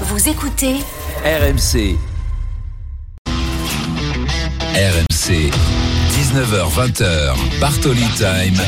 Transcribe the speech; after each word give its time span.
Vous 0.00 0.28
écoutez 0.28 0.74
RMC. 1.24 1.96
RMC. 4.74 5.50
19h20h. 6.10 7.60
Bartoli 7.60 8.02
Time. 8.16 8.60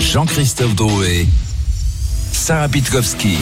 Jean-Christophe 0.00 0.74
Drouet. 0.74 1.26
Sarah 2.32 2.70
Pitkowski. 2.70 3.36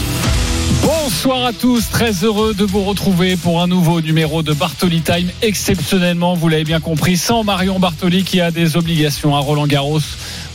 Bonsoir 0.83 1.47
à 1.47 1.53
tous, 1.53 1.89
très 1.91 2.13
heureux 2.25 2.53
de 2.53 2.65
vous 2.65 2.83
retrouver 2.83 3.37
pour 3.37 3.63
un 3.63 3.69
nouveau 3.69 4.01
numéro 4.01 4.43
de 4.43 4.53
Bartoli 4.53 5.03
Time. 5.03 5.31
Exceptionnellement, 5.43 6.35
vous 6.35 6.49
l'avez 6.49 6.65
bien 6.65 6.81
compris, 6.81 7.17
sans 7.17 7.45
Marion 7.45 7.79
Bartoli 7.79 8.25
qui 8.25 8.41
a 8.41 8.51
des 8.51 8.77
obligations 8.77 9.37
à 9.37 9.39
Roland 9.39 9.69
Garros. 9.69 10.01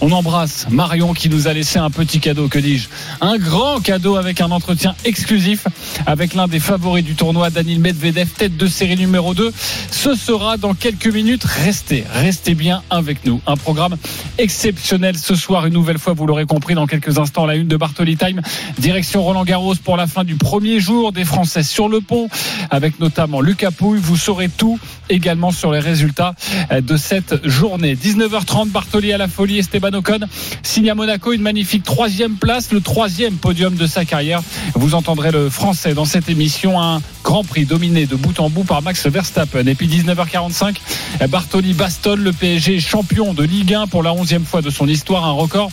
On 0.01 0.11
embrasse 0.11 0.67
Marion 0.69 1.13
qui 1.13 1.29
nous 1.29 1.47
a 1.47 1.53
laissé 1.53 1.79
un 1.79 1.89
petit 1.89 2.19
cadeau, 2.19 2.49
que 2.49 2.59
dis-je 2.59 2.89
Un 3.21 3.37
grand 3.37 3.79
cadeau 3.79 4.17
avec 4.17 4.41
un 4.41 4.51
entretien 4.51 4.93
exclusif 5.05 5.65
avec 6.05 6.33
l'un 6.33 6.47
des 6.47 6.59
favoris 6.59 7.03
du 7.03 7.15
tournoi, 7.15 7.49
Daniel 7.49 7.79
Medvedev, 7.79 8.27
tête 8.29 8.57
de 8.57 8.67
série 8.67 8.97
numéro 8.97 9.33
2. 9.33 9.51
Ce 9.91 10.15
sera 10.15 10.57
dans 10.57 10.73
quelques 10.73 11.07
minutes. 11.07 11.43
Restez, 11.45 12.03
restez 12.13 12.55
bien 12.55 12.83
avec 12.89 13.25
nous. 13.25 13.39
Un 13.47 13.55
programme 13.55 13.95
exceptionnel 14.37 15.17
ce 15.17 15.35
soir, 15.35 15.65
une 15.65 15.73
nouvelle 15.73 15.97
fois, 15.97 16.13
vous 16.13 16.25
l'aurez 16.25 16.45
compris, 16.45 16.75
dans 16.75 16.87
quelques 16.87 17.17
instants, 17.17 17.45
la 17.45 17.55
une 17.55 17.67
de 17.67 17.77
Bartoli 17.77 18.17
Time. 18.17 18.41
Direction 18.77 19.23
Roland 19.23 19.45
Garros 19.45 19.75
pour 19.75 19.95
la 19.95 20.07
fin 20.07 20.23
du 20.23 20.35
premier 20.35 20.79
jour 20.79 21.13
des 21.13 21.25
Français 21.25 21.63
sur 21.63 21.87
le 21.87 22.01
pont, 22.01 22.27
avec 22.69 22.99
notamment 22.99 23.39
Lucas 23.39 23.71
Pouille. 23.71 23.99
Vous 24.01 24.17
saurez 24.17 24.49
tout 24.49 24.79
également 25.09 25.51
sur 25.51 25.71
les 25.71 25.79
résultats 25.79 26.35
de 26.71 26.97
cette 26.97 27.47
journée. 27.47 27.95
19h30, 27.95 28.69
Bartoli 28.69 29.13
à 29.13 29.17
la 29.17 29.27
folie, 29.27 29.59
Ocon 29.93 30.19
signe 30.63 30.89
à 30.89 30.95
Monaco 30.95 31.33
une 31.33 31.41
magnifique 31.41 31.83
troisième 31.83 32.35
place, 32.35 32.71
le 32.71 32.81
troisième 32.81 33.35
podium 33.35 33.75
de 33.75 33.85
sa 33.87 34.05
carrière. 34.05 34.41
Vous 34.73 34.95
entendrez 34.95 35.31
le 35.31 35.49
français 35.49 35.93
dans 35.93 36.05
cette 36.05 36.29
émission, 36.29 36.81
un 36.81 37.01
grand 37.23 37.43
prix 37.43 37.65
dominé 37.65 38.05
de 38.05 38.15
bout 38.15 38.39
en 38.39 38.49
bout 38.49 38.63
par 38.63 38.81
Max 38.81 39.07
Verstappen. 39.07 39.65
Et 39.67 39.75
puis 39.75 39.87
19h45, 39.87 40.75
Bartoli 41.29 41.73
bastonne 41.73 42.23
le 42.23 42.31
PSG 42.31 42.79
champion 42.79 43.33
de 43.33 43.43
Ligue 43.43 43.73
1 43.73 43.87
pour 43.87 44.03
la 44.03 44.13
onzième 44.13 44.45
fois 44.45 44.61
de 44.61 44.69
son 44.69 44.87
histoire, 44.87 45.25
un 45.25 45.31
record 45.31 45.71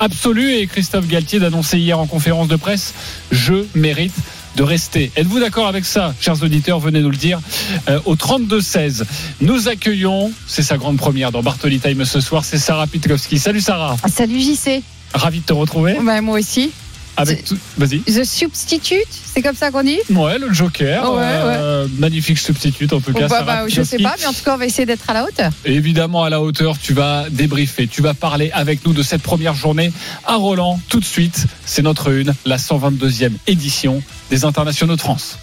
absolu. 0.00 0.54
Et 0.54 0.66
Christophe 0.66 1.06
Galtier 1.06 1.38
d'annoncer 1.38 1.78
hier 1.78 1.98
en 1.98 2.06
conférence 2.06 2.48
de 2.48 2.56
presse, 2.56 2.94
je 3.30 3.66
mérite 3.74 4.14
de 4.56 4.62
rester. 4.62 5.10
Êtes-vous 5.16 5.40
d'accord 5.40 5.66
avec 5.66 5.84
ça, 5.84 6.14
chers 6.20 6.42
auditeurs 6.42 6.78
Venez 6.78 7.00
nous 7.00 7.10
le 7.10 7.16
dire 7.16 7.40
euh, 7.88 8.00
au 8.04 8.14
32-16. 8.14 9.04
Nous 9.40 9.68
accueillons, 9.68 10.32
c'est 10.46 10.62
sa 10.62 10.76
grande 10.76 10.96
première 10.96 11.32
dans 11.32 11.42
Bartoli 11.42 11.80
Time 11.80 12.04
ce 12.04 12.20
soir, 12.20 12.44
c'est 12.44 12.58
Sarah 12.58 12.86
Pitkowski. 12.86 13.38
Salut 13.38 13.60
Sarah. 13.60 13.96
Salut 14.08 14.40
JC. 14.40 14.82
Ravi 15.12 15.40
de 15.40 15.44
te 15.44 15.52
retrouver. 15.52 15.96
Bah, 16.02 16.20
moi 16.20 16.38
aussi. 16.38 16.72
Avec 17.16 17.44
tout... 17.44 17.56
Vas-y. 17.78 18.00
The 18.00 18.24
Substitute, 18.24 19.06
c'est 19.10 19.42
comme 19.42 19.54
ça 19.54 19.70
qu'on 19.70 19.82
dit 19.82 19.98
Ouais, 20.10 20.38
le 20.38 20.52
Joker. 20.52 21.12
Ouais, 21.12 21.20
euh, 21.22 21.86
Magnifique 21.98 22.38
substitute 22.38 22.92
en 22.92 23.00
tout 23.00 23.12
cas. 23.12 23.28
Bah, 23.28 23.42
bah, 23.42 23.68
je 23.68 23.82
sais 23.82 23.98
pas, 23.98 24.14
mais 24.18 24.26
en 24.26 24.32
tout 24.32 24.44
cas, 24.44 24.54
on 24.54 24.58
va 24.58 24.66
essayer 24.66 24.86
d'être 24.86 25.08
à 25.08 25.14
la 25.14 25.24
hauteur. 25.24 25.52
Et 25.64 25.74
évidemment, 25.74 26.24
à 26.24 26.30
la 26.30 26.40
hauteur, 26.40 26.78
tu 26.78 26.92
vas 26.92 27.26
débriefer, 27.30 27.86
tu 27.86 28.02
vas 28.02 28.14
parler 28.14 28.50
avec 28.52 28.84
nous 28.86 28.92
de 28.92 29.02
cette 29.02 29.22
première 29.22 29.54
journée 29.54 29.92
à 30.26 30.36
Roland. 30.36 30.80
Tout 30.88 31.00
de 31.00 31.04
suite, 31.04 31.46
c'est 31.64 31.82
notre 31.82 32.10
une, 32.12 32.34
la 32.44 32.56
122e 32.56 33.32
édition 33.46 34.02
des 34.30 34.44
Internationaux 34.44 34.96
de 34.96 35.00
France. 35.00 35.38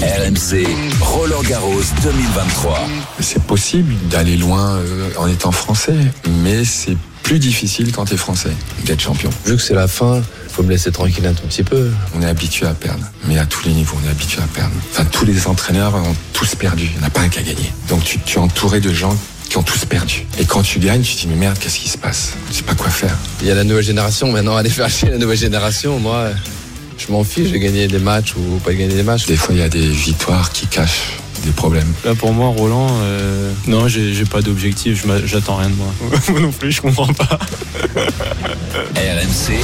RMC. 0.00 0.66
Roland 1.00 1.42
Garros 1.42 1.82
2023. 2.02 2.88
C'est 3.20 3.42
possible 3.42 3.94
d'aller 4.10 4.36
loin 4.36 4.76
euh, 4.76 5.10
en 5.18 5.26
étant 5.26 5.52
français, 5.52 5.96
mais 6.42 6.64
c'est 6.64 6.96
plus 7.26 7.38
difficile 7.40 7.90
quand 7.90 8.04
tu 8.04 8.14
es 8.14 8.16
français 8.16 8.52
d'être 8.84 9.00
champion. 9.00 9.30
Vu 9.46 9.56
que 9.56 9.62
c'est 9.62 9.74
la 9.74 9.88
fin, 9.88 10.22
faut 10.48 10.62
me 10.62 10.70
laisser 10.70 10.92
tranquille 10.92 11.26
un 11.26 11.32
tout 11.32 11.44
petit 11.48 11.64
peu. 11.64 11.90
On 12.14 12.22
est 12.22 12.26
habitué 12.26 12.66
à 12.66 12.72
perdre, 12.72 13.04
mais 13.26 13.36
à 13.36 13.46
tous 13.46 13.64
les 13.64 13.72
niveaux, 13.72 13.96
on 14.00 14.06
est 14.06 14.10
habitué 14.12 14.40
à 14.40 14.46
perdre. 14.46 14.72
Enfin, 14.92 15.04
tous 15.06 15.24
les 15.24 15.48
entraîneurs 15.48 15.96
ont 15.96 16.14
tous 16.32 16.54
perdu, 16.54 16.84
il 16.84 16.98
n'y 16.98 17.04
en 17.04 17.08
a 17.08 17.10
pas 17.10 17.22
un 17.22 17.28
qui 17.28 17.40
a 17.40 17.42
gagné. 17.42 17.72
Donc 17.88 18.04
tu, 18.04 18.20
tu 18.20 18.36
es 18.36 18.40
entouré 18.40 18.78
de 18.78 18.92
gens 18.92 19.16
qui 19.50 19.56
ont 19.56 19.64
tous 19.64 19.84
perdu. 19.86 20.24
Et 20.38 20.44
quand 20.44 20.62
tu 20.62 20.78
gagnes, 20.78 21.02
tu 21.02 21.16
te 21.16 21.20
dis, 21.22 21.26
mais 21.26 21.34
merde, 21.34 21.58
qu'est-ce 21.58 21.80
qui 21.80 21.88
se 21.88 21.98
passe? 21.98 22.34
Je 22.48 22.58
sais 22.58 22.62
pas 22.62 22.76
quoi 22.76 22.90
faire. 22.90 23.16
Il 23.40 23.48
y 23.48 23.50
a 23.50 23.56
la 23.56 23.64
nouvelle 23.64 23.82
génération, 23.82 24.30
maintenant 24.30 24.56
aller 24.56 24.70
faire 24.70 24.88
chier 24.88 25.10
la 25.10 25.18
nouvelle 25.18 25.36
génération, 25.36 25.98
moi, 25.98 26.28
je 26.96 27.10
m'en 27.10 27.24
fiche, 27.24 27.48
j'ai 27.48 27.58
gagné 27.58 27.88
des 27.88 27.98
matchs 27.98 28.34
ou 28.36 28.58
pas 28.58 28.72
gagner 28.72 28.94
des 28.94 29.02
matchs. 29.02 29.26
Des 29.26 29.36
fois, 29.36 29.52
il 29.52 29.58
y 29.58 29.64
a 29.64 29.68
des 29.68 29.88
victoires 29.88 30.52
qui 30.52 30.68
cachent 30.68 31.18
des 31.44 31.52
problèmes. 31.52 31.92
Là 32.04 32.14
pour 32.14 32.32
moi 32.32 32.48
Roland, 32.48 32.88
euh, 33.02 33.52
non 33.66 33.88
j'ai 33.88 34.24
pas 34.24 34.42
d'objectif, 34.42 35.06
j'attends 35.24 35.56
rien 35.56 35.70
de 35.70 35.74
moi. 35.74 35.92
moi 36.28 36.40
non 36.40 36.52
plus 36.52 36.72
je 36.72 36.82
comprends 36.82 37.12
pas. 37.12 37.38
RMC. 38.94 39.58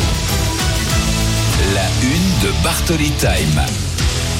La 1.74 1.86
une 2.02 2.48
de 2.48 2.62
Bartoli 2.62 3.10
Time. 3.18 3.62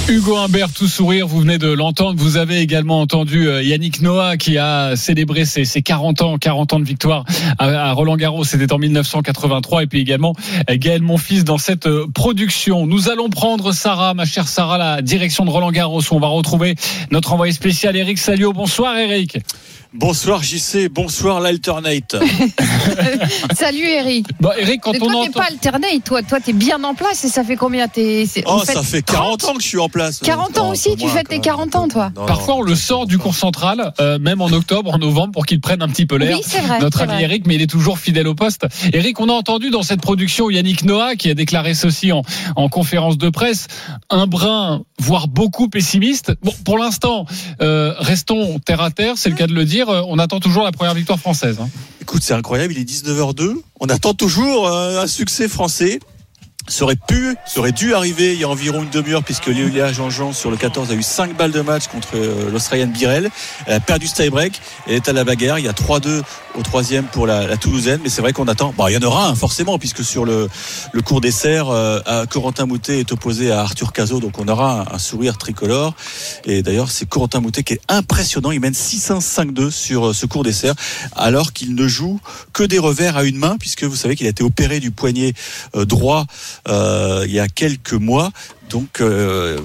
Hugo 0.08 0.36
Humbert, 0.36 0.72
tout 0.72 0.88
sourire, 0.88 1.28
vous 1.28 1.40
venez 1.40 1.58
de 1.58 1.70
l'entendre. 1.70 2.20
Vous 2.20 2.36
avez 2.36 2.58
également 2.58 3.00
entendu 3.00 3.48
euh, 3.48 3.62
Yannick 3.62 4.02
Noah 4.02 4.36
qui 4.36 4.58
a 4.58 4.96
célébré 4.96 5.44
ses, 5.44 5.64
ses 5.64 5.80
40 5.80 6.22
ans, 6.22 6.38
40 6.38 6.72
ans 6.74 6.80
de 6.80 6.84
victoire 6.84 7.24
à, 7.58 7.88
à 7.88 7.92
Roland 7.92 8.16
Garros. 8.16 8.42
C'était 8.42 8.72
en 8.72 8.78
1983. 8.78 9.84
Et 9.84 9.86
puis 9.86 10.00
également 10.00 10.34
euh, 10.68 10.74
Gaël 10.76 11.02
Monfils 11.02 11.44
dans 11.44 11.56
cette 11.56 11.86
euh, 11.86 12.06
production. 12.12 12.86
Nous 12.86 13.10
allons 13.10 13.30
prendre 13.30 13.72
Sarah, 13.72 14.12
ma 14.12 14.24
chère 14.24 14.48
Sarah, 14.48 14.76
la 14.76 15.02
direction 15.02 15.44
de 15.44 15.50
Roland 15.50 15.70
Garros 15.70 16.00
où 16.00 16.14
on 16.14 16.20
va 16.20 16.26
retrouver 16.26 16.74
notre 17.12 17.32
envoyé 17.32 17.52
spécial 17.52 17.96
Eric 17.96 18.18
Salio. 18.18 18.52
Bonsoir 18.52 18.96
Eric. 18.98 19.38
Bonsoir 19.94 20.42
JC, 20.42 20.88
bonsoir 20.88 21.40
l'alternate. 21.40 22.16
Salut 23.54 23.84
Eric. 23.84 24.26
Bon, 24.40 24.48
Eric, 24.58 24.80
quand 24.80 24.92
Mais 24.92 25.02
on 25.02 25.06
toi, 25.06 25.12
t'es 25.12 25.28
entend... 25.28 25.40
pas 25.40 25.46
alternate, 25.50 26.04
toi, 26.04 26.22
toi, 26.22 26.40
t'es 26.40 26.54
bien 26.54 26.82
en 26.82 26.94
place 26.94 27.22
et 27.24 27.28
ça 27.28 27.44
fait 27.44 27.56
combien 27.56 27.88
t'es, 27.88 28.24
Oh, 28.46 28.62
ça 28.64 28.82
fait 28.82 29.02
40 29.02 29.44
ans 29.44 29.52
que 29.54 29.62
je 29.62 29.68
suis 29.68 29.78
en 29.78 29.90
place. 29.90 30.20
40 30.20 30.56
ans 30.58 30.64
Non, 30.64 30.70
aussi, 30.70 30.96
tu 30.96 31.06
fêtes 31.08 31.28
tes 31.28 31.34
même. 31.34 31.42
40 31.42 31.76
ans, 31.76 31.88
toi. 31.88 32.10
Non, 32.16 32.24
Parfois, 32.24 32.54
on 32.54 32.62
le 32.62 32.74
sort 32.74 33.06
du 33.06 33.18
cours 33.18 33.34
central, 33.34 33.92
euh, 34.00 34.18
même 34.18 34.40
en 34.40 34.46
octobre, 34.46 34.94
en 34.94 34.98
novembre, 34.98 35.32
pour 35.32 35.44
qu'il 35.44 35.60
prenne 35.60 35.82
un 35.82 35.88
petit 35.88 36.06
peu 36.06 36.16
l'air. 36.16 36.38
Oui, 36.38 36.42
c'est 36.46 36.60
vrai. 36.60 36.78
notre 36.80 36.96
c'est 36.96 37.04
ami 37.04 37.12
vrai. 37.12 37.24
Eric, 37.24 37.46
mais 37.46 37.56
il 37.56 37.62
est 37.62 37.66
toujours 37.70 37.98
fidèle 37.98 38.28
au 38.28 38.34
poste. 38.34 38.66
Eric, 38.94 39.20
on 39.20 39.28
a 39.28 39.32
entendu 39.32 39.68
dans 39.68 39.82
cette 39.82 40.00
production 40.00 40.48
Yannick 40.48 40.84
Noah 40.84 41.16
qui 41.16 41.28
a 41.28 41.34
déclaré 41.34 41.74
ceci 41.74 42.12
en, 42.12 42.22
en 42.56 42.70
conférence 42.70 43.18
de 43.18 43.28
presse, 43.28 43.66
un 44.08 44.26
brin, 44.26 44.84
voire 44.98 45.28
beaucoup 45.28 45.68
pessimiste. 45.68 46.32
Bon, 46.42 46.54
pour 46.64 46.78
l'instant, 46.78 47.26
euh, 47.60 47.92
restons 47.98 48.58
terre 48.58 48.80
à 48.80 48.90
terre, 48.90 49.18
c'est 49.18 49.28
le 49.28 49.36
cas 49.36 49.46
de 49.46 49.52
le 49.52 49.66
dire. 49.66 49.81
Euh, 49.88 50.02
On 50.06 50.18
attend 50.18 50.40
toujours 50.40 50.64
la 50.64 50.72
première 50.72 50.94
victoire 50.94 51.18
française. 51.18 51.58
hein. 51.60 51.68
Écoute, 52.00 52.22
c'est 52.22 52.34
incroyable, 52.34 52.72
il 52.72 52.80
est 52.80 52.84
19h02. 52.84 53.54
On 53.80 53.86
attend 53.86 54.14
toujours 54.14 54.66
euh, 54.66 55.02
un 55.02 55.06
succès 55.06 55.48
français. 55.48 56.00
Ça 56.68 56.84
aurait 56.84 56.96
pu, 56.96 57.36
ça 57.44 57.58
aurait 57.58 57.72
dû 57.72 57.92
arriver 57.92 58.34
il 58.34 58.40
y 58.40 58.44
a 58.44 58.48
environ 58.48 58.84
une 58.84 58.90
demi-heure 58.90 59.24
puisque 59.24 59.46
Léolia 59.46 59.92
Jean-Jean 59.92 60.32
sur 60.32 60.48
le 60.50 60.56
14 60.56 60.92
a 60.92 60.94
eu 60.94 61.02
5 61.02 61.36
balles 61.36 61.50
de 61.50 61.60
match 61.60 61.88
contre 61.88 62.10
euh, 62.14 62.50
l'Australienne 62.52 62.92
Birel. 62.92 63.30
Elle 63.66 63.74
a 63.74 63.80
perdu 63.80 64.06
ce 64.06 64.14
tie-break. 64.14 64.60
Elle 64.86 64.94
est 64.94 65.08
à 65.08 65.12
la 65.12 65.24
bagarre. 65.24 65.58
Il 65.58 65.64
y 65.64 65.68
a 65.68 65.72
3-2 65.72 66.22
au 66.54 66.62
troisième 66.62 67.04
pour 67.06 67.26
la, 67.26 67.48
la 67.48 67.56
Toulousaine. 67.56 68.00
Mais 68.04 68.08
c'est 68.08 68.22
vrai 68.22 68.32
qu'on 68.32 68.46
attend. 68.46 68.72
Bon, 68.76 68.86
il 68.86 68.94
y 68.94 68.96
en 68.96 69.02
aura 69.02 69.26
un 69.26 69.34
forcément 69.34 69.78
puisque 69.78 70.04
sur 70.04 70.24
le, 70.24 70.48
le 70.92 71.02
cours 71.02 71.20
d'essai, 71.20 71.60
euh, 71.66 72.26
Corentin 72.26 72.66
Moutet 72.66 73.00
est 73.00 73.10
opposé 73.10 73.50
à 73.50 73.60
Arthur 73.60 73.92
Cazot. 73.92 74.20
Donc 74.20 74.38
on 74.38 74.46
aura 74.46 74.94
un, 74.94 74.98
sourire 74.98 75.38
tricolore. 75.38 75.94
Et 76.44 76.62
d'ailleurs, 76.62 76.90
c'est 76.92 77.08
Corentin 77.08 77.40
Moutet 77.40 77.64
qui 77.64 77.74
est 77.74 77.80
impressionnant. 77.88 78.52
Il 78.52 78.60
mène 78.60 78.72
6-1-5-2 78.72 79.70
sur 79.70 80.08
euh, 80.08 80.12
ce 80.12 80.26
cours 80.26 80.44
d'essai 80.44 80.70
alors 81.16 81.52
qu'il 81.52 81.74
ne 81.74 81.88
joue 81.88 82.20
que 82.52 82.62
des 82.62 82.78
revers 82.78 83.16
à 83.16 83.24
une 83.24 83.36
main 83.36 83.56
puisque 83.58 83.82
vous 83.82 83.96
savez 83.96 84.14
qu'il 84.14 84.26
a 84.26 84.30
été 84.30 84.44
opéré 84.44 84.78
du 84.78 84.92
poignet 84.92 85.34
euh, 85.74 85.84
droit 85.84 86.26
euh, 86.68 87.24
il 87.26 87.32
y 87.32 87.40
a 87.40 87.48
quelques 87.48 87.92
mois. 87.94 88.30
Donc 88.70 89.00
euh, 89.00 89.58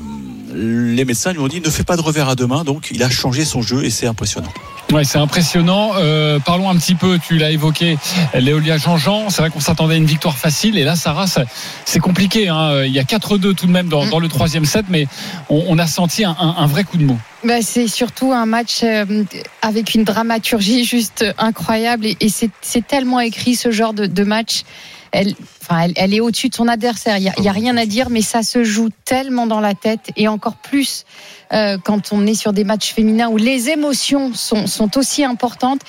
les 0.53 1.05
médecins 1.05 1.31
lui 1.33 1.39
ont 1.39 1.47
dit 1.47 1.61
ne 1.61 1.69
fais 1.69 1.83
pas 1.83 1.95
de 1.97 2.01
revers 2.01 2.29
à 2.29 2.35
deux 2.35 2.47
mains. 2.47 2.63
Donc 2.63 2.89
il 2.91 3.03
a 3.03 3.09
changé 3.09 3.45
son 3.45 3.61
jeu 3.61 3.83
et 3.85 3.89
c'est 3.89 4.07
impressionnant. 4.07 4.51
Ouais, 4.93 5.03
c'est 5.03 5.17
impressionnant. 5.17 5.91
Euh, 5.97 6.39
parlons 6.39 6.69
un 6.69 6.75
petit 6.77 6.95
peu, 6.95 7.19
tu 7.19 7.37
l'as 7.37 7.51
évoqué, 7.51 7.97
Léolia 8.33 8.77
Jean-Jean. 8.77 9.29
C'est 9.29 9.41
vrai 9.41 9.49
qu'on 9.49 9.59
s'attendait 9.59 9.95
à 9.95 9.97
une 9.97 10.05
victoire 10.05 10.37
facile. 10.37 10.77
Et 10.77 10.85
là, 10.85 10.95
Sarah, 10.95 11.27
ça- 11.27 11.43
c'est 11.83 11.99
compliqué. 11.99 12.47
Hein. 12.47 12.83
Il 12.85 12.93
y 12.93 12.99
a 12.99 13.03
4-2 13.03 13.53
tout 13.53 13.67
de 13.67 13.71
même 13.71 13.89
dans, 13.89 14.05
dans 14.07 14.19
le 14.19 14.29
troisième 14.29 14.63
set, 14.63 14.85
mais 14.87 15.07
on, 15.49 15.65
on 15.67 15.77
a 15.77 15.87
senti 15.87 16.23
un, 16.23 16.35
un- 16.39 16.55
un 16.57 16.67
vrai 16.67 16.85
coup 16.85 16.95
de 16.97 17.03
mot. 17.03 17.17
Bah, 17.43 17.61
c'est 17.61 17.87
surtout 17.89 18.31
un 18.31 18.45
match 18.45 18.79
euh, 18.83 19.23
avec 19.61 19.93
une 19.93 20.05
dramaturgie 20.05 20.85
juste 20.85 21.25
incroyable 21.37 22.05
et, 22.05 22.15
et 22.21 22.29
c'est 22.29 22.49
c'est 22.61 22.85
tellement 22.87 23.19
écrit 23.19 23.55
ce 23.55 23.71
genre 23.71 23.93
de, 23.93 24.05
de 24.05 24.23
match. 24.23 24.63
Elle, 25.11 25.35
enfin, 25.61 25.81
elle, 25.81 25.93
elle 25.95 26.13
est 26.13 26.19
au-dessus 26.19 26.49
de 26.49 26.55
son 26.55 26.67
adversaire. 26.67 27.17
Il 27.17 27.23
y 27.23 27.29
a, 27.29 27.49
a 27.49 27.53
rien 27.53 27.77
à 27.77 27.85
dire, 27.85 28.09
mais 28.09 28.21
ça 28.21 28.43
se 28.43 28.63
joue 28.63 28.89
tellement 29.05 29.47
dans 29.47 29.59
la 29.59 29.73
tête 29.73 30.11
et 30.15 30.27
encore 30.27 30.57
plus 30.57 31.05
euh, 31.53 31.77
quand 31.83 32.11
on 32.11 32.25
est 32.27 32.33
sur 32.33 32.53
des 32.53 32.63
matchs 32.63 32.93
féminins 32.93 33.29
où 33.29 33.37
les 33.37 33.69
émotions 33.69 34.33
sont, 34.33 34.67
sont 34.67 34.97
aussi 34.97 35.23
importantes. 35.23 35.81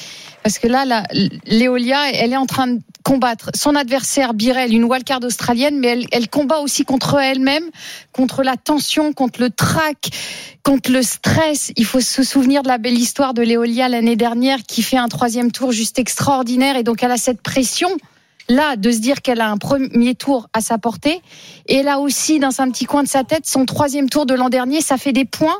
Parce 0.43 0.59
que 0.59 0.69
là, 0.69 1.05
Léolia, 1.47 2.12
elle 2.12 2.32
est 2.32 2.37
en 2.37 2.47
train 2.47 2.69
de 2.69 2.81
combattre 3.03 3.50
son 3.55 3.75
adversaire 3.75 4.35
Birel, 4.35 4.73
une 4.73 4.85
wildcard 4.85 5.21
australienne, 5.25 5.79
mais 5.79 5.88
elle, 5.88 6.06
elle 6.12 6.29
combat 6.29 6.61
aussi 6.61 6.85
contre 6.85 7.17
elle-même, 7.19 7.64
contre 8.12 8.43
la 8.43 8.56
tension, 8.56 9.12
contre 9.12 9.41
le 9.41 9.50
trac, 9.50 10.11
contre 10.62 10.93
le 10.93 11.03
stress. 11.03 11.73
Il 11.76 11.85
faut 11.85 12.00
se 12.00 12.23
souvenir 12.23 12.62
de 12.62 12.69
la 12.69 12.79
belle 12.79 12.99
histoire 12.99 13.35
de 13.35 13.43
Léolia 13.43 13.88
l'année 13.88 14.17
dernière 14.17 14.59
qui 14.62 14.82
fait 14.82 14.97
un 14.97 15.09
troisième 15.09 15.50
tour 15.50 15.73
juste 15.73 15.99
extraordinaire 15.99 16.76
et 16.76 16.82
donc 16.82 17.03
elle 17.03 17.11
a 17.11 17.19
cette 17.19 17.43
pression 17.43 17.91
là, 18.49 18.77
de 18.77 18.91
se 18.91 18.99
dire 18.99 19.23
qu'elle 19.23 19.41
a 19.41 19.50
un 19.50 19.59
premier 19.59 20.15
tour 20.15 20.49
à 20.53 20.61
sa 20.61 20.79
portée, 20.79 21.21
et 21.67 21.87
a 21.87 22.00
aussi 22.00 22.39
dans 22.39 22.61
un 22.61 22.71
petit 22.71 22.85
coin 22.85 23.03
de 23.03 23.09
sa 23.09 23.25
tête 23.25 23.47
son 23.47 23.65
troisième 23.65 24.09
tour 24.09 24.27
de 24.27 24.35
l'an 24.35 24.49
dernier, 24.49 24.81
ça 24.81 24.97
fait 24.97 25.12
des 25.12 25.25
points. 25.25 25.59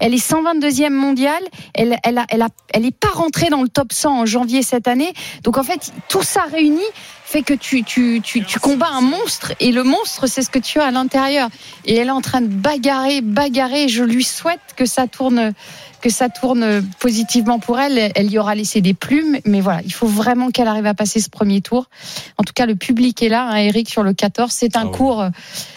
Elle 0.00 0.14
est 0.14 0.24
122e 0.24 0.90
mondiale. 0.90 1.42
Elle, 1.74 1.98
elle, 2.04 2.18
a, 2.18 2.26
elle, 2.28 2.42
a, 2.42 2.48
elle 2.72 2.86
est 2.86 2.96
pas 2.96 3.08
rentrée 3.08 3.48
dans 3.48 3.62
le 3.62 3.68
top 3.68 3.92
100 3.92 4.20
en 4.20 4.26
janvier 4.26 4.62
cette 4.62 4.86
année. 4.86 5.12
Donc 5.42 5.58
en 5.58 5.64
fait, 5.64 5.92
tout 6.08 6.22
ça 6.22 6.44
réuni 6.44 6.84
fait 7.24 7.42
que 7.42 7.52
tu, 7.52 7.82
tu, 7.82 8.20
tu, 8.22 8.44
tu 8.44 8.58
combats 8.58 8.90
un 8.90 9.02
monstre 9.02 9.52
et 9.60 9.70
le 9.70 9.82
monstre, 9.82 10.26
c'est 10.26 10.42
ce 10.42 10.48
que 10.48 10.58
tu 10.58 10.80
as 10.80 10.86
à 10.86 10.90
l'intérieur. 10.90 11.50
Et 11.84 11.96
elle 11.96 12.08
est 12.08 12.12
en 12.12 12.22
train 12.22 12.40
de 12.40 12.46
bagarrer, 12.46 13.20
bagarrer. 13.20 13.88
Je 13.88 14.04
lui 14.04 14.24
souhaite 14.24 14.60
que 14.76 14.86
ça 14.86 15.08
tourne 15.08 15.52
que 16.00 16.10
ça 16.10 16.28
tourne 16.28 16.82
positivement 16.98 17.58
pour 17.58 17.78
elle. 17.78 18.12
Elle 18.14 18.30
y 18.30 18.38
aura 18.38 18.54
laissé 18.54 18.80
des 18.80 18.94
plumes, 18.94 19.38
mais 19.44 19.60
voilà, 19.60 19.82
il 19.84 19.92
faut 19.92 20.06
vraiment 20.06 20.50
qu'elle 20.50 20.68
arrive 20.68 20.86
à 20.86 20.94
passer 20.94 21.20
ce 21.20 21.28
premier 21.30 21.60
tour. 21.60 21.88
En 22.36 22.44
tout 22.44 22.52
cas, 22.52 22.66
le 22.66 22.76
public 22.76 23.22
est 23.22 23.28
là, 23.28 23.48
hein, 23.48 23.56
Eric, 23.56 23.88
sur 23.88 24.02
le 24.02 24.12
14. 24.12 24.50
C'est 24.52 24.76
un 24.76 24.86
Ah 24.86 24.96
cours, 24.96 25.20
euh, 25.22 25.30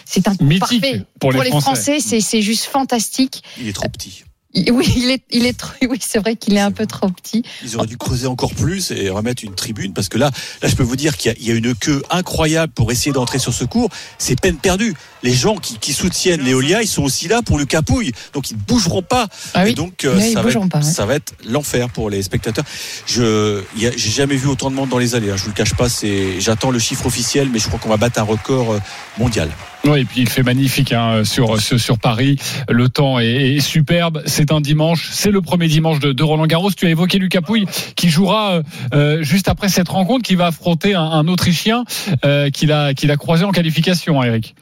c'est 0.04 0.28
un 0.28 0.36
cours 0.36 0.46
Mythique 0.46 0.80
parfait. 0.80 1.06
pour 1.20 1.32
les 1.32 1.50
Français. 1.50 2.00
c'est 2.00 2.20
c'est 2.20 2.42
juste 2.42 2.64
fantastique. 2.64 3.42
Il 3.60 3.68
est 3.68 3.72
trop 3.72 3.88
petit. 3.88 4.24
Oui, 4.54 4.86
il 4.96 5.10
est, 5.10 5.22
il 5.30 5.46
est 5.46 5.56
trop, 5.58 5.72
oui, 5.88 5.98
c'est 6.00 6.18
vrai 6.18 6.36
qu'il 6.36 6.54
est 6.56 6.60
un 6.60 6.72
peu 6.72 6.86
trop 6.86 7.08
petit. 7.08 7.42
Ils 7.64 7.76
auraient 7.76 7.86
dû 7.86 7.96
creuser 7.96 8.26
encore 8.26 8.54
plus 8.54 8.90
et 8.90 9.08
remettre 9.08 9.44
une 9.44 9.54
tribune 9.54 9.94
parce 9.94 10.08
que 10.08 10.18
là, 10.18 10.30
là, 10.62 10.68
je 10.68 10.74
peux 10.76 10.82
vous 10.82 10.96
dire 10.96 11.16
qu'il 11.16 11.30
y 11.32 11.34
a- 11.34 11.38
il 11.40 11.46
y, 11.48 11.50
a 11.50 11.54
une 11.54 11.74
queue 11.74 12.02
incroyable 12.10 12.72
pour 12.72 12.92
essayer 12.92 13.12
d'entrer 13.12 13.38
sur 13.38 13.54
ce 13.54 13.64
cours. 13.64 13.88
C'est 14.18 14.38
peine 14.40 14.56
perdue. 14.56 14.94
Les 15.22 15.32
gens 15.32 15.56
qui, 15.56 15.78
qui 15.78 15.92
soutiennent 15.92 16.42
Léolia, 16.42 16.82
ils 16.82 16.88
sont 16.88 17.02
aussi 17.02 17.28
là 17.28 17.42
pour 17.42 17.58
le 17.58 17.64
capouille, 17.64 18.12
donc 18.34 18.50
ils 18.50 18.56
ne 18.56 18.60
bougeront 18.62 19.02
pas. 19.02 19.26
Ah 19.54 19.66
Et 19.68 19.72
donc 19.74 20.04
euh, 20.04 20.16
ils 20.18 20.32
ça, 20.34 20.42
va 20.42 20.50
être, 20.50 20.68
pas, 20.68 20.78
ouais. 20.78 20.84
ça 20.84 21.06
va 21.06 21.14
être 21.14 21.32
l'enfer 21.48 21.88
pour 21.90 22.10
les 22.10 22.22
spectateurs. 22.22 22.64
Je, 23.06 23.62
j'ai 23.76 24.10
jamais 24.10 24.36
vu 24.36 24.48
autant 24.48 24.70
de 24.70 24.76
monde 24.76 24.88
dans 24.90 24.98
les 24.98 25.14
allées. 25.14 25.30
hein, 25.30 25.36
je 25.36 25.42
vous 25.44 25.48
le 25.50 25.54
cache 25.54 25.74
pas. 25.74 25.88
C'est, 25.88 26.40
j'attends 26.40 26.70
le 26.70 26.78
chiffre 26.78 27.06
officiel, 27.06 27.48
mais 27.50 27.58
je 27.58 27.68
crois 27.68 27.78
qu'on 27.78 27.88
va 27.88 27.96
battre 27.96 28.18
un 28.18 28.24
record 28.24 28.72
euh, 28.72 28.78
mondial. 29.18 29.48
Oui, 29.84 30.00
et 30.00 30.04
puis 30.04 30.20
il 30.20 30.28
fait 30.28 30.44
magnifique 30.44 30.92
hein, 30.92 31.24
sur, 31.24 31.60
sur 31.60 31.98
Paris. 31.98 32.38
Le 32.68 32.88
temps 32.88 33.18
est, 33.18 33.58
superbe. 33.60 34.22
C'est 34.26 34.52
un 34.52 34.60
dimanche. 34.60 35.10
C'est 35.12 35.30
le 35.30 35.40
premier 35.40 35.66
dimanche 35.66 35.98
de, 35.98 36.22
Roland 36.22 36.46
Garros. 36.46 36.70
Tu 36.70 36.86
as 36.86 36.90
évoqué 36.90 37.18
Lucas 37.18 37.40
Pouille 37.40 37.66
qui 37.96 38.08
jouera 38.08 38.52
euh, 38.52 38.62
euh, 38.94 39.22
juste 39.22 39.48
après 39.48 39.68
cette 39.68 39.88
rencontre, 39.88 40.22
qui 40.22 40.36
va 40.36 40.46
affronter 40.46 40.94
un, 40.94 41.26
Autrichien 41.26 41.84
euh, 42.24 42.50
qu'il 42.50 42.72
a 42.72 42.94
qu'il 42.94 43.10
a 43.10 43.16
croisé 43.16 43.44
en 43.44 43.52
qualification, 43.52 44.20
hein, 44.20 44.26
Eric. 44.26 44.54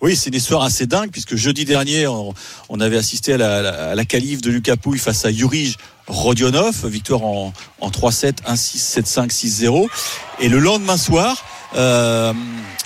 Oui, 0.00 0.16
c'est 0.16 0.30
une 0.30 0.36
histoire 0.36 0.62
assez 0.62 0.86
dingue 0.86 1.10
puisque 1.10 1.36
jeudi 1.36 1.64
dernier, 1.64 2.06
on, 2.06 2.80
avait 2.80 2.96
assisté 2.96 3.34
à 3.34 3.36
la, 3.36 3.90
à 3.90 3.94
la 3.94 4.04
qualif 4.04 4.42
de 4.42 4.50
Lucas 4.50 4.76
Pouille 4.76 4.98
face 4.98 5.24
à 5.24 5.30
Yurij 5.30 5.76
Rodionov, 6.12 6.86
victoire 6.86 7.24
en, 7.24 7.52
en 7.80 7.90
3-7, 7.90 8.42
1-6, 8.46 9.02
7-5, 9.02 9.30
6-0. 9.30 9.88
Et 10.40 10.48
le 10.48 10.58
lendemain 10.58 10.96
soir, 10.96 11.44
euh, 11.74 12.32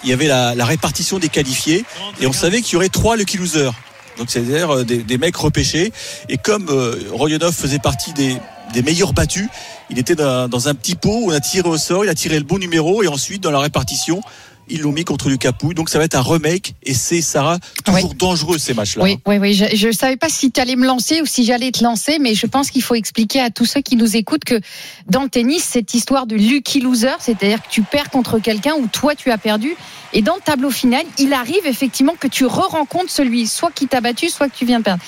il 0.05 0.11
y 0.11 0.13
avait 0.13 0.29
la, 0.29 0.55
la 0.55 0.65
répartition 0.65 1.19
des 1.19 1.29
qualifiés 1.29 1.85
et 2.21 2.27
on 2.27 2.33
savait 2.33 2.63
qu'il 2.63 2.75
y 2.75 2.77
aurait 2.77 2.89
trois 2.89 3.17
lucky 3.17 3.37
losers. 3.37 3.75
Donc 4.17 4.31
c'est-à-dire 4.31 4.71
euh, 4.71 4.85
des, 4.85 4.99
des 4.99 5.19
mecs 5.19 5.37
repêchés. 5.37 5.93
Et 6.29 6.39
comme 6.39 6.69
euh, 6.71 6.95
Rodionov 7.13 7.53
faisait 7.53 7.81
partie 7.81 8.13
des, 8.13 8.37
des 8.73 8.83
meilleurs 8.83 9.13
battus, 9.13 9.49
il 9.91 9.99
était 9.99 10.15
dans, 10.15 10.49
dans 10.49 10.69
un 10.69 10.75
petit 10.75 10.95
pot 10.95 11.23
où 11.23 11.31
on 11.31 11.35
a 11.35 11.41
tiré 11.41 11.69
au 11.69 11.77
sort, 11.77 12.05
il 12.05 12.09
a 12.09 12.15
tiré 12.15 12.39
le 12.39 12.45
bon 12.45 12.59
numéro 12.59 13.03
et 13.03 13.09
ensuite 13.09 13.43
dans 13.43 13.51
la 13.51 13.59
répartition, 13.59 14.23
ils 14.69 14.81
l'ont 14.81 14.93
mis 14.93 15.05
contre 15.05 15.29
Lucas 15.29 15.53
Pouille. 15.53 15.75
Donc 15.75 15.89
ça 15.89 15.99
va 15.99 16.05
être 16.05 16.15
un 16.15 16.23
remake 16.23 16.75
et 16.83 16.95
c'est 16.95 17.21
Sarah 17.21 17.59
toujours 17.85 18.15
dangereux 18.15 18.59
ces 18.59 18.75
matchs-là. 18.75 19.03
Oui, 19.05 19.19
oui, 19.27 19.39
oui. 19.39 19.55
Je 19.55 19.87
ne 19.87 19.93
savais 19.93 20.17
pas 20.17 20.29
si 20.29 20.51
tu 20.51 20.61
allais 20.61 20.77
me 20.77 20.87
lancer 20.87 21.21
ou 21.21 21.27
si 21.27 21.45
j'allais 21.45 21.71
te 21.71 21.83
lancer, 21.83 22.19
mais 22.19 22.35
je 22.35 22.47
pense 22.47 22.71
qu'il 22.71 22.83
faut 22.83 22.95
expliquer 22.95 23.41
à 23.41 23.51
tous 23.51 23.65
ceux 23.65 23.81
qui 23.81 23.97
nous 23.97 24.17
écoutent 24.17 24.45
que 24.45 24.61
dans 25.09 25.23
le 25.23 25.29
tennis, 25.29 25.63
cette 25.65 25.95
histoire 25.95 26.27
de 26.27 26.37
lucky 26.37 26.81
loser, 26.81 27.17
c'est-à-dire 27.21 27.63
que 27.63 27.69
tu 27.69 27.83
perds 27.83 28.11
contre 28.11 28.39
quelqu'un 28.39 28.75
ou 28.75 28.87
toi 28.87 29.15
tu 29.15 29.31
as 29.31 29.39
perdu, 29.39 29.77
et 30.13 30.23
dans 30.23 30.35
le 30.35 30.41
tableau 30.41 30.71
final, 30.71 31.05
il 31.19 31.33
arrive 31.33 31.67
effectivement 31.67 32.15
que 32.19 32.29
tu 32.29 32.47
re-rencontres 32.47 33.11
celui 33.11 33.47
soit 33.47 33.71
qui 33.71 33.87
t'a 33.87 34.01
battu, 34.01 34.29
soit 34.29 34.49
que 34.49 34.57
tu 34.57 34.65
viens 34.65 34.79
de 34.79 34.85
perdre. 34.85 35.03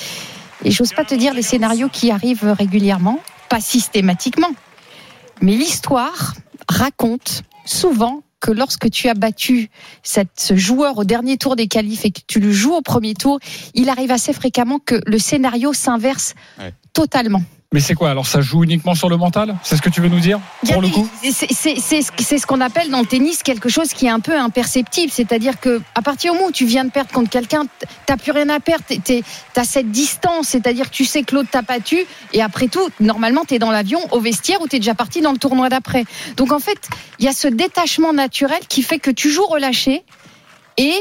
Et 0.64 0.70
j'ose 0.70 0.92
pas 0.92 1.04
te 1.04 1.14
dire 1.14 1.34
les 1.34 1.42
scénarios 1.42 1.88
qui 1.88 2.10
arrivent 2.10 2.54
régulièrement, 2.58 3.20
pas 3.48 3.60
systématiquement, 3.60 4.50
mais 5.40 5.52
l'histoire 5.52 6.34
raconte 6.68 7.42
souvent 7.64 8.22
que 8.40 8.50
lorsque 8.52 8.90
tu 8.90 9.08
as 9.08 9.14
battu 9.14 9.68
cette, 10.02 10.38
ce 10.38 10.56
joueur 10.56 10.98
au 10.98 11.04
dernier 11.04 11.36
tour 11.36 11.56
des 11.56 11.66
qualifs 11.68 12.04
et 12.04 12.10
que 12.10 12.20
tu 12.26 12.40
le 12.40 12.52
joues 12.52 12.74
au 12.74 12.82
premier 12.82 13.14
tour, 13.14 13.38
il 13.74 13.88
arrive 13.88 14.10
assez 14.12 14.32
fréquemment 14.32 14.78
que 14.78 15.00
le 15.06 15.18
scénario 15.18 15.72
s'inverse 15.72 16.34
Ouais. 16.58 16.72
totalement. 16.92 17.42
Mais 17.74 17.80
c'est 17.80 17.92
quoi 17.94 18.08
Alors 18.10 18.26
ça 18.26 18.40
joue 18.40 18.64
uniquement 18.64 18.94
sur 18.94 19.10
le 19.10 19.18
mental? 19.18 19.54
C'est 19.62 19.76
ce 19.76 19.82
que 19.82 19.90
tu 19.90 20.00
veux 20.00 20.08
nous 20.08 20.20
dire 20.20 20.40
pour 20.72 20.80
le 20.80 20.88
coup? 20.88 21.06
c'est- 21.22 22.38
ce 22.38 22.46
qu'on 22.46 22.62
appelle 22.62 22.88
dans 22.88 23.00
le 23.00 23.06
tennis 23.06 23.42
quelque 23.42 23.68
chose 23.68 23.92
qui 23.92 24.06
est 24.06 24.10
un 24.10 24.20
peu 24.20 24.34
imperceptible. 24.38 25.12
C'est-à-dire 25.12 25.60
que 25.60 25.82
à 25.94 26.00
partir 26.00 26.32
du 26.32 26.38
moment 26.38 26.48
où 26.48 26.52
tu 26.52 26.64
viens 26.64 26.86
de 26.86 26.90
perdre 26.90 27.12
contre 27.12 27.28
quelqu'un, 27.28 27.64
t'as 28.06 28.16
plus 28.16 28.32
rien 28.32 28.48
à 28.48 28.58
perdre. 28.60 28.84
Tu 29.04 29.22
as 29.54 29.64
cette 29.64 29.90
distance, 29.90 30.48
c'est-à-dire 30.48 30.86
que 30.88 30.94
tu 30.94 31.04
sais 31.04 31.24
que 31.24 31.34
l'autre 31.34 31.50
t'a 31.50 31.60
battu. 31.60 31.98
Et 32.32 32.40
après 32.40 32.68
tout, 32.68 32.88
normalement, 33.00 33.44
tu 33.46 33.54
es 33.56 33.58
dans 33.58 33.70
l'avion, 33.70 34.00
au 34.12 34.20
vestiaire 34.20 34.62
ou 34.62 34.66
tu 34.66 34.76
es 34.76 34.78
déjà 34.78 34.94
parti 34.94 35.20
dans 35.20 35.32
le 35.32 35.38
tournoi 35.38 35.68
d'après. 35.68 36.04
Donc 36.38 36.52
en 36.52 36.60
fait, 36.60 36.88
il 37.18 37.26
y 37.26 37.28
a 37.28 37.32
ce 37.34 37.48
détachement 37.48 38.14
naturel 38.14 38.60
qui 38.70 38.80
fait 38.82 38.98
que 38.98 39.10
tu 39.10 39.30
joues 39.30 39.44
relâché 39.46 40.04
et 40.78 40.94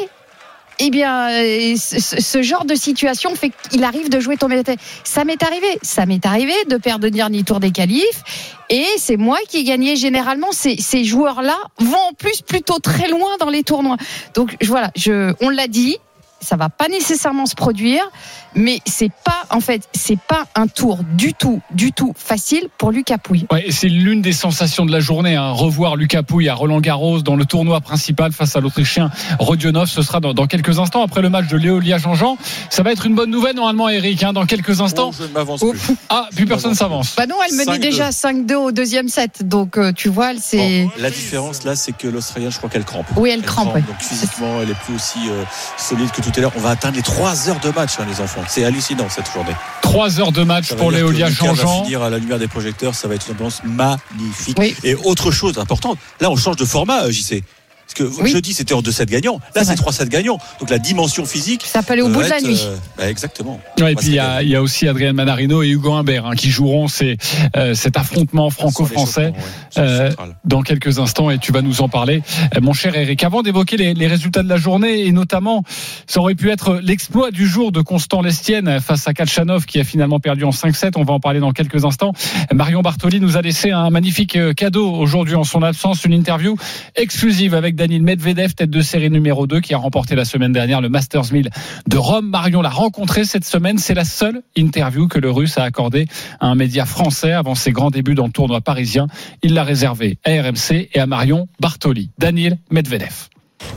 eh 0.79 0.89
bien, 0.89 1.29
euh, 1.29 1.75
ce, 1.75 2.41
genre 2.41 2.65
de 2.65 2.75
situation 2.75 3.35
fait 3.35 3.51
qu'il 3.69 3.83
arrive 3.83 4.09
de 4.09 4.19
jouer 4.19 4.37
ton 4.37 4.47
métier. 4.47 4.77
Ça 5.03 5.25
m'est 5.25 5.41
arrivé. 5.43 5.79
Ça 5.81 6.05
m'est 6.05 6.25
arrivé 6.25 6.53
de 6.69 6.77
perdre 6.77 7.05
le 7.05 7.11
dernier 7.11 7.43
tour 7.43 7.59
des 7.59 7.71
qualifs. 7.71 8.23
Et 8.69 8.85
c'est 8.97 9.17
moi 9.17 9.37
qui 9.47 9.57
ai 9.57 9.63
gagné. 9.63 9.95
Généralement, 9.95 10.51
ces, 10.51 10.77
ces 10.77 11.03
joueurs-là 11.03 11.57
vont 11.79 11.97
en 12.09 12.13
plus 12.13 12.41
plutôt 12.41 12.79
très 12.79 13.07
loin 13.07 13.37
dans 13.39 13.49
les 13.49 13.63
tournois. 13.63 13.97
Donc 14.33 14.55
voilà, 14.65 14.91
je, 14.95 15.33
on 15.41 15.49
l'a 15.49 15.67
dit, 15.67 15.97
ça 16.39 16.55
va 16.55 16.69
pas 16.69 16.87
nécessairement 16.87 17.45
se 17.45 17.55
produire, 17.55 18.09
mais 18.57 18.79
c'est 18.85 19.11
pas, 19.23 19.43
en 19.51 19.59
fait, 19.59 19.87
c'est 19.93 20.19
pas 20.19 20.45
un 20.55 20.67
tour 20.67 20.99
du 21.13 21.33
tout, 21.33 21.61
du 21.71 21.93
tout 21.93 22.13
facile 22.17 22.67
pour 22.77 22.91
Lucas 22.91 23.17
Pouille. 23.19 23.45
Ouais, 23.51 23.67
c'est 23.69 23.87
l'une 23.87 24.21
des 24.21 24.33
sensations 24.33 24.85
de 24.85 24.91
la 24.91 24.99
journée. 24.99 25.35
Hein. 25.35 25.51
Revoir 25.51 25.95
Lucas 25.95 26.23
Pouille 26.23 26.49
à 26.49 26.55
Roland 26.55 26.81
Garros 26.81 27.21
dans 27.21 27.35
le 27.35 27.45
tournoi 27.45 27.79
principal 27.81 28.31
face 28.31 28.55
à 28.55 28.59
l'Autrichien 28.59 29.11
Rodionov. 29.39 29.87
Ce 29.87 30.01
sera 30.01 30.19
dans, 30.19 30.33
dans 30.33 30.47
quelques 30.47 30.79
instants 30.79 31.03
après 31.03 31.21
le 31.21 31.29
match 31.29 31.47
de 31.47 31.57
Léolia 31.57 31.97
Jean-Jean. 31.97 32.37
Ça 32.69 32.83
va 32.83 32.91
être 32.91 33.05
une 33.05 33.15
bonne 33.15 33.29
nouvelle 33.29 33.55
normalement, 33.55 33.89
Eric. 33.89 34.23
Hein, 34.23 34.33
dans 34.33 34.45
quelques 34.45 34.81
instants. 34.81 35.11
Oh, 35.11 35.15
je 35.17 35.23
ne 35.23 35.29
m'avance 35.33 35.61
Oh, 35.63 35.71
plus. 35.71 35.95
Ah, 36.09 36.27
plus 36.35 36.45
personne 36.45 36.73
s'avance. 36.73 37.15
Bah 37.15 37.27
non, 37.27 37.35
elle 37.47 37.55
menait 37.55 37.77
5-2. 37.77 37.79
déjà 37.79 38.09
5-2 38.09 38.55
au 38.55 38.71
deuxième 38.71 39.07
set, 39.07 39.47
donc 39.47 39.77
euh, 39.77 39.91
tu 39.93 40.09
vois, 40.09 40.31
elle 40.31 40.39
c'est. 40.41 40.83
Bon, 40.83 40.91
la 40.97 41.09
différence 41.11 41.63
là, 41.63 41.75
c'est 41.75 41.95
que 41.95 42.07
l'Australien, 42.07 42.49
je 42.49 42.57
crois 42.57 42.69
qu'elle 42.69 42.85
crampe. 42.85 43.05
Oui, 43.15 43.29
elle 43.29 43.43
crampe, 43.43 43.75
ouais. 43.75 43.81
Donc 43.81 43.99
physiquement, 43.99 44.61
elle 44.61 44.71
est 44.71 44.79
plus 44.85 44.95
aussi 44.95 45.19
euh, 45.29 45.43
solide 45.77 46.09
que 46.11 46.21
tout 46.21 46.31
à 46.35 46.39
l'heure. 46.39 46.53
On 46.55 46.59
va 46.59 46.71
atteindre 46.71 46.95
les 46.95 47.03
3 47.03 47.49
heures 47.49 47.59
de 47.59 47.69
match, 47.69 47.91
hein, 47.99 48.05
les 48.09 48.19
enfants. 48.21 48.41
C'est 48.47 48.63
hallucinant 48.63 49.07
cette 49.09 49.31
journée. 49.31 49.55
Trois 49.81 50.19
heures 50.19 50.31
de 50.31 50.43
match 50.43 50.73
pour 50.73 50.91
Léolia 50.91 51.29
Jean-Jean. 51.29 51.83
finir 51.83 52.01
à 52.01 52.09
la 52.09 52.17
lumière 52.17 52.39
des 52.39 52.47
projecteurs, 52.47 52.95
ça 52.95 53.07
va 53.07 53.15
être 53.15 53.27
une 53.27 53.33
ambiance 53.33 53.61
magnifique. 53.63 54.57
Oui. 54.59 54.75
Et 54.83 54.95
autre 54.95 55.31
chose 55.31 55.57
importante, 55.57 55.97
là 56.19 56.29
on 56.31 56.35
change 56.35 56.55
de 56.55 56.65
format, 56.65 57.03
euh, 57.03 57.11
JC. 57.11 57.43
Parce 57.87 57.93
que 58.11 58.21
Oui. 58.21 58.29
jeudi 58.31 58.53
c'était 58.53 58.73
en 58.73 58.81
2-7 58.81 59.05
gagnants, 59.05 59.39
là 59.55 59.63
C'est 59.63 59.75
c'est 59.75 59.81
3-7 59.81 60.09
gagnants. 60.09 60.37
Donc 60.59 60.69
la 60.69 60.77
dimension 60.79 61.25
physique. 61.25 61.63
Ça 61.65 61.81
peut 61.83 61.93
aller 61.93 62.01
au 62.01 62.09
bout 62.09 62.21
de 62.21 62.27
la 62.29 62.41
nuit. 62.41 62.59
euh, 62.65 62.75
bah, 62.97 63.09
exactement. 63.09 63.59
Ouais, 63.79 63.93
et 63.93 63.95
puis 63.95 64.07
il 64.07 64.13
y, 64.15 64.19
a, 64.19 64.27
régaler. 64.29 64.45
il 64.45 64.51
y 64.51 64.55
a 64.55 64.61
aussi 64.61 64.87
Adrien 64.87 65.13
Manarino 65.13 65.63
et 65.63 65.69
Hugo 65.69 65.93
Humbert 65.93 66.25
hein, 66.25 66.35
qui 66.35 66.49
joueront 66.49 66.87
ces, 66.89 67.17
euh, 67.55 67.73
cet 67.75 67.95
affrontement 67.97 68.49
franco-français. 68.49 69.27
Ouais, 69.27 69.33
Euh, 69.77 70.11
dans 70.43 70.63
quelques 70.63 70.99
instants 70.99 71.29
et 71.29 71.37
tu 71.37 71.51
vas 71.51 71.61
nous 71.61 71.81
en 71.81 71.87
parler, 71.89 72.23
mon 72.61 72.73
cher 72.73 72.95
Eric. 72.95 73.23
Avant 73.23 73.41
d'évoquer 73.43 73.77
les, 73.77 73.93
les 73.93 74.07
résultats 74.07 74.43
de 74.43 74.49
la 74.49 74.57
journée 74.57 75.05
et 75.05 75.11
notamment, 75.11 75.63
ça 76.07 76.19
aurait 76.19 76.35
pu 76.35 76.49
être 76.49 76.79
l'exploit 76.81 77.31
du 77.31 77.47
jour 77.47 77.71
de 77.71 77.81
Constant 77.81 78.21
Lestienne 78.21 78.79
face 78.81 79.07
à 79.07 79.13
Kachanov 79.13 79.65
qui 79.65 79.79
a 79.79 79.83
finalement 79.83 80.19
perdu 80.19 80.43
en 80.43 80.49
5-7. 80.49 80.93
On 80.97 81.03
va 81.03 81.13
en 81.13 81.19
parler 81.19 81.39
dans 81.39 81.51
quelques 81.51 81.85
instants. 81.85 82.13
Marion 82.53 82.81
Bartoli 82.81 83.19
nous 83.21 83.37
a 83.37 83.41
laissé 83.41 83.71
un 83.71 83.89
magnifique 83.91 84.37
cadeau 84.55 84.89
aujourd'hui 84.91 85.35
en 85.35 85.43
son 85.43 85.61
absence, 85.63 86.03
une 86.05 86.13
interview 86.13 86.55
exclusive 86.95 87.53
avec 87.53 87.75
Daniel 87.77 88.01
Medvedev, 88.01 88.55
tête 88.55 88.71
de 88.71 88.81
série 88.81 89.11
numéro 89.11 89.45
2 89.45 89.61
qui 89.61 89.75
a 89.75 89.77
remporté 89.77 90.15
la 90.15 90.25
semaine 90.25 90.51
dernière 90.51 90.81
le 90.81 90.89
Masters 90.89 91.31
1000 91.31 91.49
de 91.87 91.97
Rome. 91.97 92.27
Marion 92.27 92.63
l'a 92.63 92.71
rencontré 92.71 93.23
cette 93.23 93.45
semaine. 93.45 93.77
C'est 93.77 93.93
la 93.93 94.03
seule 94.03 94.41
interview 94.55 95.07
que 95.07 95.19
le 95.19 95.29
Russe 95.29 95.59
a 95.59 95.63
accordée 95.63 96.07
à 96.39 96.47
un 96.47 96.55
média 96.55 96.87
français 96.87 97.33
avant 97.33 97.53
ses 97.53 97.71
grands 97.71 97.91
débuts 97.91 98.15
dans 98.15 98.25
le 98.25 98.31
tournoi 98.31 98.61
parisien. 98.61 99.05
Il 99.43 99.53
l'a 99.53 99.63
réservé 99.63 100.17
à 100.25 100.31
RMC 100.31 100.89
et 100.91 100.99
à 100.99 101.05
Marion 101.05 101.47
Bartoli. 101.59 102.09
Daniel 102.17 102.57
Medvedev. 102.71 103.29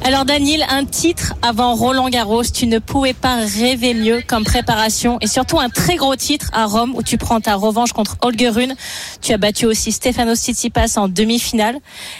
Alors 0.03 0.25
Daniel, 0.25 0.65
un 0.71 0.87
titre 0.87 1.35
avant 1.43 1.75
Roland 1.75 2.09
Garros, 2.09 2.43
tu 2.43 2.67
ne 2.67 2.79
pouvais 2.79 3.13
pas 3.13 3.37
rêver 3.37 3.95
mieux 3.95 4.23
comme 4.27 4.45
préparation 4.45 5.19
et 5.21 5.27
surtout 5.27 5.61
un 5.61 5.69
très 5.69 5.97
gros 5.97 6.17
titre 6.17 6.51
à 6.53 6.67
Rome 6.67 6.95
où 6.97 7.03
tu 7.03 7.19
prends 7.19 7.41
ta 7.41 7.55
revanche 7.55 7.93
contre 7.93 8.17
Holger 8.23 8.49
Rune. 8.49 8.75
Tu 9.21 9.33
as 9.33 9.39
battu 9.39 9.67
aussi 9.67 9.93
Stefanos 9.93 10.41
Tsitsipas 10.41 10.97
en 10.97 11.07
demi-finale. 11.09 11.79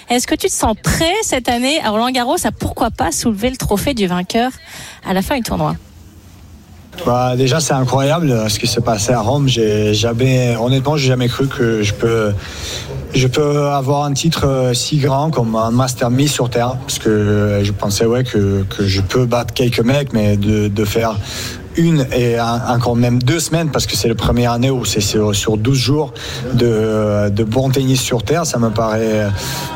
Est-ce 0.09 0.27
que 0.27 0.35
tu 0.35 0.49
te 0.49 0.53
sens 0.53 0.77
prêt 0.83 1.15
cette 1.23 1.49
année 1.49 1.81
à 1.83 1.91
Roland 1.91 2.11
Garros? 2.11 2.37
À 2.45 2.53
pourquoi 2.53 2.91
pas 2.91 3.13
soulever 3.13 3.51
le 3.51 3.57
trophée 3.57 3.95
du 3.95 4.07
vainqueur 4.07 4.53
à 5.05 5.13
la 5.15 5.23
fin 5.23 5.37
du 5.37 5.43
tournoi? 5.43 5.75
Bah, 7.07 7.35
déjà, 7.37 7.61
c'est 7.61 7.73
incroyable 7.73 8.51
ce 8.51 8.59
qui 8.59 8.67
s'est 8.67 8.81
passé 8.81 9.13
à 9.13 9.21
Rome. 9.21 9.49
J'ai 9.49 9.95
jamais, 9.95 10.57
honnêtement, 10.57 10.97
j'ai 10.97 11.09
jamais 11.09 11.29
cru 11.29 11.47
que 11.49 11.83
je 11.83 11.95
peux, 11.95 12.33
je 13.15 13.27
peux 13.27 13.69
avoir 13.69 14.05
un 14.05 14.13
titre 14.13 14.47
euh, 14.47 14.75
si 14.75 14.99
grand 14.99 15.31
comme 15.31 15.57
un 15.57 15.71
master 15.71 16.11
mis 16.11 16.29
sur 16.29 16.51
terre. 16.51 16.77
Parce 16.81 16.99
que 16.99 17.61
je 17.63 17.73
pensais, 17.73 18.05
ouais, 18.05 18.25
que, 18.25 18.65
je 18.79 19.01
peux 19.01 19.25
battre 19.25 19.55
quelques 19.55 19.81
mecs, 19.81 20.13
mais 20.13 20.37
de 20.37 20.85
faire 20.85 21.17
une 21.77 22.07
et 22.13 22.41
encore 22.41 22.97
même 22.97 23.23
deux 23.23 23.41
semaines 23.41 23.71
parce 23.71 23.87
que 23.87 23.97
c'est 23.97 24.09
la 24.09 24.15
première 24.15 24.53
année 24.53 24.71
où 24.71 24.85
c'est 24.85 25.01
sur, 25.01 25.35
sur 25.35 25.57
12 25.57 25.79
jours 25.79 26.15
de, 26.55 27.29
de 27.31 27.45
bon 27.45 27.71
tennis 27.71 28.01
sur 28.01 28.23
terre, 28.23 28.47
ça 28.47 28.59
me 28.59 28.71
paraît 28.71 29.23
euh, 29.23 29.31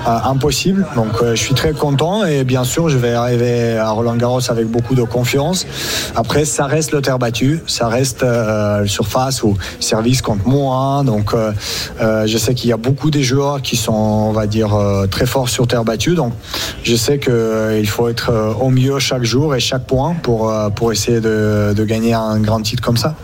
impossible. 0.06 0.86
Donc 0.96 1.22
euh, 1.22 1.34
je 1.34 1.40
suis 1.40 1.54
très 1.54 1.72
content 1.72 2.24
et 2.24 2.44
bien 2.44 2.64
sûr 2.64 2.88
je 2.88 2.98
vais 2.98 3.12
arriver 3.12 3.76
à 3.76 3.90
Roland 3.90 4.16
Garros 4.16 4.50
avec 4.50 4.66
beaucoup 4.66 4.94
de 4.94 5.02
confiance. 5.02 5.66
Après 6.16 6.44
ça 6.44 6.66
reste 6.66 6.92
le 6.92 7.00
terre 7.00 7.18
battu, 7.18 7.60
ça 7.66 7.88
reste 7.88 8.22
euh, 8.22 8.86
surface 8.86 9.42
ou 9.42 9.56
service 9.80 10.22
contre 10.22 10.46
moins. 10.46 11.04
Donc 11.04 11.32
euh, 11.34 11.52
je 12.26 12.38
sais 12.38 12.54
qu'il 12.54 12.70
y 12.70 12.72
a 12.72 12.76
beaucoup 12.76 13.10
des 13.10 13.22
joueurs 13.22 13.62
qui 13.62 13.76
sont 13.76 13.92
on 13.92 14.32
va 14.32 14.46
dire 14.46 14.76
très 15.10 15.26
forts 15.26 15.48
sur 15.48 15.66
terre 15.66 15.84
battue. 15.84 16.14
Donc 16.14 16.32
je 16.82 16.96
sais 16.96 17.18
qu'il 17.18 17.88
faut 17.88 18.08
être 18.08 18.32
au 18.60 18.70
mieux 18.70 18.98
chaque 18.98 19.24
jour 19.24 19.54
et 19.54 19.60
chaque 19.60 19.86
point 19.86 20.14
pour, 20.22 20.52
pour 20.74 20.92
essayer 20.92 21.20
de 21.20 21.83
gagner 21.84 22.14
un 22.14 22.40
grand 22.40 22.60
titre 22.60 22.82
comme 22.82 22.96
ça. 22.96 23.16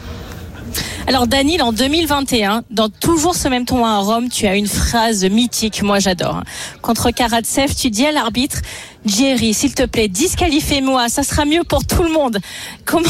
Alors 1.07 1.27
Daniel, 1.27 1.63
en 1.63 1.73
2021, 1.73 2.63
dans 2.71 2.89
toujours 2.89 3.35
ce 3.35 3.49
même 3.49 3.65
tournoi 3.65 3.91
à 3.91 3.99
Rome, 3.99 4.29
tu 4.29 4.47
as 4.47 4.55
une 4.55 4.69
phrase 4.69 5.25
mythique, 5.25 5.83
moi 5.83 5.99
j'adore. 5.99 6.43
Contre 6.83 7.11
Karatsev, 7.11 7.75
tu 7.75 7.91
dis 7.91 8.07
à 8.07 8.13
l'arbitre, 8.13 8.59
Jerry, 9.05 9.53
s'il 9.53 9.75
te 9.75 9.85
plaît, 9.85 10.07
disqualifiez-moi, 10.07 11.09
ça 11.09 11.23
sera 11.23 11.47
mieux 11.47 11.65
pour 11.65 11.85
tout 11.85 12.05
le 12.05 12.13
monde. 12.13 12.39
Comment 12.85 13.09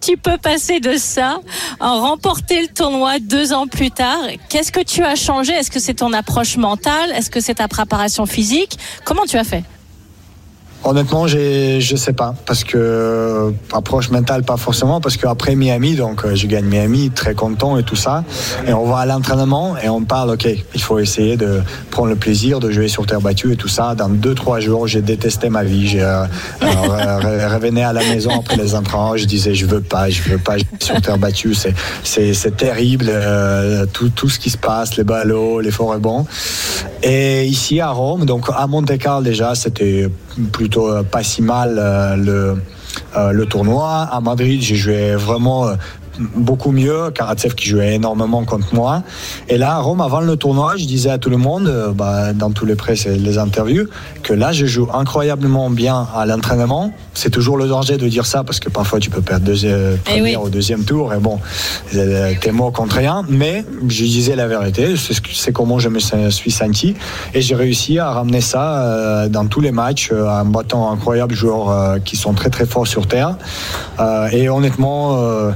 tu 0.00 0.16
peux 0.16 0.38
passer 0.38 0.80
de 0.80 0.96
ça 0.96 1.38
à 1.78 1.92
remporter 1.92 2.62
le 2.62 2.68
tournoi 2.68 3.20
deux 3.20 3.52
ans 3.52 3.68
plus 3.68 3.92
tard? 3.92 4.18
Qu'est-ce 4.48 4.72
que 4.72 4.82
tu 4.82 5.04
as 5.04 5.14
changé? 5.14 5.52
Est-ce 5.52 5.70
que 5.70 5.78
c'est 5.78 5.94
ton 5.94 6.12
approche 6.12 6.56
mentale? 6.56 7.12
Est-ce 7.12 7.30
que 7.30 7.40
c'est 7.40 7.54
ta 7.54 7.68
préparation 7.68 8.26
physique? 8.26 8.78
Comment 9.04 9.26
tu 9.28 9.36
as 9.36 9.44
fait? 9.44 9.62
Honnêtement, 10.88 11.26
je 11.26 11.96
sais 11.96 12.12
pas 12.12 12.36
parce 12.46 12.62
que 12.62 12.78
euh, 12.78 13.50
approche 13.72 14.10
mentale 14.10 14.44
pas 14.44 14.56
forcément 14.56 15.00
parce 15.00 15.16
qu'après 15.16 15.56
Miami, 15.56 15.96
donc 15.96 16.24
euh, 16.24 16.36
je 16.36 16.46
gagne 16.46 16.66
Miami, 16.66 17.10
très 17.10 17.34
content 17.34 17.76
et 17.76 17.82
tout 17.82 17.96
ça, 17.96 18.22
et 18.68 18.72
on 18.72 18.84
va 18.84 18.98
à 18.98 19.06
l'entraînement 19.06 19.76
et 19.76 19.88
on 19.88 20.04
parle, 20.04 20.30
ok, 20.30 20.46
il 20.74 20.80
faut 20.80 21.00
essayer 21.00 21.36
de 21.36 21.60
prendre 21.90 22.08
le 22.08 22.14
plaisir 22.14 22.60
de 22.60 22.70
jouer 22.70 22.86
sur 22.86 23.04
terre 23.04 23.20
battue 23.20 23.52
et 23.52 23.56
tout 23.56 23.66
ça. 23.66 23.96
Dans 23.96 24.08
deux 24.08 24.36
trois 24.36 24.60
jours, 24.60 24.86
j'ai 24.86 25.02
détesté 25.02 25.48
ma 25.48 25.64
vie. 25.64 25.88
J'ai 25.88 26.02
euh, 26.02 26.24
revenais 26.60 27.82
à 27.82 27.92
la 27.92 28.04
maison 28.04 28.30
après 28.38 28.54
les 28.54 28.76
entraînements, 28.76 29.16
je 29.16 29.24
disais 29.24 29.56
je 29.56 29.66
veux 29.66 29.80
pas, 29.80 30.08
je 30.08 30.22
veux 30.22 30.38
pas 30.38 30.54
sur 30.78 31.00
terre 31.02 31.18
battue, 31.18 31.54
c'est 32.04 32.56
terrible 32.56 33.10
tout 33.92 34.10
tout 34.10 34.28
ce 34.28 34.38
qui 34.38 34.50
se 34.50 34.58
passe, 34.58 34.96
les 34.96 35.04
ballots, 35.04 35.58
les 35.58 35.72
forêts 35.72 35.98
bons. 35.98 36.26
Et 37.02 37.44
ici 37.46 37.80
à 37.80 37.90
Rome, 37.90 38.24
donc 38.24 38.46
à 38.54 38.68
Monte 38.68 38.96
Carlo 38.98 39.24
déjà, 39.24 39.56
c'était 39.56 40.08
plutôt 40.52 40.88
euh, 40.90 41.02
pas 41.02 41.22
si 41.22 41.42
mal 41.42 41.76
euh, 41.78 42.16
le, 42.16 42.62
euh, 43.16 43.32
le 43.32 43.46
tournoi. 43.46 44.08
À 44.10 44.20
Madrid, 44.20 44.60
j'ai 44.60 44.76
joué 44.76 45.14
vraiment 45.14 45.68
beaucoup 46.18 46.72
mieux. 46.72 47.10
Karatsev 47.14 47.54
qui 47.54 47.68
jouait 47.68 47.94
énormément 47.94 48.44
contre 48.44 48.74
moi. 48.74 49.02
Et 49.48 49.58
là, 49.58 49.74
à 49.74 49.78
Rome, 49.78 50.00
avant 50.00 50.20
le 50.20 50.36
tournoi, 50.36 50.74
je 50.76 50.84
disais 50.84 51.10
à 51.10 51.18
tout 51.18 51.30
le 51.30 51.36
monde, 51.36 51.66
euh, 51.68 51.92
bah, 51.92 52.32
dans 52.32 52.50
tous 52.50 52.66
les 52.66 52.74
presse 52.76 53.06
et 53.06 53.16
les 53.16 53.38
interviews, 53.38 53.86
que 54.22 54.32
là, 54.32 54.52
je 54.52 54.66
joue 54.66 54.88
incroyablement 54.92 55.70
bien 55.70 56.06
à 56.14 56.26
l'entraînement. 56.26 56.92
C'est 57.14 57.30
toujours 57.30 57.56
le 57.56 57.68
danger 57.68 57.96
de 57.96 58.08
dire 58.08 58.26
ça 58.26 58.44
parce 58.44 58.60
que 58.60 58.68
parfois 58.68 59.00
tu 59.00 59.10
peux 59.10 59.22
perdre 59.22 59.44
deuxième, 59.46 59.98
Eh 60.08 60.14
oui. 60.14 60.20
première 60.20 60.42
au 60.42 60.48
deuxième 60.48 60.84
tour. 60.84 61.12
Et 61.14 61.18
bon, 61.18 61.38
euh, 61.94 62.32
t'es 62.40 62.52
mort 62.52 62.72
contre 62.72 62.96
rien. 62.96 63.22
Mais 63.28 63.64
je 63.88 64.04
disais 64.04 64.36
la 64.36 64.46
vérité. 64.48 64.94
C'est 65.32 65.52
comment 65.52 65.78
je 65.78 65.88
me 65.88 65.98
suis 65.98 66.50
senti. 66.50 66.94
Et 67.34 67.40
j'ai 67.40 67.54
réussi 67.54 67.98
à 67.98 68.10
ramener 68.10 68.40
ça 68.40 68.82
euh, 68.82 69.28
dans 69.28 69.46
tous 69.46 69.60
les 69.60 69.72
matchs 69.72 70.10
euh, 70.12 70.28
en 70.28 70.44
battant 70.44 70.90
incroyables 70.92 71.34
joueurs 71.34 71.70
euh, 71.70 71.98
qui 71.98 72.16
sont 72.16 72.32
très 72.34 72.50
très 72.50 72.66
forts 72.66 72.86
sur 72.86 73.06
terre. 73.06 73.36
Euh, 74.00 74.28
et 74.32 74.48
honnêtement, 74.48 75.18
euh, 75.18 75.50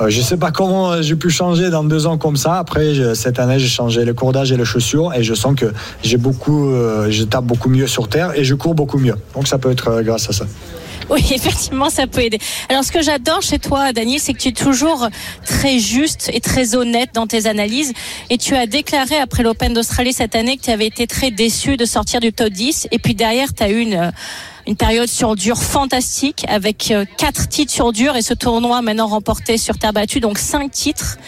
euh, 0.00 0.01
je 0.08 0.20
sais 0.20 0.36
pas 0.36 0.50
comment 0.50 1.02
j'ai 1.02 1.16
pu 1.16 1.30
changer 1.30 1.70
dans 1.70 1.84
deux 1.84 2.06
ans 2.06 2.18
comme 2.18 2.36
ça. 2.36 2.58
Après, 2.58 3.14
cette 3.14 3.38
année, 3.38 3.58
j'ai 3.58 3.68
changé 3.68 4.04
le 4.04 4.14
cordage 4.14 4.52
et 4.52 4.56
les 4.56 4.64
chaussures 4.64 5.12
et 5.14 5.22
je 5.22 5.34
sens 5.34 5.54
que 5.54 5.72
j'ai 6.02 6.16
beaucoup, 6.16 6.70
euh, 6.70 7.10
je 7.10 7.24
tape 7.24 7.44
beaucoup 7.44 7.68
mieux 7.68 7.86
sur 7.86 8.08
terre 8.08 8.32
et 8.36 8.44
je 8.44 8.54
cours 8.54 8.74
beaucoup 8.74 8.98
mieux. 8.98 9.16
Donc 9.34 9.48
ça 9.48 9.58
peut 9.58 9.70
être 9.70 9.88
euh, 9.88 10.02
grâce 10.02 10.28
à 10.28 10.32
ça. 10.32 10.44
Oui, 11.10 11.20
effectivement, 11.34 11.90
ça 11.90 12.06
peut 12.06 12.22
aider. 12.22 12.38
Alors, 12.68 12.84
ce 12.84 12.92
que 12.92 13.02
j'adore 13.02 13.42
chez 13.42 13.58
toi, 13.58 13.92
Daniel, 13.92 14.20
c'est 14.20 14.32
que 14.32 14.38
tu 14.38 14.48
es 14.48 14.52
toujours 14.52 15.08
très 15.44 15.78
juste 15.78 16.30
et 16.32 16.40
très 16.40 16.74
honnête 16.74 17.10
dans 17.14 17.26
tes 17.26 17.46
analyses. 17.46 17.92
Et 18.30 18.38
tu 18.38 18.54
as 18.54 18.66
déclaré 18.66 19.16
après 19.16 19.42
l'Open 19.42 19.74
d'Australie 19.74 20.12
cette 20.12 20.34
année 20.34 20.56
que 20.56 20.62
tu 20.62 20.70
avais 20.70 20.86
été 20.86 21.06
très 21.06 21.30
déçu 21.30 21.76
de 21.76 21.84
sortir 21.84 22.20
du 22.20 22.32
top 22.32 22.50
10. 22.50 22.88
Et 22.92 22.98
puis 22.98 23.14
derrière, 23.14 23.52
tu 23.52 23.62
as 23.62 23.70
eu 23.70 23.80
une, 23.80 24.12
une 24.66 24.76
période 24.76 25.08
sur 25.08 25.34
dur 25.36 25.58
fantastique 25.62 26.44
avec 26.48 26.90
euh, 26.90 27.04
quatre 27.18 27.48
titres 27.48 27.72
sur 27.72 27.92
dur 27.92 28.16
et 28.16 28.22
ce 28.22 28.34
tournoi 28.34 28.82
maintenant 28.82 29.06
remporté 29.06 29.58
sur 29.58 29.78
terre 29.78 29.92
battue, 29.92 30.20
donc 30.20 30.38
cinq 30.38 30.70
titres. 30.70 31.18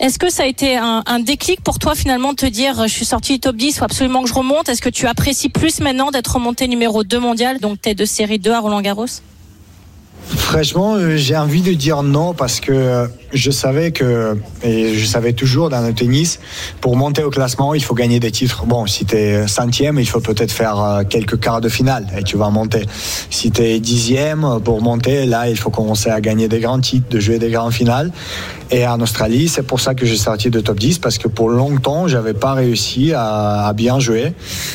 Est-ce 0.00 0.18
que 0.18 0.30
ça 0.30 0.42
a 0.42 0.46
été 0.46 0.76
un, 0.76 1.02
un 1.06 1.20
déclic 1.20 1.62
pour 1.62 1.78
toi 1.78 1.94
finalement 1.94 2.32
de 2.32 2.36
te 2.36 2.46
dire 2.46 2.82
je 2.82 2.92
suis 2.92 3.04
sorti 3.04 3.34
du 3.34 3.40
top 3.40 3.56
10, 3.56 3.78
faut 3.78 3.84
absolument 3.84 4.22
que 4.22 4.28
je 4.28 4.34
remonte? 4.34 4.68
Est-ce 4.68 4.82
que 4.82 4.88
tu 4.88 5.06
apprécies 5.06 5.48
plus 5.48 5.80
maintenant 5.80 6.10
d'être 6.10 6.34
remonté 6.34 6.68
numéro 6.68 7.04
2 7.04 7.18
mondial, 7.18 7.58
donc 7.60 7.80
t'es 7.80 7.94
de 7.94 8.04
série 8.04 8.38
2 8.38 8.52
à 8.52 8.60
Roland 8.60 8.80
Garros 8.80 9.06
Franchement, 10.28 10.94
euh, 10.94 11.16
j'ai 11.16 11.36
envie 11.36 11.62
de 11.62 11.72
dire 11.72 12.02
non 12.02 12.34
parce 12.34 12.60
que 12.60 12.72
euh, 12.72 13.06
je 13.34 13.50
savais 13.50 13.90
que, 13.90 14.38
et 14.62 14.94
je 14.94 15.04
savais 15.04 15.32
toujours 15.32 15.68
dans 15.68 15.80
le 15.80 15.92
tennis, 15.92 16.38
pour 16.80 16.96
monter 16.96 17.22
au 17.22 17.30
classement, 17.30 17.74
il 17.74 17.82
faut 17.82 17.94
gagner 17.94 18.20
des 18.20 18.30
titres. 18.30 18.64
Bon, 18.64 18.86
si 18.86 19.04
tu 19.04 19.16
es 19.16 19.46
centième, 19.48 19.98
il 19.98 20.06
faut 20.08 20.20
peut-être 20.20 20.52
faire 20.52 20.80
euh, 20.80 21.02
quelques 21.02 21.38
quarts 21.38 21.60
de 21.60 21.68
finale 21.68 22.06
et 22.16 22.22
tu 22.22 22.36
vas 22.36 22.50
monter. 22.50 22.82
Si 23.30 23.50
tu 23.50 23.62
es 23.62 23.80
dixième, 23.80 24.44
euh, 24.44 24.58
pour 24.58 24.80
monter, 24.80 25.26
là, 25.26 25.48
il 25.48 25.56
faut 25.56 25.70
commencer 25.70 26.10
à 26.10 26.20
gagner 26.20 26.48
des 26.48 26.60
grands 26.60 26.80
titres, 26.80 27.08
de 27.10 27.20
jouer 27.20 27.38
des 27.38 27.50
grands 27.50 27.70
finales. 27.70 28.12
Et 28.70 28.86
en 28.86 29.00
Australie, 29.00 29.48
c'est 29.48 29.62
pour 29.62 29.80
ça 29.80 29.94
que 29.94 30.06
j'ai 30.06 30.16
sorti 30.16 30.50
de 30.50 30.60
top 30.60 30.78
10 30.78 30.98
parce 30.98 31.18
que 31.18 31.28
pour 31.28 31.48
longtemps, 31.48 32.08
j'avais 32.08 32.34
pas 32.34 32.54
réussi 32.54 33.12
à, 33.12 33.66
à 33.66 33.72
bien 33.72 33.98
jouer. 33.98 34.32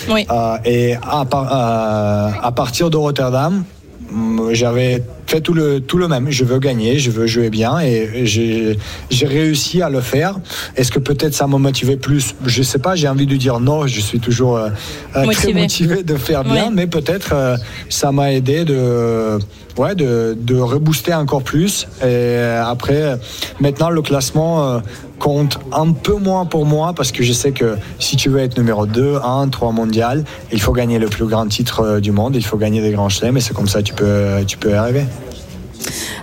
Oui. 0.09 0.25
Euh, 0.29 0.57
et 0.65 0.95
euh, 0.95 0.99
à 1.01 2.51
partir 2.55 2.89
de 2.89 2.97
Rotterdam, 2.97 3.63
mm, 4.11 4.53
j'avais 4.53 5.03
fait 5.29 5.41
tout 5.41 5.53
le, 5.53 5.79
tout 5.79 5.97
le 5.97 6.07
même. 6.07 6.27
Je 6.31 6.43
veux 6.43 6.59
gagner, 6.59 6.97
je 6.99 7.11
veux 7.11 7.27
jouer 7.27 7.49
bien 7.49 7.79
et 7.79 8.25
j'ai 8.25 9.25
réussi 9.27 9.81
à 9.81 9.89
le 9.89 10.01
faire. 10.01 10.35
Est-ce 10.75 10.91
que 10.91 10.99
peut-être 10.99 11.33
ça 11.33 11.45
m'a 11.47 11.57
motivé 11.57 11.97
plus? 11.97 12.35
Je 12.45 12.63
sais 12.63 12.79
pas, 12.79 12.95
j'ai 12.95 13.07
envie 13.07 13.27
de 13.27 13.35
dire 13.35 13.59
non, 13.59 13.85
je 13.87 13.99
suis 14.01 14.19
toujours 14.19 14.57
euh, 14.57 14.69
euh, 15.15 15.25
très 15.31 15.53
Motivé. 15.53 16.03
de 16.03 16.15
faire 16.15 16.43
bien, 16.43 16.65
Ouais. 16.65 16.71
mais 16.73 16.87
peut-être 16.87 17.31
euh, 17.33 17.57
ça 17.89 18.11
m'a 18.11 18.33
aidé 18.33 18.65
de, 18.65 19.37
ouais, 19.77 19.93
de, 19.95 20.35
de 20.39 20.55
rebooster 20.57 21.13
encore 21.13 21.43
plus. 21.43 21.87
Et 22.03 22.37
après, 22.65 23.17
maintenant, 23.59 23.89
le 23.91 24.01
classement 24.01 24.63
euh, 24.67 24.79
compte 25.19 25.59
un 25.71 25.91
peu 25.91 26.15
moins 26.15 26.45
pour 26.45 26.65
moi 26.65 26.93
parce 26.95 27.11
que 27.11 27.23
je 27.23 27.33
sais 27.33 27.51
que 27.51 27.75
si 27.99 28.15
tu 28.15 28.29
veux 28.29 28.39
être 28.39 28.57
numéro 28.57 28.85
2, 28.85 29.17
1, 29.23 29.49
3 29.49 29.71
mondial, 29.73 30.23
il 30.51 30.61
faut 30.61 30.71
gagner 30.71 30.97
le 30.97 31.07
plus 31.07 31.25
grand 31.25 31.45
titre 31.47 31.99
du 31.99 32.11
monde, 32.11 32.35
il 32.35 32.43
faut 32.45 32.57
gagner 32.57 32.81
des 32.81 32.91
grands 32.91 33.09
chelems 33.09 33.37
et 33.37 33.41
c'est 33.41 33.53
comme 33.53 33.67
ça 33.67 33.79
que 33.81 33.87
tu 33.87 33.93
peux, 33.93 34.43
tu 34.47 34.57
peux 34.57 34.69
y 34.71 34.73
arriver. 34.73 35.03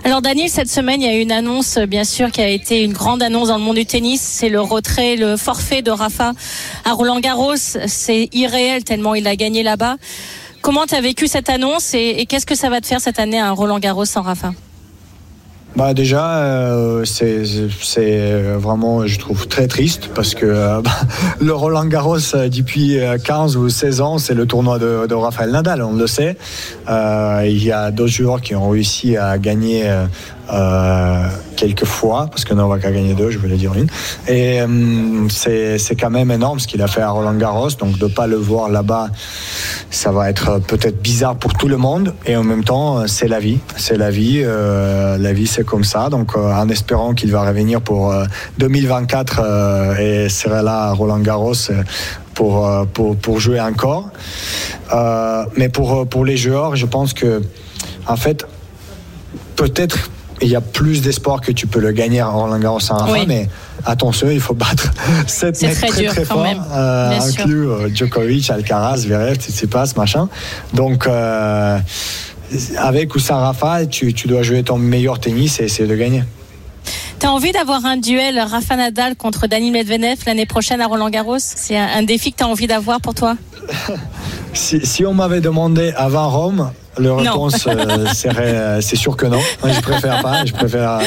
Alors 0.07 0.21
Daniel, 0.21 0.47
cette 0.47 0.69
semaine, 0.69 1.01
il 1.01 1.05
y 1.05 1.09
a 1.09 1.17
une 1.17 1.33
annonce, 1.33 1.77
bien 1.79 2.05
sûr, 2.05 2.31
qui 2.31 2.39
a 2.39 2.47
été 2.47 2.81
une 2.81 2.93
grande 2.93 3.21
annonce 3.21 3.49
dans 3.49 3.57
le 3.57 3.61
monde 3.61 3.75
du 3.75 3.85
tennis. 3.85 4.21
C'est 4.21 4.47
le 4.47 4.61
retrait, 4.61 5.17
le 5.17 5.35
forfait 5.35 5.81
de 5.81 5.91
Rafa 5.91 6.31
à 6.85 6.93
Roland 6.93 7.19
Garros. 7.19 7.57
C'est 7.57 8.29
irréel 8.31 8.85
tellement 8.85 9.15
il 9.15 9.27
a 9.27 9.35
gagné 9.35 9.63
là-bas. 9.63 9.97
Comment 10.61 10.85
tu 10.85 10.95
as 10.95 11.01
vécu 11.01 11.27
cette 11.27 11.49
annonce 11.49 11.93
et, 11.93 12.15
et 12.19 12.25
qu'est-ce 12.25 12.45
que 12.45 12.55
ça 12.55 12.69
va 12.69 12.79
te 12.79 12.87
faire 12.87 13.01
cette 13.01 13.19
année 13.19 13.41
à 13.41 13.51
Roland 13.51 13.79
Garros 13.79 14.05
sans 14.05 14.21
Rafa? 14.21 14.53
Bah 15.77 15.93
déjà, 15.93 16.39
euh, 16.39 17.05
c'est 17.05 17.43
vraiment, 18.57 19.05
je 19.05 19.19
trouve, 19.19 19.47
très 19.47 19.67
triste 19.67 20.09
parce 20.15 20.33
que 20.33 20.47
euh, 20.47 20.81
bah, 20.83 20.89
le 21.39 21.53
Roland 21.53 21.85
Garros, 21.85 22.17
euh, 22.33 22.49
depuis 22.49 22.99
euh, 22.99 23.19
15 23.19 23.57
ou 23.57 23.69
16 23.69 24.01
ans, 24.01 24.17
c'est 24.17 24.33
le 24.33 24.47
tournoi 24.47 24.79
de, 24.79 25.05
de 25.05 25.13
Rafael 25.13 25.51
Nadal, 25.51 25.83
on 25.83 25.93
le 25.93 26.07
sait. 26.07 26.35
Il 26.89 27.63
y 27.63 27.71
a 27.71 27.91
d'autres 27.91 28.11
joueurs 28.11 28.41
qui 28.41 28.55
ont 28.55 28.69
réussi 28.69 29.17
à 29.17 29.37
gagner 29.37 29.83
euh, 30.51 31.27
quelques 31.57 31.85
fois, 31.85 32.27
parce 32.29 32.45
que 32.45 32.53
Novak 32.53 32.85
a 32.85 32.91
gagné 32.91 33.13
deux, 33.13 33.31
je 33.31 33.39
voulais 33.39 33.57
dire 33.57 33.73
une. 33.73 33.87
Et 34.27 34.61
euh, 34.61 35.27
c'est 35.29 35.95
quand 35.95 36.09
même 36.09 36.31
énorme 36.31 36.59
ce 36.59 36.67
qu'il 36.67 36.81
a 36.81 36.87
fait 36.87 37.01
à 37.01 37.09
Roland 37.09 37.33
Garros, 37.33 37.71
donc 37.71 37.97
de 37.97 38.05
ne 38.05 38.11
pas 38.11 38.27
le 38.27 38.37
voir 38.37 38.69
là-bas, 38.69 39.09
ça 39.89 40.11
va 40.11 40.29
être 40.29 40.59
peut-être 40.59 41.01
bizarre 41.01 41.35
pour 41.35 41.53
tout 41.53 41.67
le 41.67 41.77
monde. 41.77 42.13
Et 42.25 42.35
en 42.35 42.43
même 42.43 42.63
temps, 42.63 42.99
euh, 42.99 43.07
c'est 43.07 43.27
la 43.27 43.39
vie, 43.39 43.59
c'est 43.75 43.97
la 43.97 44.09
vie, 44.09 44.41
euh, 44.43 45.17
la 45.17 45.33
vie 45.33 45.47
c'est 45.47 45.65
comme 45.65 45.83
ça. 45.83 46.09
Donc 46.09 46.37
en 46.37 46.69
espérant 46.69 47.13
qu'il 47.13 47.31
va 47.31 47.47
revenir 47.47 47.81
pour 47.81 48.11
euh, 48.11 48.25
2024 48.59 49.41
euh, 49.43 50.25
et 50.25 50.29
sera 50.29 50.61
là 50.61 50.83
à 50.83 50.93
Roland 50.93 51.19
Garros. 51.19 51.53
pour, 52.33 52.69
pour, 52.93 53.15
pour 53.15 53.39
jouer 53.39 53.59
encore. 53.59 54.11
Mais 55.57 55.69
pour, 55.69 56.07
pour 56.07 56.23
les 56.23 56.37
joueurs, 56.37 56.75
je 56.75 56.85
pense 56.85 57.13
que, 57.13 57.41
en 58.05 58.15
fait, 58.15 58.45
peut-être 59.55 60.11
il 60.41 60.49
y 60.49 60.55
a 60.55 60.61
plus 60.61 61.01
d'espoir 61.01 61.41
que 61.41 61.51
tu 61.51 61.67
peux 61.67 61.79
le 61.79 61.91
gagner 61.91 62.21
en 62.21 62.31
Roland 62.37 62.59
Garros 62.59 62.79
Rafa, 62.89 63.11
Oui. 63.11 63.25
mais 63.27 63.49
attention, 63.85 64.29
il 64.29 64.39
faut 64.39 64.53
battre 64.53 64.91
7 65.27 65.55
C'est 65.55 65.67
mecs 65.67 65.77
très 65.77 65.87
très 65.87 66.01
dur, 66.01 66.11
très 66.11 66.25
forts, 66.25 66.45
euh, 66.73 67.19
inclus 67.19 67.67
euh, 67.69 67.89
Djokovic, 67.93 68.49
Alcaraz, 68.49 68.97
Zverev, 68.97 69.35
Tsitsipas, 69.37 69.93
machin. 69.95 70.29
Donc, 70.73 71.07
euh, 71.07 71.79
avec 72.77 73.15
ou 73.15 73.19
sans 73.19 73.39
Rafa, 73.39 73.85
tu, 73.87 74.13
tu 74.13 74.27
dois 74.27 74.43
jouer 74.43 74.63
ton 74.63 74.77
meilleur 74.77 75.19
tennis 75.19 75.59
et 75.59 75.63
essayer 75.65 75.87
de 75.87 75.95
gagner. 75.95 76.23
T'as 77.19 77.29
envie 77.29 77.51
d'avoir 77.51 77.83
un 77.85 77.97
duel 77.97 78.39
Rafa 78.39 78.75
Nadal 78.75 79.15
contre 79.15 79.47
Dani 79.47 79.71
Medvedev 79.71 80.19
l'année 80.27 80.45
prochaine 80.45 80.81
à 80.81 80.85
Roland 80.87 81.09
Garros 81.09 81.39
C'est 81.39 81.75
un, 81.75 81.87
un 81.97 82.03
défi 82.03 82.31
que 82.31 82.37
t'as 82.37 82.45
envie 82.45 82.67
d'avoir 82.67 83.01
pour 83.01 83.13
toi? 83.15 83.35
Si, 84.53 84.83
si 84.85 85.05
on 85.05 85.13
m'avait 85.13 85.41
demandé 85.41 85.93
avant 85.95 86.29
Rome, 86.29 86.71
la 86.99 87.15
réponse 87.15 87.67
euh, 87.67 88.07
serait 88.13 88.55
euh, 88.55 88.81
c'est 88.81 88.95
sûr 88.95 89.15
que 89.15 89.25
non. 89.25 89.39
Moi, 89.63 89.73
je 89.73 89.81
préfère 89.81 90.21
pas. 90.21 90.45
Je 90.45 90.53
préfère 90.53 90.99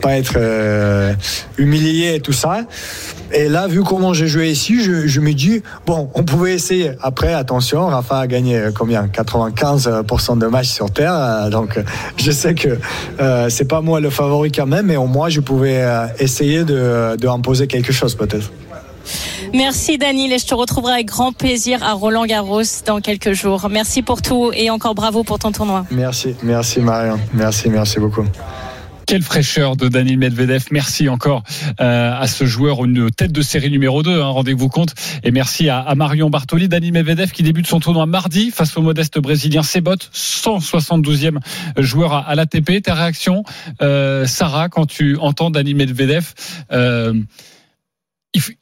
pas 0.00 0.18
être 0.18 0.34
euh, 0.36 1.12
humilié 1.56 2.16
et 2.16 2.20
tout 2.20 2.32
ça. 2.32 2.60
Et 3.32 3.48
là, 3.48 3.66
vu 3.66 3.82
comment 3.82 4.14
j'ai 4.14 4.26
joué 4.26 4.50
ici, 4.50 4.82
je, 4.82 5.06
je 5.06 5.20
me 5.20 5.32
dis 5.32 5.62
bon, 5.86 6.10
on 6.14 6.22
pouvait 6.22 6.54
essayer. 6.54 6.92
Après, 7.02 7.34
attention, 7.34 7.86
Rafa 7.86 8.20
a 8.20 8.26
gagné 8.26 8.68
combien? 8.74 9.06
95% 9.06 10.38
de 10.38 10.46
matchs 10.46 10.68
sur 10.68 10.90
terre. 10.90 11.50
donc, 11.50 11.78
je 12.16 12.30
sais 12.30 12.54
que 12.54 12.78
euh, 13.20 13.48
c'est 13.50 13.66
pas 13.66 13.82
moi 13.82 14.00
le 14.00 14.08
favori 14.08 14.50
quand 14.50 14.66
même, 14.66 14.86
mais 14.86 14.96
au 14.96 15.06
moins 15.06 15.28
je 15.28 15.40
pouvais 15.40 15.84
essayer 16.18 16.64
de, 16.64 17.16
de 17.16 17.28
imposer 17.28 17.66
quelque 17.66 17.92
chose 17.92 18.14
peut-être. 18.14 18.50
Merci 19.54 19.98
Daniel 19.98 20.32
et 20.32 20.38
je 20.38 20.46
te 20.46 20.54
retrouverai 20.54 20.94
avec 20.94 21.06
grand 21.06 21.32
plaisir 21.32 21.82
à 21.82 21.92
Roland 21.92 22.26
Garros 22.26 22.62
dans 22.86 23.00
quelques 23.00 23.32
jours. 23.32 23.68
Merci 23.70 24.02
pour 24.02 24.22
tout 24.22 24.50
et 24.54 24.70
encore 24.70 24.94
bravo 24.94 25.24
pour 25.24 25.38
ton 25.38 25.52
tournoi. 25.52 25.86
Merci, 25.90 26.34
merci 26.42 26.80
Marion. 26.80 27.18
Merci, 27.32 27.68
merci 27.70 27.98
beaucoup. 27.98 28.24
Quelle 29.08 29.22
fraîcheur 29.22 29.74
de 29.74 29.88
Daniel 29.88 30.18
Medvedev. 30.18 30.66
Merci 30.70 31.08
encore 31.08 31.42
euh, 31.80 32.12
à 32.14 32.26
ce 32.26 32.44
joueur, 32.44 32.84
une 32.84 33.10
tête 33.10 33.32
de 33.32 33.40
série 33.40 33.70
numéro 33.70 34.02
2, 34.02 34.20
hein, 34.20 34.26
rendez-vous 34.26 34.68
compte. 34.68 34.94
Et 35.24 35.30
merci 35.30 35.70
à, 35.70 35.78
à 35.78 35.94
Marion 35.94 36.28
Bartoli. 36.28 36.68
Daniel 36.68 36.92
Medvedev 36.92 37.30
qui 37.30 37.42
débute 37.42 37.66
son 37.66 37.80
tournoi 37.80 38.04
mardi 38.04 38.50
face 38.50 38.76
au 38.76 38.82
modeste 38.82 39.18
brésilien 39.18 39.62
Sebot, 39.62 39.96
172e 40.12 41.38
joueur 41.78 42.12
à, 42.12 42.18
à 42.18 42.34
l'ATP. 42.34 42.82
Ta 42.82 42.92
réaction, 42.92 43.44
euh, 43.80 44.26
Sarah, 44.26 44.68
quand 44.68 44.84
tu 44.84 45.16
entends 45.16 45.48
Daniel 45.48 45.76
Medvedev 45.76 46.34
euh, 46.72 47.14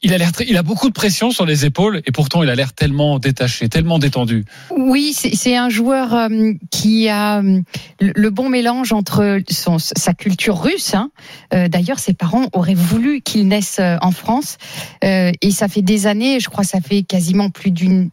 il, 0.01 0.13
a 0.13 0.17
l'air 0.17 0.31
il 0.47 0.57
a 0.57 0.63
beaucoup 0.63 0.87
de 0.89 0.93
pression 0.93 1.31
sur 1.31 1.45
les 1.45 1.65
épaules 1.65 2.01
et 2.05 2.11
pourtant 2.11 2.43
il 2.43 2.49
a 2.49 2.55
l'air 2.55 2.73
tellement 2.73 3.19
détaché, 3.19 3.69
tellement 3.69 3.99
détendu. 3.99 4.45
Oui, 4.69 5.13
c'est 5.13 5.55
un 5.55 5.69
joueur 5.69 6.13
euh, 6.13 6.53
qui 6.71 7.07
a 7.09 7.39
euh, 7.41 7.61
le 7.99 8.29
bon 8.29 8.49
mélange 8.49 8.93
entre 8.93 9.39
son, 9.49 9.77
sa 9.79 10.13
culture 10.13 10.61
russe. 10.61 10.93
hein. 10.93 11.11
Euh, 11.53 11.67
D'ailleurs, 11.67 11.99
ses 11.99 12.13
parents 12.13 12.47
auraient 12.53 12.73
voulu 12.73 13.21
qu'il 13.21 13.47
naisse 13.47 13.79
en 14.01 14.11
France. 14.11 14.57
Et 15.01 15.51
ça 15.51 15.67
fait 15.67 15.81
des 15.81 16.07
années, 16.07 16.39
je 16.39 16.49
crois, 16.49 16.63
ça 16.63 16.81
fait 16.81 17.03
quasiment 17.03 17.49
plus 17.49 17.71
d'une 17.71 18.09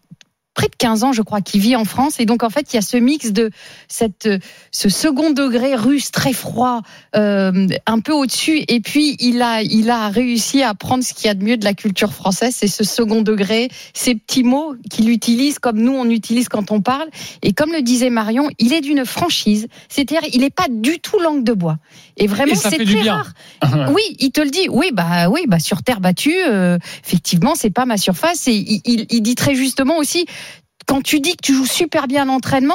près 0.54 0.68
de 0.68 0.76
15 0.78 1.02
ans, 1.04 1.12
je 1.12 1.22
crois, 1.22 1.40
qu'il 1.40 1.60
vit 1.60 1.74
en 1.76 1.84
France. 1.84 2.20
Et 2.20 2.26
donc, 2.26 2.42
en 2.44 2.50
fait, 2.50 2.72
il 2.72 2.76
y 2.76 2.78
a 2.78 2.82
ce 2.82 2.96
mix 2.96 3.32
de 3.32 3.50
cette, 3.88 4.28
ce 4.70 4.88
second 4.88 5.30
degré 5.30 5.74
russe 5.74 6.10
très 6.12 6.32
froid, 6.32 6.82
euh, 7.16 7.66
un 7.86 8.00
peu 8.00 8.12
au-dessus. 8.12 8.62
Et 8.68 8.80
puis, 8.80 9.16
il 9.18 9.42
a, 9.42 9.62
il 9.62 9.90
a 9.90 10.08
réussi 10.08 10.62
à 10.62 10.74
prendre 10.74 11.02
ce 11.02 11.12
qu'il 11.12 11.26
y 11.26 11.28
a 11.28 11.34
de 11.34 11.42
mieux 11.44 11.56
de 11.56 11.64
la 11.64 11.74
culture 11.74 12.12
française, 12.12 12.54
c'est 12.56 12.68
ce 12.68 12.84
second 12.84 13.22
degré, 13.22 13.68
ces 13.94 14.14
petits 14.14 14.44
mots 14.44 14.74
qu'il 14.90 15.08
utilise 15.10 15.58
comme 15.58 15.78
nous, 15.80 15.92
on 15.92 16.08
utilise 16.08 16.48
quand 16.48 16.70
on 16.70 16.80
parle. 16.80 17.08
Et 17.42 17.52
comme 17.52 17.72
le 17.72 17.82
disait 17.82 18.10
Marion, 18.10 18.48
il 18.58 18.72
est 18.72 18.80
d'une 18.80 19.04
franchise. 19.04 19.66
C'est-à-dire, 19.88 20.20
il 20.32 20.40
n'est 20.42 20.50
pas 20.50 20.66
du 20.70 21.00
tout 21.00 21.18
langue 21.18 21.42
de 21.44 21.52
bois. 21.52 21.78
Et 22.16 22.26
vraiment, 22.28 22.54
c'est 22.70 22.76
très 22.84 23.02
rare. 23.10 23.32
Oui, 23.92 24.02
il 24.20 24.30
te 24.30 24.40
le 24.40 24.50
dit. 24.50 24.68
Oui, 24.70 24.90
bah 24.92 25.28
oui, 25.28 25.40
bah 25.48 25.58
sur 25.58 25.82
terre 25.82 26.00
battue, 26.00 26.36
euh, 26.48 26.78
effectivement, 27.04 27.54
c'est 27.56 27.70
pas 27.70 27.86
ma 27.86 27.96
surface. 27.96 28.46
Et 28.46 28.52
il, 28.54 28.80
il- 28.84 29.06
il 29.10 29.20
dit 29.22 29.34
très 29.34 29.54
justement 29.56 29.96
aussi, 29.98 30.26
quand 30.86 31.02
tu 31.02 31.20
dis 31.20 31.32
que 31.32 31.42
tu 31.42 31.54
joues 31.54 31.66
super 31.66 32.06
bien 32.06 32.22
à 32.22 32.24
l'entraînement, 32.24 32.74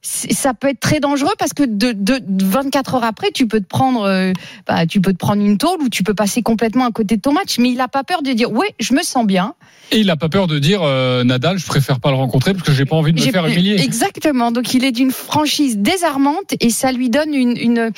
ça 0.00 0.54
peut 0.54 0.68
être 0.68 0.78
très 0.80 1.00
dangereux 1.00 1.32
parce 1.40 1.52
que 1.52 1.64
de, 1.64 1.90
de, 1.92 2.20
de 2.24 2.44
24 2.44 2.94
heures 2.94 3.04
après, 3.04 3.30
tu 3.34 3.48
peux 3.48 3.60
te 3.60 3.66
prendre, 3.66 4.02
euh, 4.04 4.32
bah, 4.66 4.86
tu 4.86 5.00
peux 5.00 5.12
te 5.12 5.18
prendre 5.18 5.42
une 5.42 5.58
tôle 5.58 5.82
ou 5.82 5.88
tu 5.88 6.04
peux 6.04 6.14
passer 6.14 6.40
complètement 6.40 6.84
à 6.86 6.92
côté 6.92 7.16
de 7.16 7.20
ton 7.20 7.32
match. 7.32 7.58
Mais 7.58 7.70
il 7.70 7.80
a 7.80 7.88
pas 7.88 8.04
peur 8.04 8.22
de 8.22 8.32
dire, 8.32 8.52
ouais, 8.52 8.72
je 8.78 8.94
me 8.94 9.02
sens 9.02 9.26
bien. 9.26 9.54
Et 9.90 9.98
il 9.98 10.06
n'a 10.06 10.16
pas 10.16 10.28
peur 10.28 10.46
de 10.46 10.58
dire 10.60 10.82
euh, 10.82 11.24
Nadal, 11.24 11.58
je 11.58 11.66
préfère 11.66 11.98
pas 11.98 12.10
le 12.10 12.16
rencontrer 12.16 12.52
parce 12.54 12.64
que 12.64 12.72
j'ai 12.72 12.84
pas 12.84 12.94
envie 12.94 13.12
de 13.12 13.20
me 13.20 13.24
faire 13.32 13.44
humilier. 13.46 13.76
Exactement. 13.82 14.52
Donc 14.52 14.72
il 14.72 14.84
est 14.84 14.92
d'une 14.92 15.10
franchise 15.10 15.78
désarmante 15.78 16.54
et 16.60 16.70
ça 16.70 16.92
lui 16.92 17.10
donne 17.10 17.34
une. 17.34 17.56
une 17.58 17.90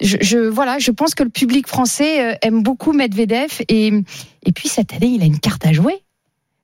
je, 0.00 0.16
je- 0.20 0.38
voilà, 0.38 0.78
je 0.80 0.90
pense 0.90 1.14
que 1.14 1.22
le 1.22 1.30
public 1.30 1.66
français 1.68 2.32
euh, 2.32 2.34
aime 2.42 2.62
beaucoup 2.62 2.92
Medvedev 2.92 3.62
et 3.68 3.92
et 4.44 4.52
puis 4.52 4.68
cette 4.68 4.92
année 4.92 5.08
il 5.08 5.22
a 5.22 5.26
une 5.26 5.38
carte 5.40 5.64
à 5.66 5.72
jouer 5.72 6.02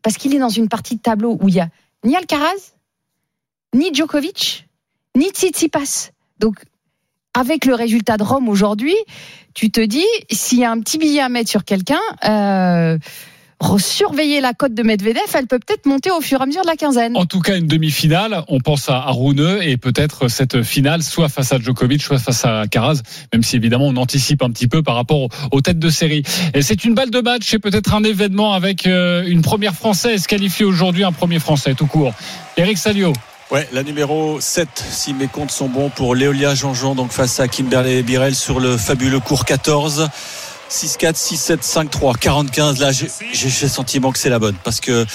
parce 0.02 0.16
qu'il 0.16 0.34
est 0.34 0.38
dans 0.38 0.48
une 0.48 0.68
partie 0.68 0.96
de 0.96 1.00
tableau 1.00 1.36
où 1.40 1.48
il 1.48 1.54
y 1.56 1.60
a 1.60 1.68
ni 2.04 2.16
Alcaraz, 2.16 2.74
ni 3.74 3.92
Djokovic, 3.92 4.66
ni 5.16 5.28
Tsitsipas. 5.30 6.10
Donc 6.38 6.56
avec 7.34 7.64
le 7.64 7.74
résultat 7.74 8.16
de 8.16 8.22
Rome 8.22 8.48
aujourd'hui, 8.48 8.96
tu 9.54 9.70
te 9.70 9.80
dis 9.80 10.06
s'il 10.30 10.58
y 10.58 10.64
a 10.64 10.70
un 10.70 10.80
petit 10.80 10.98
billet 10.98 11.20
à 11.20 11.28
mettre 11.28 11.50
sur 11.50 11.64
quelqu'un. 11.64 12.00
Euh, 12.24 12.98
surveiller 13.78 14.40
la 14.40 14.52
cote 14.52 14.74
de 14.74 14.82
Medvedev, 14.82 15.22
elle 15.34 15.46
peut 15.46 15.58
peut-être 15.58 15.86
monter 15.86 16.10
au 16.10 16.20
fur 16.20 16.40
et 16.40 16.42
à 16.42 16.46
mesure 16.46 16.62
de 16.62 16.66
la 16.66 16.76
quinzaine. 16.76 17.16
En 17.16 17.26
tout 17.26 17.40
cas, 17.40 17.56
une 17.56 17.66
demi-finale. 17.66 18.44
On 18.48 18.60
pense 18.60 18.88
à, 18.88 19.04
Rune 19.10 19.58
et 19.62 19.76
peut-être 19.76 20.28
cette 20.28 20.62
finale, 20.62 21.02
soit 21.02 21.28
face 21.28 21.52
à 21.52 21.58
Djokovic, 21.58 22.02
soit 22.02 22.18
face 22.18 22.44
à 22.44 22.64
Karaz, 22.70 23.00
même 23.32 23.42
si 23.42 23.56
évidemment 23.56 23.86
on 23.86 23.96
anticipe 23.96 24.42
un 24.42 24.50
petit 24.50 24.68
peu 24.68 24.82
par 24.82 24.94
rapport 24.94 25.22
aux, 25.22 25.28
aux 25.52 25.60
têtes 25.60 25.78
de 25.78 25.90
série. 25.90 26.22
Et 26.54 26.62
c'est 26.62 26.84
une 26.84 26.94
balle 26.94 27.10
de 27.10 27.20
match 27.20 27.52
et 27.54 27.58
peut-être 27.58 27.94
un 27.94 28.04
événement 28.04 28.52
avec 28.52 28.86
euh, 28.86 29.24
une 29.26 29.42
première 29.42 29.74
française 29.74 30.26
qualifiée 30.26 30.64
aujourd'hui, 30.64 31.04
un 31.04 31.12
premier 31.12 31.38
français 31.38 31.74
tout 31.74 31.86
court. 31.86 32.12
Eric 32.56 32.78
Salio. 32.78 33.12
Ouais, 33.50 33.68
la 33.72 33.82
numéro 33.82 34.40
7, 34.40 34.68
si 34.90 35.12
mes 35.12 35.28
comptes 35.28 35.50
sont 35.50 35.68
bons 35.68 35.90
pour 35.90 36.14
Léolia 36.14 36.54
Jean-Jean, 36.54 36.94
donc 36.94 37.12
face 37.12 37.40
à 37.40 37.46
Kimberley 37.46 38.02
Birel 38.02 38.34
sur 38.34 38.58
le 38.58 38.76
fabuleux 38.76 39.20
cours 39.20 39.44
14. 39.44 40.08
6-4, 40.70 41.14
6-7, 41.14 41.88
5-3, 41.88 42.18
45. 42.18 42.78
Là, 42.78 42.90
j'ai 42.92 43.08
j'ai 43.32 43.48
le 43.62 43.68
sentiment 43.68 44.10
que 44.12 44.18
c'est 44.18 44.28
la 44.30 44.38
bonne 44.38 44.56
parce 44.64 44.80
que 44.80 45.06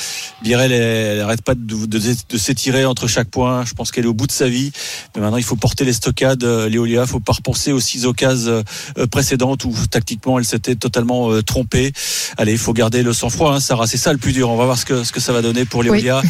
Birel, 0.42 0.72
elle, 0.72 0.82
elle 0.82 1.22
arrête 1.22 1.42
pas 1.42 1.56
de, 1.56 1.86
de, 1.86 2.00
de 2.30 2.38
s'étirer 2.38 2.86
entre 2.86 3.08
chaque 3.08 3.30
point. 3.30 3.66
Je 3.66 3.74
pense 3.74 3.92
qu'elle 3.92 4.06
est 4.06 4.10
au 4.10 4.14
bout 4.14 4.28
de 4.28 4.32
sa 4.32 4.48
vie. 4.48 4.72
Mais 5.16 5.22
maintenant, 5.22 5.38
il 5.38 5.44
faut 5.44 5.56
porter 5.56 5.84
les 5.86 5.94
stockades. 5.94 6.44
euh, 6.44 6.70
Léolia, 6.70 7.06
faut 7.06 7.20
pas 7.20 7.34
repenser 7.34 7.72
aux 7.72 7.80
six 7.80 8.06
occasions 8.06 8.64
euh, 8.98 9.08
précédentes 9.08 9.66
où 9.66 9.74
tactiquement 9.90 10.40
elle 10.40 10.46
s'était 10.46 10.76
totalement 10.76 11.32
euh, 11.32 11.42
trompée. 11.42 11.92
Allez, 12.38 12.54
il 12.54 12.58
faut 12.58 12.74
garder 12.74 13.04
le 13.04 13.12
sang-froid, 13.14 13.54
hein, 13.54 13.60
Sarah. 13.60 13.88
C'est 13.88 13.98
ça 13.98 14.14
le 14.14 14.20
plus 14.20 14.32
dur. 14.34 14.50
On 14.50 14.56
va 14.58 14.66
voir 14.66 14.78
ce 14.78 14.86
que, 14.86 15.04
ce 15.04 15.12
que 15.12 15.20
ça 15.20 15.34
va 15.34 15.42
donner 15.42 15.66
pour 15.66 15.84
Léolia. 15.84 16.22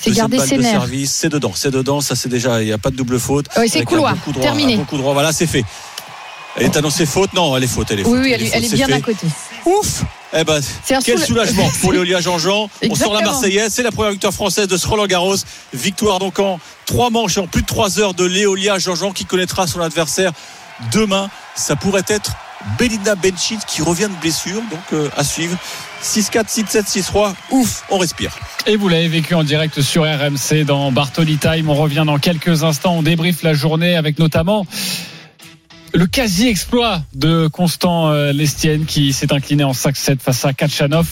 C'est 0.00 0.10
Deuxième 0.10 0.30
garder 0.30 0.46
ses 0.48 0.56
de 0.56 0.62
nerfs. 0.62 0.72
service, 0.72 1.10
c'est 1.12 1.28
dedans, 1.28 1.52
c'est 1.54 1.70
dedans, 1.70 2.00
ça 2.00 2.14
c'est 2.14 2.28
déjà, 2.28 2.62
il 2.62 2.66
n'y 2.66 2.72
a 2.72 2.78
pas 2.78 2.90
de 2.90 2.96
double 2.96 3.18
faute. 3.18 3.46
Oui, 3.58 3.68
c'est 3.68 3.84
couloir, 3.84 4.14
terminé. 4.40 4.74
un 4.74 4.78
bon 4.78 4.84
coup 4.84 4.96
droit, 4.96 5.12
voilà, 5.12 5.32
c'est 5.32 5.46
fait. 5.46 5.64
Elle 6.56 6.64
est 6.64 6.76
annoncée 6.76 7.06
faute 7.06 7.32
Non, 7.34 7.56
elle 7.56 7.64
est 7.64 7.68
faute, 7.68 7.90
elle 7.90 8.00
est 8.00 8.02
faute. 8.02 8.12
Oui, 8.12 8.18
oui, 8.22 8.32
elle, 8.32 8.42
est- 8.42 8.46
faute, 8.46 8.54
elle 8.56 8.64
est 8.64 8.68
c'est 8.68 8.76
bien 8.76 8.86
fait. 8.86 8.92
à 8.94 9.00
côté. 9.00 9.26
Ouf 9.66 10.02
Eh 10.36 10.44
ben, 10.44 10.60
quel 10.86 11.00
soula- 11.18 11.26
soulagement 11.26 11.70
pour 11.80 11.92
Léolia 11.92 12.20
Jean-Jean. 12.20 12.68
On 12.88 12.94
sort 12.94 13.14
la. 13.14 13.20
Marseillaise, 13.22 13.72
c'est 13.72 13.82
la 13.82 13.92
première 13.92 14.12
victoire 14.12 14.32
française 14.32 14.66
de 14.66 14.76
ce 14.76 14.86
Roland 14.86 15.06
Garros. 15.06 15.36
Victoire 15.74 16.18
donc 16.18 16.38
en 16.38 16.58
trois 16.86 17.10
manches 17.10 17.36
et 17.36 17.40
en 17.40 17.46
plus 17.46 17.62
de 17.62 17.66
trois 17.66 18.00
heures 18.00 18.14
de 18.14 18.24
Léolia 18.24 18.78
Jean-Jean 18.78 19.12
qui 19.12 19.24
connaîtra 19.24 19.66
son 19.66 19.80
adversaire 19.80 20.32
demain. 20.92 21.28
Ça 21.54 21.76
pourrait 21.76 22.04
être 22.08 22.32
Belinda 22.78 23.14
Bencic 23.14 23.60
qui 23.66 23.82
revient 23.82 24.08
de 24.10 24.20
blessure, 24.20 24.60
donc 24.70 24.80
euh, 24.92 25.08
à 25.16 25.22
suivre. 25.24 25.56
6-4, 26.02 26.44
6-7, 26.46 26.84
6-3, 27.12 27.34
ouf, 27.50 27.82
on 27.90 27.98
respire. 27.98 28.32
Et 28.66 28.76
vous 28.76 28.88
l'avez 28.88 29.08
vécu 29.08 29.34
en 29.34 29.42
direct 29.44 29.80
sur 29.80 30.02
RMC 30.04 30.64
dans 30.64 30.92
Bartoli 30.92 31.38
Time. 31.38 31.68
On 31.68 31.74
revient 31.74 32.04
dans 32.06 32.18
quelques 32.18 32.62
instants. 32.62 32.94
On 32.96 33.02
débriefe 33.02 33.42
la 33.42 33.52
journée 33.54 33.96
avec 33.96 34.18
notamment 34.20 34.64
le 35.92 36.06
quasi-exploit 36.06 37.02
de 37.14 37.48
Constant 37.48 38.08
euh, 38.08 38.32
Lestienne 38.32 38.84
qui 38.84 39.12
s'est 39.12 39.32
incliné 39.32 39.64
en 39.64 39.72
5-7 39.72 40.18
face 40.18 40.44
à 40.44 40.52
Kachanov. 40.52 41.06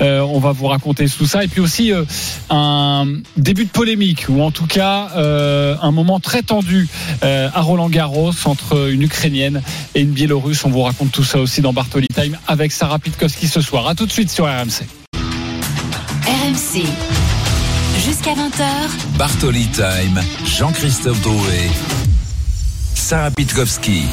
Euh, 0.00 0.20
on 0.20 0.38
va 0.38 0.52
vous 0.52 0.66
raconter 0.66 1.06
tout 1.08 1.26
ça. 1.26 1.44
Et 1.44 1.48
puis 1.48 1.60
aussi 1.60 1.92
euh, 1.92 2.04
un 2.50 3.06
début 3.36 3.64
de 3.64 3.70
polémique, 3.70 4.26
ou 4.28 4.42
en 4.42 4.50
tout 4.50 4.66
cas 4.66 5.10
euh, 5.16 5.76
un 5.80 5.90
moment 5.90 6.20
très 6.20 6.42
tendu 6.42 6.88
euh, 7.22 7.48
à 7.52 7.60
Roland 7.60 7.88
Garros 7.88 8.32
entre 8.44 8.90
une 8.90 9.02
Ukrainienne 9.02 9.62
et 9.94 10.00
une 10.00 10.10
Biélorusse. 10.10 10.64
On 10.64 10.70
vous 10.70 10.82
raconte 10.82 11.12
tout 11.12 11.24
ça 11.24 11.38
aussi 11.38 11.60
dans 11.60 11.72
Bartoli 11.72 12.08
Time 12.08 12.38
avec 12.46 12.72
Sarah 12.72 12.98
Pitkowski 12.98 13.48
ce 13.48 13.60
soir. 13.60 13.88
À 13.88 13.94
tout 13.94 14.06
de 14.06 14.12
suite 14.12 14.30
sur 14.30 14.46
RMC. 14.46 14.86
RMC. 16.26 16.84
Jusqu'à 18.04 18.32
20h, 18.32 18.64
Bartoli 19.16 19.66
Time, 19.66 20.20
Jean-Christophe 20.44 21.20
Drouet, 21.22 21.70
Sarah 23.02 23.32
Pitkowski. 23.32 24.04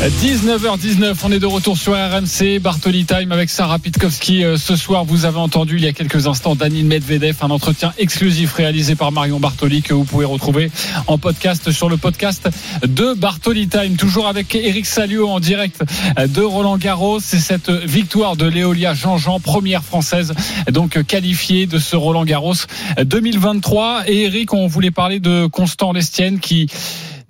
19h19, 0.00 1.14
on 1.24 1.32
est 1.32 1.40
de 1.40 1.46
retour 1.46 1.76
sur 1.76 1.94
RMC, 1.94 2.60
Bartoli 2.60 3.04
Time 3.04 3.32
avec 3.32 3.50
Sarah 3.50 3.80
Pitkowski. 3.80 4.44
Euh, 4.44 4.56
Ce 4.56 4.76
soir, 4.76 5.04
vous 5.04 5.24
avez 5.24 5.38
entendu 5.38 5.76
il 5.76 5.82
y 5.82 5.88
a 5.88 5.92
quelques 5.92 6.28
instants 6.28 6.54
Danil 6.54 6.86
Medvedev, 6.86 7.36
un 7.42 7.50
entretien 7.50 7.92
exclusif 7.98 8.52
réalisé 8.52 8.94
par 8.94 9.10
Marion 9.10 9.40
Bartoli 9.40 9.82
que 9.82 9.92
vous 9.92 10.04
pouvez 10.04 10.24
retrouver 10.24 10.70
en 11.08 11.18
podcast 11.18 11.72
sur 11.72 11.88
le 11.88 11.96
podcast 11.96 12.48
de 12.86 13.12
Bartoli 13.14 13.66
Time. 13.66 13.96
Toujours 13.96 14.28
avec 14.28 14.54
Eric 14.54 14.86
Salio 14.86 15.28
en 15.28 15.40
direct 15.40 15.82
de 16.16 16.42
Roland 16.42 16.78
Garros. 16.78 17.18
C'est 17.18 17.40
cette 17.40 17.70
victoire 17.70 18.36
de 18.36 18.46
Léolia 18.46 18.94
Jean-Jean, 18.94 19.40
première 19.40 19.82
française 19.82 20.32
donc 20.70 21.02
qualifiée 21.04 21.66
de 21.66 21.78
ce 21.78 21.96
Roland 21.96 22.24
Garros 22.24 22.54
2023. 23.02 24.04
Et 24.06 24.22
Eric, 24.22 24.54
on 24.54 24.68
voulait 24.68 24.92
parler 24.92 25.18
de 25.18 25.46
Constant 25.46 25.92
Lestienne 25.92 26.38
qui 26.38 26.68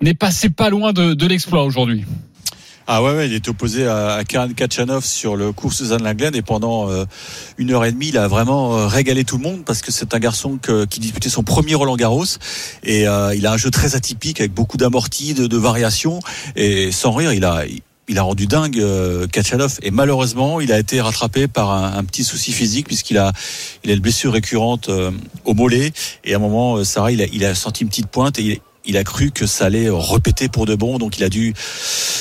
n'est 0.01 0.13
passé 0.13 0.49
pas 0.49 0.69
loin 0.69 0.93
de, 0.93 1.25
l'exploit 1.25 1.63
aujourd'hui. 1.63 2.05
Ah 2.85 3.01
ouais, 3.01 3.27
il 3.27 3.33
est 3.33 3.47
opposé 3.47 3.87
à, 3.87 4.21
Karen 4.27 4.53
Kachanov 4.53 5.05
sur 5.05 5.37
le 5.37 5.53
cours 5.53 5.71
Suzanne 5.71 6.03
Lenglen 6.03 6.35
et 6.35 6.41
pendant 6.41 6.89
euh, 6.89 7.05
une 7.57 7.71
heure 7.71 7.85
et 7.85 7.93
demie, 7.93 8.09
il 8.09 8.17
a 8.17 8.27
vraiment 8.27 8.77
euh, 8.77 8.87
régalé 8.87 9.23
tout 9.23 9.37
le 9.37 9.43
monde 9.43 9.63
parce 9.65 9.81
que 9.81 9.89
c'est 9.89 10.13
un 10.13 10.19
garçon 10.19 10.59
qui 10.89 10.99
disputait 10.99 11.29
son 11.29 11.43
premier 11.43 11.75
Roland 11.75 11.95
Garros 11.95 12.25
et 12.83 13.07
euh, 13.07 13.33
il 13.35 13.47
a 13.47 13.53
un 13.53 13.57
jeu 13.57 13.71
très 13.71 13.95
atypique 13.95 14.41
avec 14.41 14.53
beaucoup 14.53 14.75
d'amortis, 14.75 15.33
de, 15.33 15.57
variations 15.57 16.19
et 16.57 16.91
sans 16.91 17.13
rire, 17.13 17.31
il 17.31 17.45
a 17.45 17.63
il 18.09 18.19
a 18.19 18.23
rendu 18.23 18.47
dingue 18.47 18.79
euh, 18.79 19.27
Kachanov 19.27 19.79
et 19.81 19.89
malheureusement 19.89 20.59
il 20.59 20.73
a 20.73 20.79
été 20.79 20.99
rattrapé 20.99 21.47
par 21.47 21.71
un, 21.71 22.03
petit 22.03 22.25
souci 22.25 22.51
physique 22.51 22.87
puisqu'il 22.87 23.17
a 23.17 23.31
il 23.85 23.91
a 23.91 23.93
une 23.93 24.01
blessure 24.01 24.33
récurrente 24.33 24.89
au 25.45 25.53
mollet 25.53 25.93
et 26.25 26.33
à 26.33 26.35
un 26.35 26.39
moment 26.39 26.83
Sarah 26.83 27.13
il 27.13 27.21
a, 27.21 27.27
il 27.31 27.45
a 27.45 27.55
senti 27.55 27.83
une 27.83 27.89
petite 27.89 28.07
pointe 28.07 28.39
et 28.39 28.43
il, 28.43 28.59
il 28.85 28.97
a 28.97 29.03
cru 29.03 29.31
que 29.31 29.45
ça 29.45 29.65
allait 29.65 29.87
répéter 29.89 30.49
pour 30.49 30.65
de 30.65 30.75
bon, 30.75 30.97
donc 30.97 31.17
il 31.17 31.23
a 31.23 31.29
dû 31.29 31.53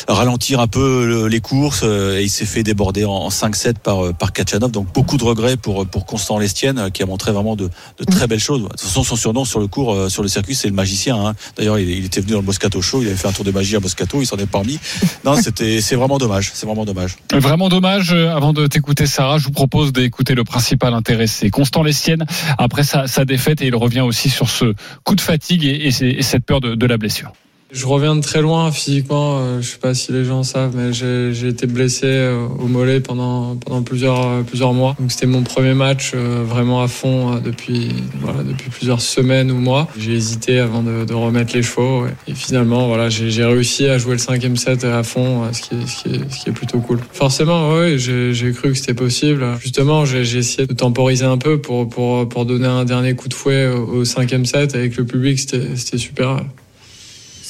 ralentir 0.09 0.61
un 0.61 0.67
peu 0.67 1.07
le- 1.07 1.27
les 1.29 1.41
courses 1.41 1.83
euh, 1.85 2.19
et 2.19 2.23
il 2.25 2.31
s'est 2.31 2.45
fait 2.45 2.63
déborder 2.63 3.05
en, 3.05 3.13
en 3.13 3.29
5-7 3.29 3.75
par 3.83 4.05
euh, 4.07 4.13
par 4.13 4.33
Kachanov. 4.33 4.71
Donc 4.71 4.93
beaucoup 4.93 5.17
de 5.17 5.25
regrets 5.25 5.57
pour 5.57 5.87
pour 5.87 6.07
Constant 6.07 6.39
Lestienne 6.39 6.79
euh, 6.79 6.91
qui 6.91 7.03
a 7.03 7.07
montré 7.07 7.33
vraiment 7.33 7.57
de, 7.57 7.69
de 7.99 8.05
très 8.05 8.27
belles 8.27 8.41
choses. 8.41 8.63
De 8.63 8.69
toute 8.69 8.81
façon, 8.81 9.03
son 9.05 9.17
surnom 9.17 9.45
sur 9.45 9.61
le 9.61 9.67
cours, 9.67 9.93
euh, 9.95 10.09
sur 10.09 10.23
le 10.23 10.29
circuit, 10.29 10.55
c'est 10.55 10.69
le 10.69 10.75
magicien. 10.75 11.17
hein. 11.27 11.35
D'ailleurs, 11.57 11.79
il, 11.79 11.89
il 11.91 12.05
était 12.05 12.21
venu 12.21 12.33
dans 12.33 12.41
le 12.41 12.45
Moscato 12.47 12.81
Show, 12.83 13.03
il 13.03 13.09
avait 13.09 13.17
fait 13.17 13.29
un 13.29 13.33
tour 13.33 13.45
de 13.45 13.51
magie 13.51 13.77
à 13.77 13.81
Moscato, 13.81 14.21
il 14.21 14.27
s'en 14.27 14.37
est 14.37 14.47
pas 14.47 14.59
remis. 14.59 14.79
Non, 15.25 15.37
c'était 15.37 15.81
c'est 15.81 15.97
vraiment 15.97 16.19
dommage, 16.19 16.51
c'est 16.55 16.67
vraiment 16.67 16.85
dommage. 16.85 17.17
Vraiment 17.33 17.69
dommage. 17.69 18.13
Euh, 18.13 18.35
Avant 18.35 18.53
de 18.53 18.67
t'écouter, 18.67 19.07
Sarah, 19.07 19.39
je 19.39 19.45
vous 19.45 19.51
propose 19.53 19.93
d'écouter 19.93 20.35
le 20.35 20.45
principal 20.45 20.95
intéressé, 20.95 21.51
Constant 21.51 21.83
Lestienne, 21.83 22.25
après 22.59 22.83
sa, 22.85 23.07
sa 23.07 23.25
défaite, 23.25 23.63
et 23.63 23.67
il 23.67 23.75
revient 23.77 24.01
aussi 24.01 24.31
sur 24.31 24.49
ce 24.51 24.75
coup 25.05 25.15
de 25.15 25.21
fatigue 25.21 25.65
et, 25.65 25.89
et 25.89 25.93
et 26.19 26.23
cette 26.23 26.45
de 26.61 26.87
la 26.87 26.97
blessure. 26.97 27.33
Je 27.73 27.87
reviens 27.87 28.15
de 28.15 28.21
très 28.21 28.43
loin 28.43 28.71
physiquement. 28.71 29.39
euh, 29.39 29.63
Je 29.63 29.71
sais 29.71 29.79
pas 29.79 29.95
si 29.95 30.13
les 30.13 30.27
gens 30.27 30.43
savent, 30.43 30.77
mais 30.77 30.93
j'ai 30.93 31.49
été 31.49 31.67
blessé 31.67 32.05
euh, 32.05 32.47
au 32.47 32.67
mollet 32.67 33.01
pendant 33.01 33.57
pendant 33.57 33.83
plusieurs 33.83 34.27
euh, 34.27 34.43
plusieurs 34.43 34.75
mois. 34.75 34.95
Donc 35.01 35.11
c'était 35.11 35.27
mon 35.27 35.43
premier 35.43 35.73
match 35.73 36.15
vraiment 36.15 36.83
à 36.83 36.89
fond 36.89 37.37
depuis 37.37 37.89
voilà 38.21 38.43
depuis 38.43 38.69
plusieurs 38.69 39.01
semaines 39.01 39.51
ou 39.51 39.57
mois. 39.57 39.89
J'ai 39.99 40.13
hésité 40.13 40.59
avant 40.59 40.83
de, 40.83 41.07
de 41.07 41.15
remettre 41.15 41.55
les 41.55 41.63
chevaux 41.63 42.05
et 42.29 42.35
finalement 42.35 42.89
voilà 42.89 43.09
j'ai 43.09 43.45
réussi 43.45 43.87
à 43.87 43.97
jouer 43.97 44.13
le 44.13 44.19
cinquième 44.19 44.59
set 44.59 44.85
à 44.85 45.03
fond, 45.03 45.51
ce 45.53 45.63
qui 45.63 45.75
est 45.75 45.87
ce 45.87 46.03
qui 46.03 46.15
est, 46.15 46.31
ce 46.31 46.45
qui 46.45 46.51
est 46.51 46.53
plutôt 46.53 46.81
cool. 46.81 46.99
Forcément, 47.13 47.73
oui, 47.73 47.99
j'ai 47.99 48.53
cru 48.53 48.73
que 48.73 48.75
c'était 48.77 48.93
possible. 48.93 49.47
Justement, 49.61 50.05
j'ai 50.05 50.37
essayé 50.37 50.67
de 50.67 50.75
temporiser 50.75 51.25
un 51.25 51.39
peu 51.39 51.59
pour 51.59 51.89
pour 51.89 52.29
pour 52.29 52.45
donner 52.45 52.67
un 52.69 52.85
dernier 52.85 53.15
coup 53.15 53.29
de 53.29 53.35
fouet 53.35 53.67
au, 53.69 54.05
cinquième 54.05 54.45
set 54.45 54.75
avec 54.75 54.97
le 54.99 55.07
public. 55.07 55.39
C'était 55.39 55.97
super. 55.99 56.45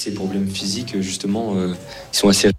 Ces 0.03 0.15
problèmes 0.15 0.49
physiques, 0.49 1.01
justement, 1.01 1.55
euh, 1.55 1.77
ils 2.12 2.17
sont 2.17 2.29
assez 2.29 2.51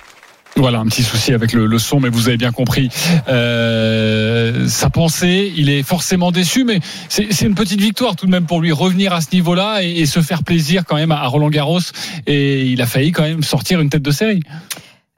Voilà, 0.55 0.79
un 0.79 0.85
petit 0.85 1.03
souci 1.03 1.33
avec 1.33 1.51
le, 1.51 1.77
son, 1.77 1.99
mais 1.99 2.07
vous 2.07 2.29
avez 2.29 2.37
bien 2.37 2.53
compris 2.53 2.87
euh, 3.27 4.65
sa 4.69 4.89
pensée. 4.89 5.51
Il 5.57 5.69
est 5.69 5.83
forcément 5.83 6.31
déçu, 6.31 6.63
mais 6.63 6.79
c'est 7.09 7.41
une 7.41 7.53
petite 7.53 7.81
victoire 7.81 8.15
tout 8.15 8.27
de 8.27 8.31
même 8.31 8.45
pour 8.45 8.61
lui 8.61 8.71
revenir 8.71 9.11
à 9.11 9.19
ce 9.19 9.27
niveau-là 9.33 9.83
et, 9.83 9.89
et 9.89 10.05
se 10.05 10.21
faire 10.21 10.43
plaisir 10.43 10.85
quand 10.87 10.95
même 10.95 11.11
à 11.11 11.27
Roland 11.27 11.49
Garros. 11.49 11.81
Et 12.27 12.67
il 12.67 12.81
a 12.81 12.85
failli 12.85 13.11
quand 13.11 13.23
même 13.23 13.43
sortir 13.43 13.81
une 13.81 13.89
tête 13.89 14.03
de 14.03 14.11
série. 14.11 14.39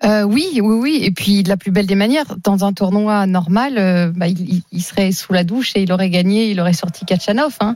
Euh, 0.04 0.24
oui, 0.24 0.60
oui, 0.62 0.76
oui. 0.78 1.00
Et 1.04 1.12
puis 1.12 1.42
de 1.42 1.50
la 1.50 1.58
plus 1.58 1.72
belle 1.72 1.88
des 1.88 1.96
manières, 1.96 2.36
dans 2.44 2.66
un 2.66 2.74
tournoi 2.74 3.26
normal, 3.28 3.76
euh, 3.78 4.12
bah, 4.14 4.28
il, 4.28 4.62
il- 4.72 4.82
serait 4.84 5.12
sous 5.14 5.32
la 5.32 5.44
douche 5.44 5.72
et 5.76 5.82
il 5.84 5.92
aurait 5.92 6.10
gagné, 6.10 6.52
il 6.52 6.60
aurait 6.60 6.74
sorti 6.74 7.06
Kachanov. 7.06 7.56
Hein. 7.62 7.76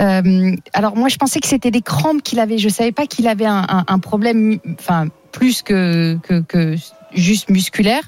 Euh, 0.00 0.56
alors 0.72 0.96
moi, 0.96 1.08
je 1.08 1.16
pensais 1.16 1.40
que 1.40 1.46
c'était 1.46 1.70
des 1.70 1.82
crampes 1.82 2.22
qu'il 2.22 2.40
avait. 2.40 2.58
Je 2.58 2.68
savais 2.70 2.92
pas 2.92 3.06
qu'il 3.06 3.28
avait 3.28 3.46
un, 3.46 3.64
un- 3.68 3.84
un 3.86 3.98
problème, 3.98 4.58
enfin 4.80 5.06
plus 5.30 5.62
que, 5.62 6.18
que, 6.22 6.40
que 6.40 6.74
juste 7.14 7.50
musculaire. 7.50 8.02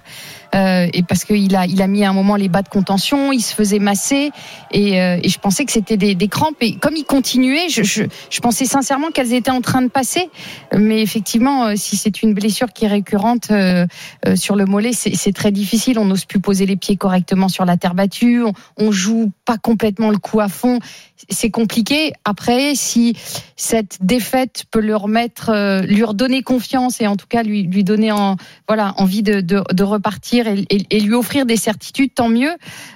Euh, 0.54 0.88
et 0.92 1.02
parce 1.02 1.24
qu'il 1.24 1.54
a, 1.54 1.66
il 1.66 1.80
a 1.80 1.86
mis 1.86 2.04
à 2.04 2.10
un 2.10 2.12
moment 2.12 2.36
les 2.36 2.48
bas 2.48 2.62
de 2.62 2.68
contention, 2.68 3.32
il 3.32 3.40
se 3.40 3.54
faisait 3.54 3.78
masser 3.78 4.32
et, 4.72 5.00
euh, 5.00 5.18
et 5.22 5.28
je 5.28 5.38
pensais 5.38 5.64
que 5.64 5.70
c'était 5.70 5.96
des, 5.96 6.14
des 6.14 6.28
crampes. 6.28 6.56
Et 6.60 6.74
comme 6.74 6.96
il 6.96 7.04
continuait, 7.04 7.68
je, 7.68 7.82
je, 7.82 8.02
je 8.30 8.40
pensais 8.40 8.64
sincèrement 8.64 9.10
qu'elles 9.10 9.32
étaient 9.32 9.50
en 9.50 9.60
train 9.60 9.82
de 9.82 9.88
passer. 9.88 10.28
Mais 10.76 11.02
effectivement, 11.02 11.66
euh, 11.66 11.74
si 11.76 11.96
c'est 11.96 12.22
une 12.22 12.34
blessure 12.34 12.72
qui 12.72 12.84
est 12.84 12.88
récurrente 12.88 13.50
euh, 13.50 13.86
euh, 14.26 14.34
sur 14.34 14.56
le 14.56 14.64
mollet, 14.64 14.92
c'est 14.92 15.32
très 15.32 15.52
difficile. 15.52 15.98
On 15.98 16.04
n'ose 16.04 16.24
plus 16.24 16.40
poser 16.40 16.66
les 16.66 16.76
pieds 16.76 16.96
correctement 16.96 17.48
sur 17.48 17.64
la 17.64 17.76
terre 17.76 17.94
battue. 17.94 18.42
On, 18.42 18.52
on 18.76 18.90
joue 18.90 19.30
pas 19.44 19.56
complètement 19.56 20.10
le 20.10 20.18
coup 20.18 20.40
à 20.40 20.48
fond. 20.48 20.80
C'est 21.28 21.50
compliqué. 21.50 22.12
Après, 22.24 22.74
si 22.74 23.16
cette 23.56 23.98
défaite 24.00 24.64
peut 24.70 24.80
le 24.80 24.96
remettre, 24.96 25.50
euh, 25.50 25.82
lui 25.82 26.02
redonner 26.02 26.42
confiance 26.42 27.00
et 27.00 27.06
en 27.06 27.16
tout 27.16 27.26
cas 27.28 27.42
lui, 27.42 27.62
lui 27.62 27.84
donner 27.84 28.10
en, 28.10 28.36
voilà, 28.66 28.94
envie 28.96 29.22
de, 29.22 29.40
de 29.40 29.82
repartir 29.84 30.39
et, 30.48 31.00
lui 31.00 31.14
offrir 31.14 31.46
des 31.46 31.56
certitudes, 31.56 32.14
tant 32.14 32.28
mieux. 32.28 32.52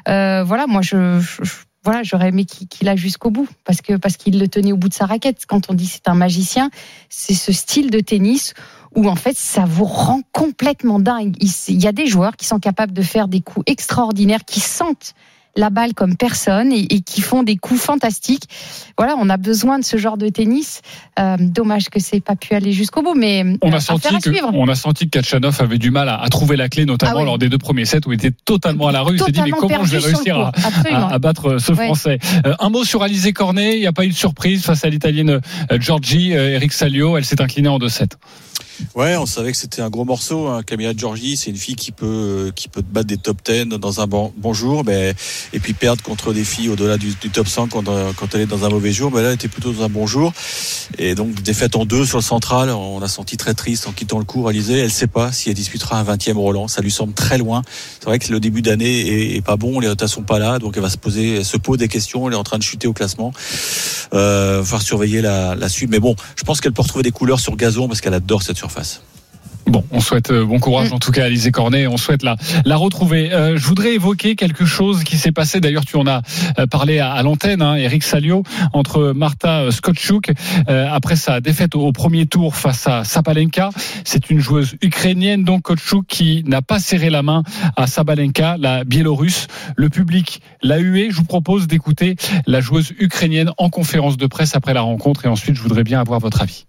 Euh, 0.08 0.44
voilà, 0.44 0.66
moi, 0.66 0.82
je, 0.82 1.20
voilà, 1.84 2.02
j'aurais 2.02 2.28
aimé 2.28 2.44
qu'il 2.46 2.88
aille 2.88 2.96
jusqu'au 2.96 3.30
bout 3.30 3.48
parce 3.64 3.82
que 3.82 3.94
parce 3.96 4.16
qu'il 4.16 4.38
le 4.38 4.48
tenait 4.48 4.72
au 4.72 4.76
bout 4.76 4.88
de 4.88 4.94
sa 4.94 5.04
raquette. 5.04 5.44
Quand 5.46 5.70
on 5.70 5.74
dit 5.74 5.86
c'est 5.86 6.08
un 6.08 6.14
magicien, 6.14 6.70
c'est 7.10 7.34
ce 7.34 7.52
style 7.52 7.90
de 7.90 8.00
tennis 8.00 8.54
où 8.94 9.08
en 9.08 9.16
fait 9.16 9.36
ça 9.36 9.64
vous 9.66 9.84
rend 9.84 10.22
complètement 10.32 10.98
dingue. 10.98 11.36
Il 11.68 11.82
y 11.82 11.86
a 11.86 11.92
des 11.92 12.06
joueurs 12.06 12.36
qui 12.36 12.46
sont 12.46 12.58
capables 12.58 12.92
de 12.92 13.02
faire 13.02 13.28
des 13.28 13.40
coups 13.40 13.64
extraordinaires, 13.66 14.44
qui 14.46 14.60
sentent 14.60 15.14
la 15.56 15.70
balle 15.70 15.94
comme 15.94 16.16
personne 16.16 16.72
et, 16.72 16.94
et 16.94 17.00
qui 17.00 17.20
font 17.20 17.42
des 17.42 17.56
coups 17.56 17.80
fantastiques. 17.80 18.44
Voilà, 18.98 19.14
on 19.18 19.28
a 19.30 19.36
besoin 19.36 19.78
de 19.78 19.84
ce 19.84 19.96
genre 19.96 20.16
de 20.16 20.28
tennis. 20.28 20.82
Euh, 21.18 21.36
dommage 21.38 21.88
que 21.90 22.00
c'est 22.00 22.20
pas 22.20 22.36
pu 22.36 22.54
aller 22.54 22.72
jusqu'au 22.72 23.02
bout, 23.02 23.14
mais 23.14 23.44
On 23.62 23.72
euh, 23.72 23.76
a 23.76 23.80
senti 23.80 24.06
affaire 24.06 24.18
à 24.18 24.20
que, 24.20 24.30
suivre. 24.30 24.50
on 24.54 24.68
a 24.68 24.74
senti 24.74 25.04
que 25.08 25.18
Kachanov 25.18 25.60
avait 25.60 25.78
du 25.78 25.90
mal 25.90 26.08
à, 26.08 26.20
à 26.20 26.28
trouver 26.28 26.56
la 26.56 26.68
clé, 26.68 26.86
notamment 26.86 27.12
Ah 27.16 27.20
oui. 27.20 27.24
lors 27.26 27.38
des 27.38 27.48
deux 27.48 27.58
premiers 27.58 27.84
sets 27.84 28.06
où 28.06 28.12
il 28.12 28.16
était 28.16 28.32
totalement 28.44 28.88
à 28.88 28.92
la 28.92 29.02
rue. 29.02 29.16
Il 29.16 29.22
s'est 29.22 29.32
dit 29.32 29.40
mais 29.44 29.50
comment 29.50 29.84
je 29.84 29.96
vais 29.96 30.06
réussir 30.06 30.52
à, 30.90 31.18
battre 31.18 31.58
ce 31.58 31.72
Ouais. 31.72 31.86
Français? 31.86 32.18
Euh, 32.46 32.54
un 32.58 32.68
mot 32.70 32.84
sur 32.84 33.02
Alizé 33.02 33.32
Cornet. 33.32 33.76
Il 33.76 33.80
n'y 33.80 33.86
a 33.86 33.92
pas 33.92 34.04
eu 34.04 34.08
de 34.08 34.14
surprise 34.14 34.64
face 34.64 34.84
à 34.84 34.88
l'Italienne 34.88 35.40
Giorgi. 35.78 36.32
Eric 36.32 36.72
Salio, 36.72 37.16
elle 37.16 37.24
s'est 37.24 37.40
inclinée 37.40 37.68
en 37.68 37.78
2-7. 37.78 38.12
Ouais, 38.94 39.16
on 39.16 39.26
savait 39.26 39.52
que 39.52 39.56
c'était 39.56 39.82
un 39.82 39.90
gros 39.90 40.04
morceau. 40.04 40.48
Hein. 40.48 40.62
Camilla 40.64 40.92
Giorgi, 40.96 41.36
c'est 41.36 41.50
une 41.50 41.56
fille 41.56 41.76
qui 41.76 41.92
peut 41.92 42.52
qui 42.54 42.68
peut 42.68 42.82
te 42.82 42.92
battre 42.92 43.06
des 43.06 43.16
top 43.16 43.38
10 43.44 43.66
dans 43.78 44.00
un 44.00 44.06
bon, 44.06 44.32
bon 44.36 44.52
jour, 44.52 44.82
mais 44.84 45.14
et 45.52 45.60
puis 45.60 45.72
perdre 45.72 46.02
contre 46.02 46.32
des 46.32 46.44
filles 46.44 46.68
au-delà 46.68 46.96
du, 46.96 47.14
du 47.20 47.30
top 47.30 47.48
100 47.48 47.68
quand, 47.68 47.88
euh, 47.88 48.12
quand 48.16 48.34
elle 48.34 48.42
est 48.42 48.46
dans 48.46 48.64
un 48.64 48.68
mauvais 48.68 48.92
jour. 48.92 49.10
Mais 49.12 49.22
là, 49.22 49.28
elle 49.28 49.34
était 49.34 49.48
plutôt 49.48 49.72
dans 49.72 49.84
un 49.84 49.88
bon 49.88 50.06
jour. 50.06 50.32
Et 50.98 51.14
donc 51.14 51.42
défaite 51.42 51.76
en 51.76 51.84
deux 51.84 52.04
sur 52.04 52.18
le 52.18 52.22
central, 52.22 52.70
on 52.70 53.00
a 53.02 53.08
senti 53.08 53.36
très 53.36 53.54
triste 53.54 53.86
en 53.86 53.92
quittant 53.92 54.18
le 54.18 54.24
cours. 54.24 54.48
Alizé, 54.48 54.78
elle 54.78 54.90
sait 54.90 55.06
pas 55.06 55.32
si 55.32 55.48
elle 55.48 55.54
disputera 55.54 55.98
un 55.98 56.04
20e 56.04 56.34
Roland. 56.34 56.68
Ça 56.68 56.82
lui 56.82 56.90
semble 56.90 57.14
très 57.14 57.38
loin. 57.38 57.62
C'est 58.00 58.06
vrai 58.06 58.18
que 58.18 58.32
le 58.32 58.40
début 58.40 58.62
d'année 58.62 59.00
est, 59.00 59.36
est 59.36 59.44
pas 59.44 59.56
bon, 59.56 59.80
les 59.80 59.86
résultats 59.86 60.08
sont 60.08 60.22
pas 60.22 60.38
là, 60.38 60.58
donc 60.58 60.76
elle 60.76 60.82
va 60.82 60.90
se 60.90 60.98
poser, 60.98 61.36
elle 61.36 61.44
se 61.44 61.56
pose 61.56 61.78
des 61.78 61.88
questions. 61.88 62.28
Elle 62.28 62.34
est 62.34 62.38
en 62.38 62.44
train 62.44 62.58
de 62.58 62.62
chuter 62.62 62.88
au 62.88 62.92
classement. 62.92 63.32
Euh, 64.12 64.58
va 64.58 64.64
falloir 64.64 64.82
surveiller 64.82 65.20
la, 65.20 65.54
la 65.54 65.68
suite. 65.68 65.90
Mais 65.90 66.00
bon, 66.00 66.14
je 66.36 66.42
pense 66.44 66.60
qu'elle 66.60 66.72
peut 66.72 66.82
retrouver 66.82 67.02
des 67.02 67.12
couleurs 67.12 67.40
sur 67.40 67.56
gazon 67.56 67.88
parce 67.88 68.00
qu'elle 68.00 68.14
adore 68.14 68.42
cette 68.42 68.56
surface. 68.56 69.02
Bon, 69.66 69.82
on 69.90 70.00
souhaite 70.00 70.30
euh, 70.30 70.44
bon 70.44 70.58
courage 70.60 70.90
Mm. 70.90 70.94
en 70.94 70.98
tout 70.98 71.10
cas 71.10 71.22
à 71.22 71.26
Alizé 71.26 71.50
Cornet. 71.50 71.86
On 71.86 71.96
souhaite 71.96 72.22
la, 72.22 72.36
la 72.64 72.76
retrouver. 72.76 73.32
Euh, 73.32 73.56
je 73.56 73.66
voudrais 73.66 73.94
évoquer 73.94 74.36
quelque 74.36 74.66
chose 74.66 75.04
qui 75.04 75.16
s'est 75.16 75.32
passé. 75.32 75.58
D'ailleurs, 75.60 75.84
tu 75.86 75.96
en 75.96 76.06
as 76.06 76.20
euh, 76.58 76.66
parlé 76.66 76.98
à, 76.98 77.12
à 77.12 77.22
l'antenne, 77.22 77.62
hein, 77.62 77.74
Eric 77.74 78.02
Salio, 78.02 78.42
entre 78.74 79.12
Marta 79.16 79.70
Skotchuk 79.70 80.32
euh, 80.68 80.86
après 80.90 81.16
sa 81.16 81.40
défaite 81.40 81.74
au, 81.74 81.80
au 81.80 81.92
premier 81.92 82.26
tour 82.26 82.54
face 82.56 82.86
à 82.86 83.04
Sabalenka. 83.04 83.70
C'est 84.04 84.28
une 84.30 84.38
joueuse 84.38 84.76
ukrainienne, 84.82 85.44
donc 85.44 85.60
Skotchuk, 85.60 86.06
qui 86.06 86.44
n'a 86.46 86.60
pas 86.60 86.78
serré 86.78 87.08
la 87.08 87.22
main 87.22 87.42
à 87.76 87.86
Sabalenka, 87.86 88.56
la 88.58 88.84
Biélorusse. 88.84 89.46
Le 89.76 89.88
public 89.88 90.40
l'a 90.62 90.78
hué. 90.78 91.08
Je 91.10 91.16
vous 91.16 91.24
propose 91.24 91.66
d'écouter 91.66 92.16
la 92.46 92.60
joueuse 92.60 92.92
ukrainienne 92.98 93.50
en 93.56 93.70
conférence 93.70 94.18
de 94.18 94.26
presse 94.26 94.54
après 94.54 94.74
la 94.74 94.82
rencontre 94.82 95.24
et 95.24 95.28
ensuite 95.28 95.56
je 95.56 95.62
voudrais 95.62 95.84
bien 95.84 96.00
avoir 96.00 96.20
votre 96.20 96.42
avis. 96.42 96.66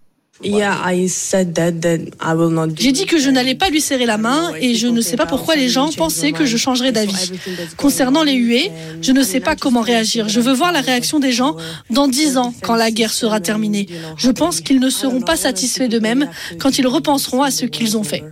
J'ai 2.78 2.92
dit 2.92 3.06
que 3.06 3.18
je 3.18 3.30
n'allais 3.30 3.54
pas 3.54 3.70
lui 3.70 3.80
serrer 3.80 4.06
la 4.06 4.18
main 4.18 4.52
et 4.60 4.74
je 4.74 4.86
ne 4.86 5.00
sais 5.00 5.16
pas 5.16 5.26
pourquoi 5.26 5.56
les 5.56 5.68
gens 5.68 5.90
pensaient 5.96 6.32
que 6.32 6.44
je 6.44 6.56
changerais 6.56 6.92
d'avis. 6.92 7.32
Concernant 7.76 8.22
les 8.22 8.34
huées, 8.34 8.70
je 9.00 9.12
ne 9.12 9.22
sais 9.22 9.40
pas 9.40 9.56
comment 9.56 9.80
réagir. 9.80 10.28
Je 10.28 10.40
veux 10.40 10.52
voir 10.52 10.72
la 10.72 10.80
réaction 10.80 11.20
des 11.20 11.32
gens 11.32 11.56
dans 11.90 12.08
dix 12.08 12.36
ans, 12.36 12.52
quand 12.62 12.76
la 12.76 12.90
guerre 12.90 13.12
sera 13.12 13.40
terminée. 13.40 13.86
Je 14.16 14.30
pense 14.30 14.60
qu'ils 14.60 14.80
ne 14.80 14.90
seront 14.90 15.20
pas 15.20 15.36
satisfaits 15.36 15.88
d'eux-mêmes 15.88 16.28
quand 16.58 16.78
ils 16.78 16.86
repenseront 16.86 17.42
à 17.42 17.50
ce 17.50 17.64
qu'ils 17.66 17.96
ont 17.96 18.04
fait. 18.04 18.22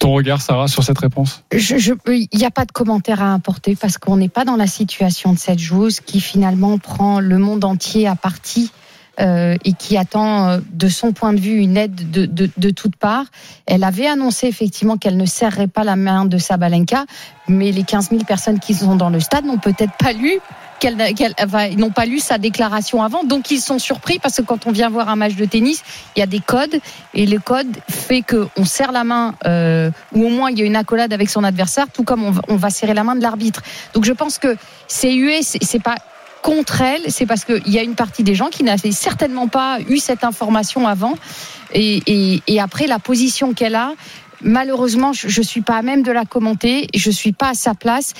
Ton 0.00 0.14
regard, 0.14 0.40
Sarah, 0.40 0.66
sur 0.66 0.82
cette 0.82 0.98
réponse? 0.98 1.44
Il 1.52 2.38
n'y 2.38 2.46
a 2.46 2.50
pas 2.50 2.64
de 2.64 2.72
commentaire 2.72 3.22
à 3.22 3.34
apporter 3.34 3.76
parce 3.76 3.98
qu'on 3.98 4.16
n'est 4.16 4.30
pas 4.30 4.46
dans 4.46 4.56
la 4.56 4.66
situation 4.66 5.34
de 5.34 5.38
cette 5.38 5.58
joueuse 5.58 6.00
qui 6.00 6.20
finalement 6.20 6.78
prend 6.78 7.20
le 7.20 7.36
monde 7.38 7.64
entier 7.64 8.08
à 8.08 8.16
partie. 8.16 8.72
Euh, 9.20 9.56
et 9.64 9.74
qui 9.74 9.98
attend 9.98 10.46
euh, 10.46 10.58
de 10.72 10.88
son 10.88 11.12
point 11.12 11.34
de 11.34 11.40
vue 11.40 11.58
une 11.58 11.76
aide 11.76 12.10
de, 12.10 12.24
de, 12.24 12.48
de 12.56 12.70
toutes 12.70 12.96
parts. 12.96 13.26
Elle 13.66 13.84
avait 13.84 14.06
annoncé 14.06 14.46
effectivement 14.46 14.96
qu'elle 14.96 15.18
ne 15.18 15.26
serrerait 15.26 15.66
pas 15.66 15.84
la 15.84 15.96
main 15.96 16.24
de 16.24 16.38
Sabalenka, 16.38 17.04
mais 17.46 17.70
les 17.70 17.82
15 17.82 18.10
000 18.10 18.24
personnes 18.24 18.60
qui 18.60 18.72
sont 18.72 18.96
dans 18.96 19.10
le 19.10 19.20
stade 19.20 19.44
n'ont 19.44 19.58
peut-être 19.58 19.92
pas 19.98 20.12
lu 20.12 20.38
qu'elle, 20.80 21.14
qu'elle 21.14 21.34
ils 21.70 21.78
n'ont 21.78 21.90
pas 21.90 22.06
lu 22.06 22.18
sa 22.18 22.38
déclaration 22.38 23.02
avant, 23.02 23.22
donc 23.22 23.50
ils 23.50 23.60
sont 23.60 23.78
surpris 23.78 24.18
parce 24.18 24.36
que 24.36 24.42
quand 24.42 24.66
on 24.66 24.72
vient 24.72 24.88
voir 24.88 25.08
un 25.08 25.16
match 25.16 25.36
de 25.36 25.44
tennis, 25.44 25.82
il 26.16 26.20
y 26.20 26.22
a 26.22 26.26
des 26.26 26.40
codes 26.40 26.80
et 27.14 27.26
le 27.26 27.38
code 27.38 27.76
fait 27.88 28.22
que 28.22 28.48
on 28.56 28.64
serre 28.64 28.90
la 28.90 29.04
main 29.04 29.34
euh, 29.46 29.90
ou 30.12 30.24
au 30.24 30.30
moins 30.30 30.50
il 30.50 30.58
y 30.58 30.62
a 30.62 30.64
une 30.64 30.76
accolade 30.76 31.12
avec 31.12 31.30
son 31.30 31.44
adversaire, 31.44 31.86
tout 31.92 32.02
comme 32.02 32.24
on 32.24 32.56
va, 32.56 32.70
serrer 32.70 32.94
la 32.94 33.04
main 33.04 33.14
de 33.14 33.22
l'arbitre. 33.22 33.62
Donc 33.94 34.04
je 34.04 34.12
pense 34.12 34.38
que 34.38 34.56
c'est 34.88 35.12
hué, 35.12 35.42
c'est, 35.42 35.82
pas 35.82 35.96
contre 36.42 36.80
elle, 36.80 37.02
c'est 37.08 37.26
parce 37.26 37.44
qu'il 37.44 37.68
y 37.68 37.78
a 37.78 37.82
une 37.82 37.94
partie 37.94 38.22
des 38.22 38.34
gens 38.34 38.48
qui 38.48 38.64
n'avaient 38.64 38.92
certainement 38.92 39.48
pas 39.48 39.78
eu 39.88 39.98
cette 39.98 40.24
information 40.24 40.88
avant. 40.88 41.14
Et, 41.72 42.02
et, 42.06 42.42
et 42.46 42.60
après, 42.60 42.86
la 42.86 42.98
position 42.98 43.52
qu'elle 43.52 43.74
a, 43.74 43.92
malheureusement, 44.42 45.12
je 45.12 45.40
ne 45.40 45.44
suis 45.44 45.60
pas 45.60 45.76
à 45.76 45.82
même 45.82 46.02
de 46.02 46.12
la 46.12 46.24
commenter, 46.24 46.88
je 46.94 47.10
ne 47.10 47.14
suis 47.14 47.32
pas 47.32 47.50
à 47.50 47.54
sa 47.54 47.74
place. 47.74 48.14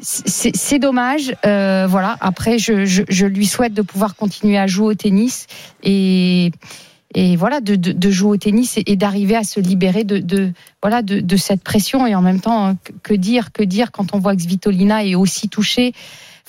C'est 0.00 0.78
dommage. 0.78 1.34
Euh, 1.44 1.86
voilà. 1.88 2.16
Après, 2.20 2.58
je, 2.58 2.84
je, 2.84 3.02
je, 3.08 3.26
lui 3.26 3.46
souhaite 3.46 3.74
de 3.74 3.82
pouvoir 3.82 4.16
continuer 4.16 4.58
à 4.58 4.66
jouer 4.66 4.86
au 4.86 4.94
tennis 4.94 5.46
et, 5.82 6.50
et 7.14 7.36
voilà, 7.36 7.60
de, 7.60 7.76
de, 7.76 7.92
de 7.92 8.10
jouer 8.10 8.30
au 8.30 8.36
tennis 8.36 8.78
et, 8.84 8.96
d'arriver 8.96 9.36
à 9.36 9.44
se 9.44 9.60
libérer 9.60 10.04
de, 10.04 10.18
de 10.18 10.52
voilà 10.82 11.02
de, 11.02 11.36
cette 11.36 11.62
pression. 11.62 12.06
Et 12.06 12.14
en 12.14 12.22
même 12.22 12.40
temps, 12.40 12.76
que 13.02 13.14
dire, 13.14 13.52
que 13.52 13.62
dire 13.62 13.92
quand 13.92 14.14
on 14.14 14.18
voit 14.18 14.34
que 14.34 14.42
Svitolina 14.42 15.04
est 15.04 15.14
aussi 15.14 15.48
touchée. 15.48 15.92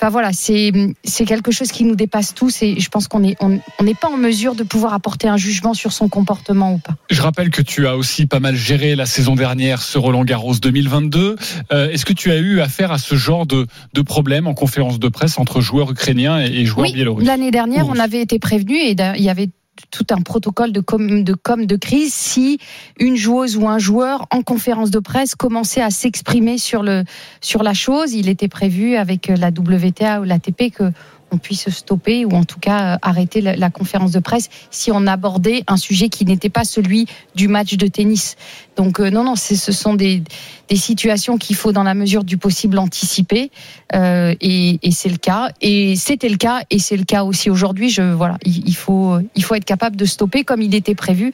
Enfin 0.04 0.10
voilà, 0.10 0.32
c'est 0.34 1.24
quelque 1.24 1.50
chose 1.50 1.72
qui 1.72 1.82
nous 1.82 1.96
dépasse 1.96 2.34
tous 2.34 2.60
et 2.60 2.78
je 2.78 2.90
pense 2.90 3.08
qu'on 3.08 3.24
est 3.24 3.38
on 3.40 3.58
n'est 3.82 3.94
pas 3.94 4.08
en 4.08 4.18
mesure 4.18 4.54
de 4.54 4.62
pouvoir 4.62 4.92
apporter 4.92 5.28
un 5.28 5.38
jugement 5.38 5.72
sur 5.72 5.92
son 5.92 6.10
comportement 6.10 6.74
ou 6.74 6.78
pas. 6.78 6.92
Je 7.08 7.22
rappelle 7.22 7.48
que 7.48 7.62
tu 7.62 7.86
as 7.86 7.96
aussi 7.96 8.26
pas 8.26 8.38
mal 8.38 8.54
géré 8.54 8.96
la 8.96 9.06
saison 9.06 9.34
dernière 9.34 9.80
ce 9.80 9.96
Roland 9.96 10.24
Garros 10.24 10.56
2022. 10.56 11.36
Euh, 11.72 11.88
Est-ce 11.88 12.04
que 12.04 12.12
tu 12.12 12.30
as 12.30 12.36
eu 12.36 12.60
affaire 12.60 12.92
à 12.92 12.98
ce 12.98 13.14
genre 13.14 13.46
de 13.46 13.66
de 13.94 14.02
problème 14.02 14.46
en 14.46 14.52
conférence 14.52 14.98
de 14.98 15.08
presse 15.08 15.38
entre 15.38 15.62
joueurs 15.62 15.90
ukrainiens 15.90 16.38
et, 16.38 16.48
et 16.48 16.66
joueurs 16.66 16.88
oui, 16.88 16.92
biélorusses? 16.92 17.26
L'année 17.26 17.50
dernière, 17.50 17.88
on 17.88 17.98
avait 17.98 18.20
été 18.20 18.38
prévenu 18.38 18.76
et 18.76 18.90
il 18.90 19.24
y 19.24 19.30
avait 19.30 19.48
tout 19.90 20.06
un 20.10 20.20
protocole 20.22 20.72
de 20.72 20.80
com, 20.80 21.24
de 21.24 21.34
com 21.34 21.66
de 21.66 21.76
crise 21.76 22.12
si 22.12 22.58
une 22.98 23.16
joueuse 23.16 23.56
ou 23.56 23.68
un 23.68 23.78
joueur 23.78 24.26
en 24.30 24.42
conférence 24.42 24.90
de 24.90 24.98
presse 24.98 25.34
commençait 25.34 25.82
à 25.82 25.90
s'exprimer 25.90 26.58
sur 26.58 26.82
le 26.82 27.04
sur 27.40 27.62
la 27.62 27.74
chose. 27.74 28.12
Il 28.12 28.28
était 28.28 28.48
prévu 28.48 28.96
avec 28.96 29.28
la 29.28 29.48
WTA 29.48 30.20
ou 30.20 30.24
l'ATP 30.24 30.72
que 30.72 30.92
on 31.30 31.38
puisse 31.38 31.68
stopper 31.70 32.24
ou 32.24 32.30
en 32.32 32.44
tout 32.44 32.60
cas 32.60 32.98
arrêter 33.02 33.40
la, 33.40 33.70
conférence 33.70 34.12
de 34.12 34.20
presse 34.20 34.48
si 34.70 34.92
on 34.92 35.06
abordait 35.06 35.64
un 35.66 35.76
sujet 35.76 36.08
qui 36.08 36.24
n'était 36.24 36.48
pas 36.48 36.64
celui 36.64 37.06
du 37.34 37.48
match 37.48 37.74
de 37.74 37.86
tennis. 37.86 38.36
Donc 38.76 39.00
euh, 39.00 39.10
non, 39.10 39.24
non, 39.24 39.36
ce 39.36 39.72
sont 39.72 39.94
des, 39.94 40.22
des 40.68 40.76
situations 40.76 41.38
qu'il 41.38 41.56
faut 41.56 41.72
dans 41.72 41.82
la 41.82 41.94
mesure 41.94 42.24
du 42.24 42.38
possible 42.38 42.78
anticiper 42.78 43.50
euh, 43.94 44.34
et, 44.40 44.78
c'est 44.90 45.08
le 45.08 45.16
cas. 45.16 45.50
Et 45.60 45.96
c'était 45.96 46.28
le 46.28 46.36
cas 46.36 46.62
et 46.70 46.78
c'est 46.78 46.96
le 46.96 47.04
cas 47.04 47.24
aussi 47.24 47.50
aujourd'hui. 47.50 47.96
Voilà, 48.16 48.38
il, 48.44 48.68
il, 48.68 48.76
faut 48.76 49.18
il 49.34 49.44
faut 49.44 49.54
être 49.54 49.64
capable 49.64 49.96
de 49.96 50.04
stopper 50.04 50.44
comme 50.44 50.62
il 50.62 50.74
était 50.74 50.94
prévu 50.94 51.32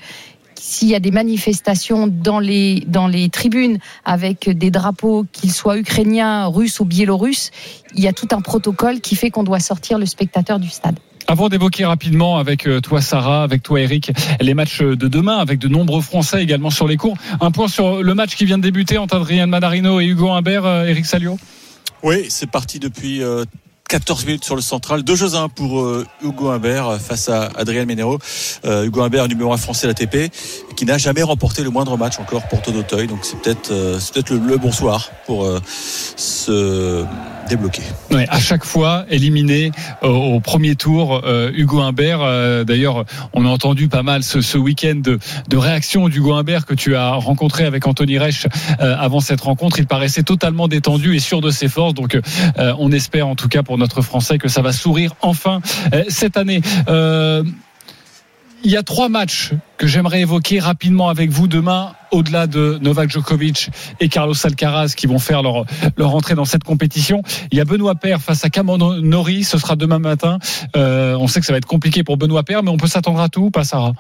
s'il 0.61 0.89
y 0.89 0.95
a 0.95 1.01
des 1.01 1.11
manifestations 1.11 2.07
dans 2.07 2.39
les, 2.39 2.85
dans 2.87 3.07
les 3.07 3.31
tribunes 3.31 3.79
avec 4.05 4.51
des 4.51 4.71
drapeaux, 4.71 5.25
qu'ils 5.33 5.53
soient 5.53 5.79
ukrainiens, 5.79 6.47
russes 6.47 6.81
ou 6.81 6.85
biélorusses, 6.85 7.51
il 7.95 8.05
y 8.05 8.09
a 8.09 8.13
tout 8.13 8.29
un 8.33 8.43
protocole 8.43 9.01
qui 9.01 9.17
fait 9.17 9.31
qu'on 9.31 9.43
doit 9.43 9.59
sortir 9.59 9.99
le 9.99 10.05
spectateur 10.05 10.61
du 10.61 10.69
stade. 10.69 10.99
Avant 11.27 11.49
d'évoquer 11.49 11.85
rapidement 11.85 12.39
avec 12.39 12.69
toi 12.83 13.01
Sarah, 13.01 13.43
avec 13.43 13.63
toi 13.63 13.81
Eric, 13.81 14.13
les 14.41 14.53
matchs 14.53 14.83
de 14.83 15.09
demain, 15.09 15.39
avec 15.39 15.59
de 15.59 15.69
nombreux 15.69 16.03
Français 16.03 16.43
également 16.43 16.71
sur 16.71 16.89
les 16.89 16.97
cours, 16.97 17.17
un 17.41 17.51
point 17.51 17.69
sur 17.69 18.03
le 18.03 18.15
match 18.15 18.35
qui 18.35 18.45
vient 18.45 18.59
de 18.59 18.63
débuter 18.63 18.99
entre 18.99 19.17
Adrien 19.17 19.47
Madarino 19.47 20.01
et 20.01 20.07
Hugo 20.07 20.31
Humbert, 20.31 20.67
Eric 20.67 21.07
Salio. 21.07 21.39
Oui, 22.03 22.27
c'est 22.29 22.51
parti 22.51 22.79
depuis 22.81 23.23
14 23.91 24.25
minutes 24.25 24.45
sur 24.45 24.55
le 24.55 24.63
central. 24.63 25.03
Deux 25.03 25.17
jeux 25.17 25.35
à 25.35 25.41
un 25.41 25.49
pour 25.49 25.81
euh, 25.81 26.07
Hugo 26.23 26.51
Humbert 26.51 27.01
face 27.01 27.29
à 27.29 27.51
Adrien 27.57 27.85
Ménero. 27.87 28.19
Euh, 28.65 28.85
Hugo 28.85 29.03
Humbert, 29.03 29.27
numéro 29.27 29.53
1 29.53 29.57
français 29.57 29.89
de 29.89 29.93
l'ATP, 29.93 30.33
qui 30.77 30.85
n'a 30.85 30.97
jamais 30.97 31.25
remporté 31.25 31.65
le 31.65 31.71
moindre 31.71 31.97
match 31.97 32.21
encore 32.21 32.47
pour 32.47 32.61
d'Auteuil. 32.61 33.09
Donc 33.09 33.19
c'est 33.23 33.37
peut-être 33.41 33.73
euh, 33.73 33.99
le, 34.31 34.39
le, 34.39 34.57
bon 34.59 34.71
soir 34.71 35.11
pour 35.27 35.45
se 36.17 37.05
à 38.29 38.39
chaque 38.39 38.65
fois 38.65 39.05
éliminé 39.11 39.73
au, 40.03 40.41
premier 40.41 40.77
tour 40.77 41.23
euh, 41.25 41.51
Hugo 41.55 41.81
Humbert. 41.81 42.21
Euh, 42.23 42.65
D'ailleurs, 42.65 43.05
on 43.33 43.45
a 43.47 43.49
entendu 43.49 43.89
pas 43.89 44.03
mal 44.03 44.23
ce, 44.23 44.41
ce 44.41 44.59
week-end 44.59 44.97
de, 44.97 45.19
de 45.49 45.57
réaction 45.57 46.09
d'Hugo 46.09 46.35
Humbert 46.35 46.67
que 46.67 46.75
tu 46.75 46.97
as 46.97 47.11
rencontré 47.13 47.65
avec 47.65 47.87
Anthony 47.87 48.19
Reich 48.19 48.47
euh, 48.81 48.95
avant 48.99 49.21
cette 49.21 49.41
rencontre. 49.41 49.79
Il 49.79 49.87
paraissait 49.87 50.23
totalement 50.23 50.69
détendu 50.69 51.15
et 51.15 51.21
sûr 51.21 51.41
de 51.41 51.51
ses 51.51 51.69
forces. 51.69 51.95
Donc, 51.95 52.19
on 52.57 52.93
espère 52.93 53.29
en 53.29 53.35
tout 53.35 53.49
cas 53.49 53.63
pour 53.63 53.79
notre 53.79 54.03
Français 54.03 54.39
que 54.39 54.49
ça 54.49 54.63
va 54.63 54.73
sourire 54.73 55.15
enfin 55.23 55.61
cette 56.09 56.37
année. 56.37 56.61
Il 58.63 58.71
y 58.71 58.77
a 58.77 58.83
trois 58.83 59.09
matchs 59.09 59.53
que 59.79 59.87
j'aimerais 59.87 60.21
évoquer 60.21 60.59
rapidement 60.59 61.09
avec 61.09 61.31
vous 61.31 61.49
demain, 61.49 61.95
au-delà 62.11 62.47
de 62.47 62.79
Novak 62.83 63.11
Djokovic 63.11 63.71
et 64.01 64.09
Carlos 64.09 64.35
Alcaraz 64.45 64.93
qui 64.95 65.07
vont 65.07 65.19
faire 65.19 65.43
leur, 65.43 65.65
leur 65.97 66.15
entrée 66.15 66.35
dans 66.35 66.45
cette 66.45 66.65
compétition. 66.65 67.23
Il 67.53 67.59
y 67.59 67.61
a 67.63 67.65
Benoît 67.65 67.95
Paire 67.95 68.21
face 68.21 68.45
à 68.45 68.51
Cameron 68.51 69.01
Nori, 69.01 69.45
ce 69.45 69.57
sera 69.57 69.77
demain 69.77 69.99
matin. 69.99 70.39
Euh, 70.77 71.17
on 71.17 71.27
sait 71.27 71.41
que 71.41 71.47
ça 71.47 71.53
va 71.53 71.59
être 71.59 71.67
compliqué 71.67 72.05
pour 72.05 72.19
Benoît 72.19 72.43
Paire, 72.43 72.63
mais 72.63 72.71
on 72.71 72.77
peut 72.77 72.87
s'attendre 72.87 73.21
à 73.21 73.31
tout 73.31 73.45
ou 73.45 73.51
pas, 73.51 73.65
Sarah? 73.65 73.93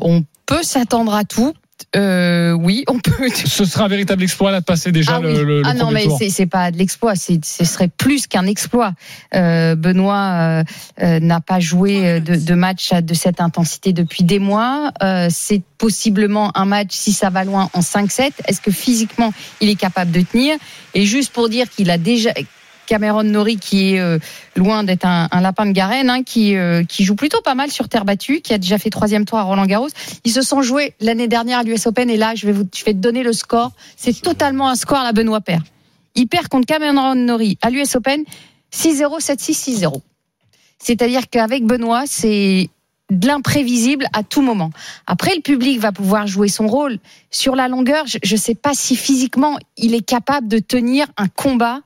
On 0.00 0.24
peut 0.46 0.62
s'attendre 0.62 1.12
à 1.12 1.24
tout. 1.24 1.52
Euh, 1.96 2.52
oui, 2.52 2.84
on 2.88 2.98
peut. 2.98 3.28
Ce 3.34 3.64
sera 3.64 3.84
un 3.84 3.88
véritable 3.88 4.22
exploit 4.22 4.50
là 4.50 4.60
de 4.60 4.64
passer 4.64 4.92
déjà 4.92 5.16
ah 5.16 5.20
le, 5.20 5.28
oui. 5.28 5.34
le, 5.38 5.44
le 5.44 5.62
Ah 5.64 5.74
non, 5.74 5.90
mais 5.90 6.06
c'est 6.28 6.46
pas 6.46 6.70
de 6.70 6.78
l'exploit, 6.78 7.14
ce 7.16 7.64
serait 7.64 7.88
plus 7.88 8.26
qu'un 8.26 8.46
exploit. 8.46 8.92
Euh, 9.34 9.74
Benoît 9.74 10.64
euh, 11.02 11.20
n'a 11.20 11.40
pas 11.40 11.60
joué 11.60 12.20
de, 12.20 12.36
de, 12.36 12.54
match 12.54 12.92
de 12.92 13.14
cette 13.14 13.40
intensité 13.40 13.92
depuis 13.92 14.24
des 14.24 14.38
mois. 14.38 14.92
Euh, 15.02 15.28
c'est 15.30 15.62
possiblement 15.78 16.56
un 16.56 16.64
match 16.64 16.90
si 16.90 17.12
ça 17.12 17.30
va 17.30 17.44
loin 17.44 17.70
en 17.72 17.80
5-7. 17.80 18.32
Est-ce 18.46 18.60
que 18.60 18.70
physiquement 18.70 19.32
il 19.60 19.68
est 19.68 19.76
capable 19.76 20.10
de 20.10 20.20
tenir? 20.20 20.56
Et 20.94 21.04
juste 21.04 21.32
pour 21.32 21.48
dire 21.48 21.68
qu'il 21.70 21.90
a 21.90 21.98
déjà 21.98 22.30
Cameron 22.90 23.22
Nori 23.22 23.56
qui 23.56 23.94
est 23.94 24.00
euh, 24.00 24.18
loin 24.56 24.82
d'être 24.82 25.06
un, 25.06 25.28
lapin 25.40 25.64
de 25.64 25.70
Garenne, 25.70 26.10
hein, 26.10 26.24
qui, 26.24 26.56
euh, 26.56 26.82
qui 26.82 27.04
joue 27.04 27.14
plutôt 27.14 27.40
pas 27.40 27.54
mal 27.54 27.70
sur 27.70 27.88
terre 27.88 28.04
battue, 28.04 28.40
qui 28.40 28.52
a 28.52 28.58
déjà 28.58 28.78
fait 28.78 28.90
troisième 28.90 29.24
tour 29.24 29.38
à 29.38 29.44
Roland 29.44 29.64
Garros. 29.64 29.90
Ils 30.24 30.32
se 30.32 30.42
sont 30.42 30.60
joués 30.60 30.94
l'année 31.00 31.28
dernière 31.28 31.60
à 31.60 31.62
l'US 31.62 31.86
Open 31.86 32.10
et 32.10 32.16
là, 32.16 32.34
je 32.34 32.48
vais, 32.48 32.64
te 32.64 32.90
donner 32.90 33.22
le 33.22 33.32
score. 33.32 33.70
C'est 33.96 34.20
totalement 34.20 34.68
un 34.68 34.74
score 34.74 34.98
à 34.98 35.12
Benoît 35.12 35.40
Paire. 35.40 35.62
Il 36.16 36.26
perd 36.26 36.48
contre 36.48 36.66
Cameron 36.66 37.14
Nori 37.14 37.58
à 37.62 37.70
l'US 37.70 37.94
Open 37.94 38.24
6-0, 38.72 39.20
7-6, 39.20 39.82
6-0. 39.82 40.00
C'est-à-dire 40.80 41.30
qu'avec 41.30 41.64
Benoît, 41.64 42.02
c'est 42.06 42.70
de 43.12 43.26
l'imprévisible 43.28 44.06
à 44.12 44.24
tout 44.24 44.42
moment. 44.42 44.72
Après, 45.06 45.36
le 45.36 45.42
public 45.42 45.78
va 45.78 45.92
pouvoir 45.92 46.26
jouer 46.26 46.48
son 46.48 46.66
rôle. 46.66 46.98
Sur 47.30 47.54
la 47.54 47.68
longueur, 47.68 48.04
je 48.06 48.34
ne 48.34 48.40
sais 48.40 48.56
pas 48.56 48.74
si 48.74 48.96
physiquement 48.96 49.58
il 49.76 49.94
est 49.94 50.04
capable 50.04 50.48
de 50.48 50.58
tenir 50.58 51.06
un 51.16 51.28
combat 51.28 51.82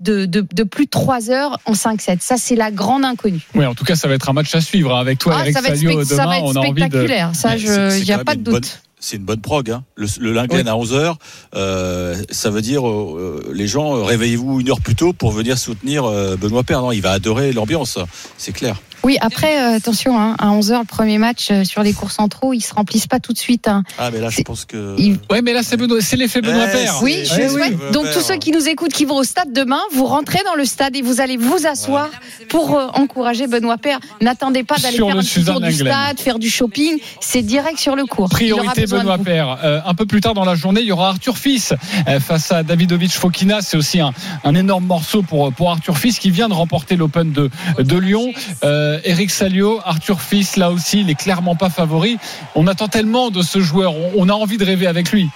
de, 0.00 0.26
de, 0.26 0.46
de, 0.52 0.62
plus 0.64 0.86
de 0.86 0.90
3 0.90 1.30
heures 1.30 1.58
en 1.66 1.72
5-7. 1.72 2.18
Ça, 2.20 2.36
c'est 2.36 2.56
la 2.56 2.70
grande 2.70 3.04
inconnue. 3.04 3.46
Oui, 3.54 3.64
en 3.64 3.74
tout 3.74 3.84
cas, 3.84 3.96
ça 3.96 4.08
va 4.08 4.14
être 4.14 4.28
un 4.28 4.32
match 4.32 4.54
à 4.54 4.60
suivre. 4.60 4.94
Avec 4.94 5.18
toi, 5.18 5.34
ah, 5.36 5.40
Eric 5.42 5.54
ça 5.54 5.60
va 5.60 5.68
Salio, 5.68 6.00
être, 6.00 6.08
demain, 6.08 6.22
ça 6.22 6.26
va 6.26 6.38
être 6.38 6.44
on 6.44 6.52
a 6.56 6.58
envie 6.60 6.72
de... 6.72 6.78
spectaculaire. 6.80 7.30
Ça, 7.34 7.56
il 7.56 8.04
n'y 8.04 8.12
a 8.12 8.24
pas 8.24 8.34
de 8.34 8.42
doute. 8.42 8.52
Bonne 8.54 8.64
c'est 9.04 9.16
une 9.16 9.24
bonne 9.24 9.40
prog. 9.40 9.70
Hein. 9.70 9.84
Le, 9.96 10.06
le 10.18 10.32
Linglen 10.32 10.66
oui. 10.66 10.68
à 10.68 10.74
11h, 10.74 11.14
euh, 11.54 12.22
ça 12.30 12.50
veut 12.50 12.62
dire 12.62 12.88
euh, 12.88 13.52
les 13.52 13.66
gens, 13.66 14.02
réveillez-vous 14.02 14.60
une 14.60 14.70
heure 14.70 14.80
plus 14.80 14.94
tôt 14.94 15.12
pour 15.12 15.30
venir 15.30 15.58
soutenir 15.58 16.04
euh, 16.04 16.36
Benoît 16.36 16.64
Père. 16.64 16.80
Non, 16.80 16.90
il 16.90 17.02
va 17.02 17.12
adorer 17.12 17.52
l'ambiance, 17.52 17.98
c'est 18.38 18.52
clair. 18.52 18.80
Oui, 19.04 19.18
après, 19.20 19.60
euh, 19.60 19.76
attention, 19.76 20.18
hein, 20.18 20.34
à 20.38 20.48
11h, 20.50 20.78
le 20.80 20.84
premier 20.86 21.18
match 21.18 21.48
euh, 21.50 21.62
sur 21.64 21.82
les 21.82 21.92
courses 21.92 22.18
en 22.18 22.28
trop, 22.28 22.52
ils 22.54 22.60
se 22.62 22.72
remplissent 22.74 23.06
pas 23.06 23.20
tout 23.20 23.32
de 23.34 23.38
suite. 23.38 23.68
hein. 23.68 23.82
Ah, 23.98 24.10
mais 24.10 24.18
là, 24.20 24.30
je 24.30 24.40
pense 24.42 24.64
que. 24.64 24.94
Il- 24.98 25.18
Ouais, 25.30 25.42
mais 25.42 25.52
là, 25.52 25.62
c'est 25.62 25.76
Benoît- 25.76 26.00
c'est 26.00 26.16
l'effet 26.16 26.40
Benoît 26.40 26.66
Père. 26.66 27.00
Oui, 27.02 27.20
je 27.24 27.28
souhaite. 27.48 27.52
oui. 27.74 27.92
Donc 27.92 28.06
tous 28.12 28.20
ceux 28.20 28.36
qui 28.36 28.50
nous 28.50 28.66
écoutent, 28.68 28.92
qui 28.92 29.04
vont 29.04 29.16
au 29.16 29.24
stade 29.24 29.52
demain, 29.52 29.80
vous 29.92 30.06
rentrez 30.06 30.38
dans 30.44 30.54
le 30.54 30.64
stade 30.64 30.96
et 30.96 31.02
vous 31.02 31.20
allez 31.20 31.36
vous 31.36 31.66
asseoir 31.66 32.08
pour 32.48 32.76
euh, 32.78 32.86
encourager 32.94 33.46
Benoît 33.46 33.76
Père. 33.78 33.98
N'attendez 34.20 34.64
pas 34.64 34.76
d'aller 34.76 34.96
faire 34.96 35.06
le 35.08 35.18
un 35.18 35.22
petit 35.22 35.44
tour 35.44 35.60
du 35.60 35.72
stade, 35.72 36.18
faire 36.20 36.38
du 36.38 36.48
shopping. 36.48 36.98
C'est 37.20 37.42
direct 37.42 37.78
sur 37.78 37.96
le 37.96 38.06
cours. 38.06 38.28
Priorité 38.30 38.86
Benoît. 38.86 39.18
Père. 39.18 39.58
Euh, 39.64 39.80
un 39.84 39.94
peu 39.94 40.06
plus 40.06 40.20
tard 40.20 40.34
dans 40.34 40.44
la 40.44 40.54
journée, 40.54 40.80
il 40.80 40.86
y 40.86 40.92
aura 40.92 41.08
Arthur 41.10 41.36
Fils 41.38 41.72
euh, 42.08 42.20
face 42.20 42.50
à 42.52 42.62
Davidovic 42.62 43.12
Fokina. 43.12 43.60
C'est 43.60 43.76
aussi 43.76 44.00
un, 44.00 44.12
un 44.44 44.54
énorme 44.54 44.86
morceau 44.86 45.22
pour, 45.22 45.52
pour 45.52 45.70
Arthur 45.70 45.98
Fils 45.98 46.18
qui 46.18 46.30
vient 46.30 46.48
de 46.48 46.54
remporter 46.54 46.96
l'Open 46.96 47.32
de, 47.32 47.50
de 47.78 47.98
Lyon. 47.98 48.32
Euh, 48.64 48.93
Eric 49.04 49.30
Salio, 49.30 49.80
Arthur 49.84 50.20
Fils, 50.20 50.56
là 50.56 50.70
aussi, 50.70 51.00
il 51.00 51.10
est 51.10 51.14
clairement 51.14 51.56
pas 51.56 51.70
favori. 51.70 52.18
On 52.54 52.66
attend 52.66 52.88
tellement 52.88 53.30
de 53.30 53.42
ce 53.42 53.60
joueur. 53.60 53.94
On 54.16 54.28
a 54.28 54.32
envie 54.32 54.58
de 54.58 54.64
rêver 54.64 54.86
avec 54.86 55.10
lui. 55.10 55.30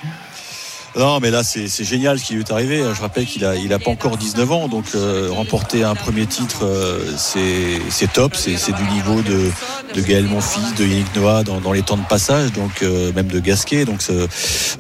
Non, 0.99 1.21
mais 1.21 1.31
là, 1.31 1.45
c'est 1.45 1.69
génial 1.85 2.19
ce 2.19 2.25
qui 2.25 2.35
lui 2.35 2.41
est 2.41 2.51
arrivé. 2.51 2.83
Je 2.95 3.01
rappelle 3.01 3.25
qu'il 3.25 3.45
a, 3.45 3.55
il 3.55 3.73
a 3.73 3.79
pas 3.79 3.91
encore 3.93 4.17
19 4.17 4.51
ans, 4.51 4.67
donc 4.67 4.85
euh, 4.97 5.29
remporter 5.31 5.85
un 5.85 5.95
premier 5.95 6.27
titre, 6.27 6.65
euh, 6.65 7.15
c'est 7.17 8.13
top. 8.13 8.35
C'est 8.35 8.73
du 8.73 8.83
niveau 8.93 9.23
de, 9.23 9.49
de 9.95 10.01
Gaël 10.01 10.25
Monfils, 10.25 10.75
de 10.77 10.85
Yannick 10.85 11.15
Noah 11.15 11.45
dans, 11.45 11.61
dans 11.61 11.71
les 11.73 11.83
temps 11.83 11.97
de 11.97 12.03
passage, 12.09 12.53
donc 12.53 12.83
euh, 12.83 13.13
même 13.13 13.29
de 13.29 13.39
Gasquet. 13.39 13.85
Donc 13.85 14.01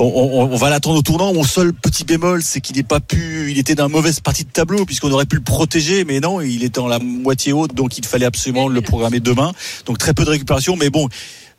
on, 0.00 0.04
on- 0.04 0.48
on 0.52 0.56
va 0.56 0.70
l'attendre 0.70 0.98
au 0.98 1.02
tournant. 1.02 1.32
Mon 1.32 1.44
seul 1.44 1.72
petit 1.72 2.02
bémol, 2.04 2.42
c'est 2.42 2.60
qu'il 2.60 2.76
n'est 2.76 2.82
pas 2.82 2.98
pu. 2.98 3.52
Il 3.52 3.58
était 3.58 3.76
dans 3.76 3.86
une 3.86 3.92
mauvaise 3.92 4.18
partie 4.18 4.42
de 4.44 4.50
tableau 4.50 4.84
puisqu'on 4.84 5.12
aurait 5.12 5.26
pu 5.26 5.36
le 5.36 5.42
protéger, 5.42 6.04
mais 6.04 6.18
non, 6.18 6.40
il 6.40 6.64
était 6.64 6.80
en 6.80 6.88
la 6.88 6.98
moitié 6.98 7.52
haute, 7.52 7.74
donc 7.74 7.96
il 7.96 8.04
fallait 8.04 8.26
absolument 8.26 8.66
le 8.68 8.80
programmer 8.80 9.20
demain. 9.20 9.52
Donc 9.86 9.98
très 9.98 10.14
peu 10.14 10.24
de 10.24 10.30
récupération, 10.30 10.74
mais 10.74 10.90
bon. 10.90 11.08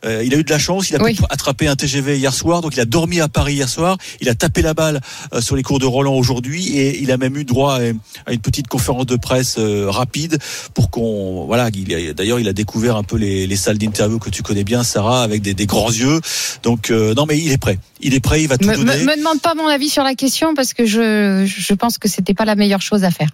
Euh, 0.04 0.22
il 0.24 0.32
a 0.34 0.38
eu 0.38 0.44
de 0.44 0.50
la 0.50 0.58
chance, 0.58 0.88
il 0.90 0.96
a 0.96 1.02
Oui. 1.02 1.14
pu 1.14 1.22
attraper 1.28 1.66
un 1.68 1.76
TGV 1.76 2.16
hier 2.18 2.32
soir, 2.32 2.62
donc 2.62 2.74
il 2.74 2.80
a 2.80 2.84
dormi 2.86 3.20
à 3.20 3.28
Paris 3.28 3.54
hier 3.54 3.68
soir, 3.68 3.98
il 4.20 4.28
a 4.28 4.34
tapé 4.34 4.62
la 4.62 4.72
balle 4.74 5.00
euh, 5.34 5.40
sur 5.40 5.56
les 5.56 5.62
cours 5.62 5.78
de 5.78 5.86
Roland 5.86 6.14
aujourd'hui 6.14 6.76
et 6.78 7.00
il 7.02 7.10
a 7.12 7.16
même 7.18 7.36
eu 7.36 7.44
droit 7.44 7.74
à, 7.74 7.80
à 8.26 8.32
une 8.32 8.40
petite 8.40 8.66
conférence 8.68 9.06
de 9.06 9.16
presse 9.16 9.56
euh, 9.58 9.90
rapide 9.90 10.38
pour 10.74 10.90
qu'on 10.90 11.44
voilà, 11.46 11.70
d'ailleurs 11.70 12.40
il 12.40 12.48
a 12.48 12.52
découvert 12.52 12.96
un 12.96 13.02
peu 13.02 13.16
les, 13.16 13.46
les 13.46 13.56
salles 13.56 13.78
d'interview 13.78 14.18
que 14.18 14.30
tu 14.30 14.42
connais 14.42 14.64
bien 14.64 14.82
Sarah 14.84 15.22
avec 15.22 15.42
des, 15.42 15.52
des 15.54 15.66
grands 15.66 15.90
yeux. 15.90 16.20
Donc 16.62 16.90
euh, 16.90 17.14
non 17.14 17.26
mais 17.26 17.38
il 17.38 17.52
est 17.52 17.58
prêt. 17.58 17.78
Il 18.00 18.14
est 18.14 18.20
prêt, 18.20 18.42
il 18.42 18.48
va 18.48 18.56
tout 18.56 18.66
Me, 18.68 18.76
donner. 18.76 18.96
me- 18.96 19.04
me 19.04 19.16
demande 19.18 19.40
pas 19.42 19.54
mon 19.54 19.66
avis 19.68 19.90
sur 19.90 20.02
la 20.02 20.14
question 20.14 20.54
parce 20.54 20.72
que 20.72 20.86
je, 20.86 21.44
je 21.46 21.74
pense 21.74 21.98
que 21.98 22.08
c'était 22.08 22.34
pas 22.34 22.46
la 22.46 22.54
meilleure 22.54 22.80
chose 22.82 23.04
à 23.04 23.10
faire. 23.10 23.28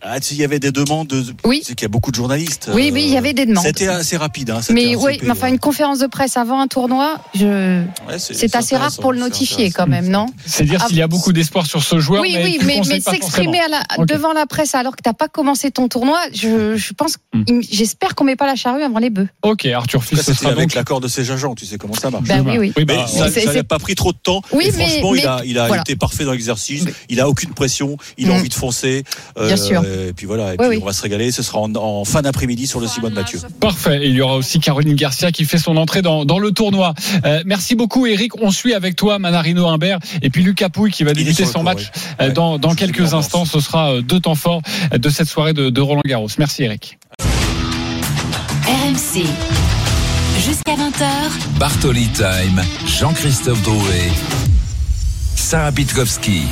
Ah, 0.00 0.16
il 0.30 0.36
y 0.36 0.44
avait 0.44 0.60
des 0.60 0.70
demandes 0.70 1.08
de 1.08 1.24
Oui. 1.44 1.58
tu 1.60 1.66
sais 1.66 1.74
qu'il 1.74 1.84
y 1.84 1.86
a 1.86 1.88
beaucoup 1.88 2.10
de 2.10 2.16
journalistes. 2.16 2.70
Oui, 2.72 2.88
euh, 2.90 2.94
oui, 2.94 3.04
il 3.06 3.12
y 3.12 3.16
avait 3.16 3.32
des 3.32 3.46
demandes. 3.46 3.64
C'était 3.64 3.88
assez 3.88 4.16
rapide 4.16 4.50
hein, 4.50 4.60
Mais 4.70 4.94
oui, 4.94 5.18
mais 5.22 5.30
enfin 5.32 5.48
une 5.48 5.58
conférence 5.58 5.98
de 5.98 6.06
presse 6.06 6.36
avant 6.36 6.60
un 6.60 6.68
tournoi, 6.68 7.16
je... 7.34 7.82
ouais, 8.08 8.18
c'est 8.18 8.54
assez 8.54 8.76
rare 8.76 8.92
pour 9.00 9.12
le 9.12 9.18
c'est 9.18 9.24
notifier 9.24 9.70
quand 9.72 9.86
même, 9.88 10.08
non 10.08 10.26
C'est 10.46 10.64
dire 10.64 10.80
Ah, 10.84 10.88
s'il 10.88 10.96
y 10.98 11.02
a 11.02 11.08
beaucoup 11.08 11.32
d'espoir 11.32 11.66
sur 11.66 11.82
ce 11.82 11.98
joueur. 11.98 12.22
Oui, 12.22 12.32
mais 12.34 12.44
oui, 12.44 12.58
mais, 12.64 12.80
mais 12.88 13.00
s'exprimer 13.00 13.58
devant 14.06 14.32
la 14.32 14.46
presse 14.46 14.74
alors 14.74 14.94
que 14.94 15.02
t'as 15.02 15.12
pas 15.14 15.28
commencé 15.28 15.70
ton 15.70 15.88
tournoi, 15.88 16.20
je, 16.32 16.76
je 16.76 16.92
pense, 16.92 17.16
Hmm. 17.34 17.60
j'espère 17.70 18.14
qu'on 18.14 18.24
met 18.24 18.36
pas 18.36 18.46
la 18.46 18.56
charrue 18.56 18.82
avant 18.82 18.98
les 18.98 19.10
bœufs. 19.10 19.28
Ok, 19.42 19.66
Arthur 19.66 20.02
Fils, 20.02 20.22
ce 20.22 20.32
sera 20.32 20.50
avec 20.50 20.68
donc. 20.68 20.74
l'accord 20.74 21.00
de 21.00 21.08
ses 21.08 21.30
agents, 21.30 21.54
tu 21.54 21.66
sais 21.66 21.76
comment 21.76 21.94
ça 21.94 22.10
marche. 22.10 22.24
Ben 22.26 22.42
oui, 22.46 22.72
oui. 22.76 22.84
Bah, 22.84 23.06
ça 23.06 23.30
c'est- 23.30 23.40
c'est- 23.42 23.54
n'a 23.54 23.64
pas 23.64 23.78
pris 23.78 23.94
trop 23.94 24.12
de 24.12 24.18
temps. 24.18 24.40
Oui, 24.52 24.70
mais- 24.76 24.88
franchement, 24.88 25.14
il 25.14 25.26
a, 25.26 25.40
il 25.44 25.58
a 25.58 25.66
voilà. 25.66 25.82
été 25.82 25.94
parfait 25.96 26.24
dans 26.24 26.32
l'exercice. 26.32 26.84
Il 27.08 27.20
a 27.20 27.28
aucune 27.28 27.50
pression. 27.50 27.96
Il 28.16 28.30
a 28.30 28.34
Mm. 28.34 28.36
envie 28.38 28.48
de 28.48 28.54
foncer. 28.54 29.04
Bien 29.36 29.56
sûr. 29.56 29.82
Et 30.08 30.12
puis 30.12 30.26
voilà. 30.26 30.48
Et 30.54 30.56
Oui, 30.58 30.68
puis 30.68 30.68
oui. 30.68 30.78
on 30.82 30.86
va 30.86 30.92
se 30.92 31.02
régaler. 31.02 31.30
Ce 31.32 31.42
sera 31.42 31.58
en, 31.60 31.74
en 31.74 32.04
fin 32.04 32.22
d'après-midi 32.22 32.66
sur 32.66 32.80
le 32.80 32.86
Simone 32.86 33.14
Mathieu. 33.14 33.40
Parfait. 33.60 34.04
Et 34.04 34.08
il 34.08 34.14
y 34.14 34.20
aura 34.20 34.36
aussi 34.36 34.60
Caroline 34.60 34.94
Garcia 34.94 35.32
qui 35.32 35.44
fait 35.44 35.58
son 35.58 35.76
entrée 35.76 36.02
dans, 36.02 36.24
dans 36.24 36.38
le 36.38 36.52
tournoi. 36.52 36.94
Euh, 37.24 37.42
merci 37.46 37.74
beaucoup, 37.74 38.06
Eric. 38.06 38.40
On 38.42 38.50
suit 38.50 38.74
avec 38.74 38.96
toi 38.96 39.18
Manarino 39.18 39.66
Imbert 39.66 39.98
et 40.22 40.30
puis 40.30 40.42
Lucas 40.42 40.68
Pouille 40.68 40.90
qui 40.92 41.04
va 41.04 41.12
débuter 41.14 41.44
son 41.44 41.62
match 41.62 41.90
oui. 41.94 42.02
euh, 42.20 42.26
Ouais. 42.28 42.32
dans, 42.58 42.74
quelques 42.74 43.14
instants. 43.14 43.44
Ce 43.44 43.60
sera 43.60 43.92
euh, 43.94 44.02
deux 44.02 44.20
temps 44.20 44.34
forts 44.34 44.62
euh, 44.92 44.98
de 44.98 45.08
cette 45.08 45.28
soirée 45.28 45.52
de, 45.52 45.70
de 45.70 45.80
Roland 45.80 46.02
Garros. 46.06 46.28
Merci, 46.38 46.62
Eric. 46.64 46.98
RMC. 48.66 49.24
Jusqu'à 50.44 50.74
20h, 50.76 51.58
Bartoli 51.58 52.06
Time, 52.08 52.62
Jean-Christophe 52.86 53.62
Drouet, 53.62 54.10
Sarah 55.34 55.72
Pitkowski. 55.72 56.42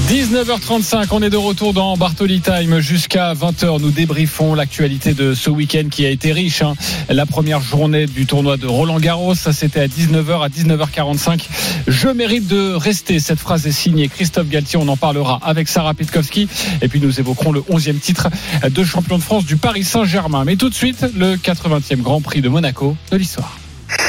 19h35, 0.00 1.08
on 1.10 1.22
est 1.22 1.28
de 1.28 1.36
retour 1.36 1.74
dans 1.74 1.96
Bartoli 1.98 2.40
Time 2.40 2.80
jusqu'à 2.80 3.34
20h. 3.34 3.78
Nous 3.80 3.90
débriefons 3.90 4.54
l'actualité 4.54 5.12
de 5.12 5.34
ce 5.34 5.50
week-end 5.50 5.84
qui 5.90 6.06
a 6.06 6.08
été 6.08 6.32
riche. 6.32 6.62
hein. 6.62 6.74
La 7.10 7.26
première 7.26 7.60
journée 7.60 8.06
du 8.06 8.24
tournoi 8.24 8.56
de 8.56 8.66
Roland 8.66 8.98
Garros, 8.98 9.34
ça 9.34 9.52
c'était 9.52 9.80
à 9.80 9.86
19h, 9.86 10.44
à 10.44 10.48
19h45. 10.48 11.42
Je 11.86 12.08
mérite 12.08 12.46
de 12.48 12.72
rester. 12.72 13.20
Cette 13.20 13.38
phrase 13.38 13.66
est 13.66 13.72
signée 13.72 14.08
Christophe 14.08 14.48
Galtier. 14.48 14.78
On 14.78 14.88
en 14.88 14.96
parlera 14.96 15.38
avec 15.42 15.68
Sarah 15.68 15.92
Pitkowski. 15.92 16.48
Et 16.80 16.88
puis 16.88 17.00
nous 17.00 17.20
évoquerons 17.20 17.52
le 17.52 17.60
11e 17.60 17.98
titre 17.98 18.28
de 18.68 18.84
champion 18.84 19.18
de 19.18 19.22
France 19.22 19.44
du 19.44 19.56
Paris 19.56 19.84
Saint-Germain. 19.84 20.44
Mais 20.44 20.56
tout 20.56 20.70
de 20.70 20.74
suite, 20.74 21.04
le 21.14 21.36
80e 21.36 22.00
Grand 22.00 22.22
Prix 22.22 22.40
de 22.40 22.48
Monaco 22.48 22.96
de 23.10 23.16
l'histoire. 23.18 23.58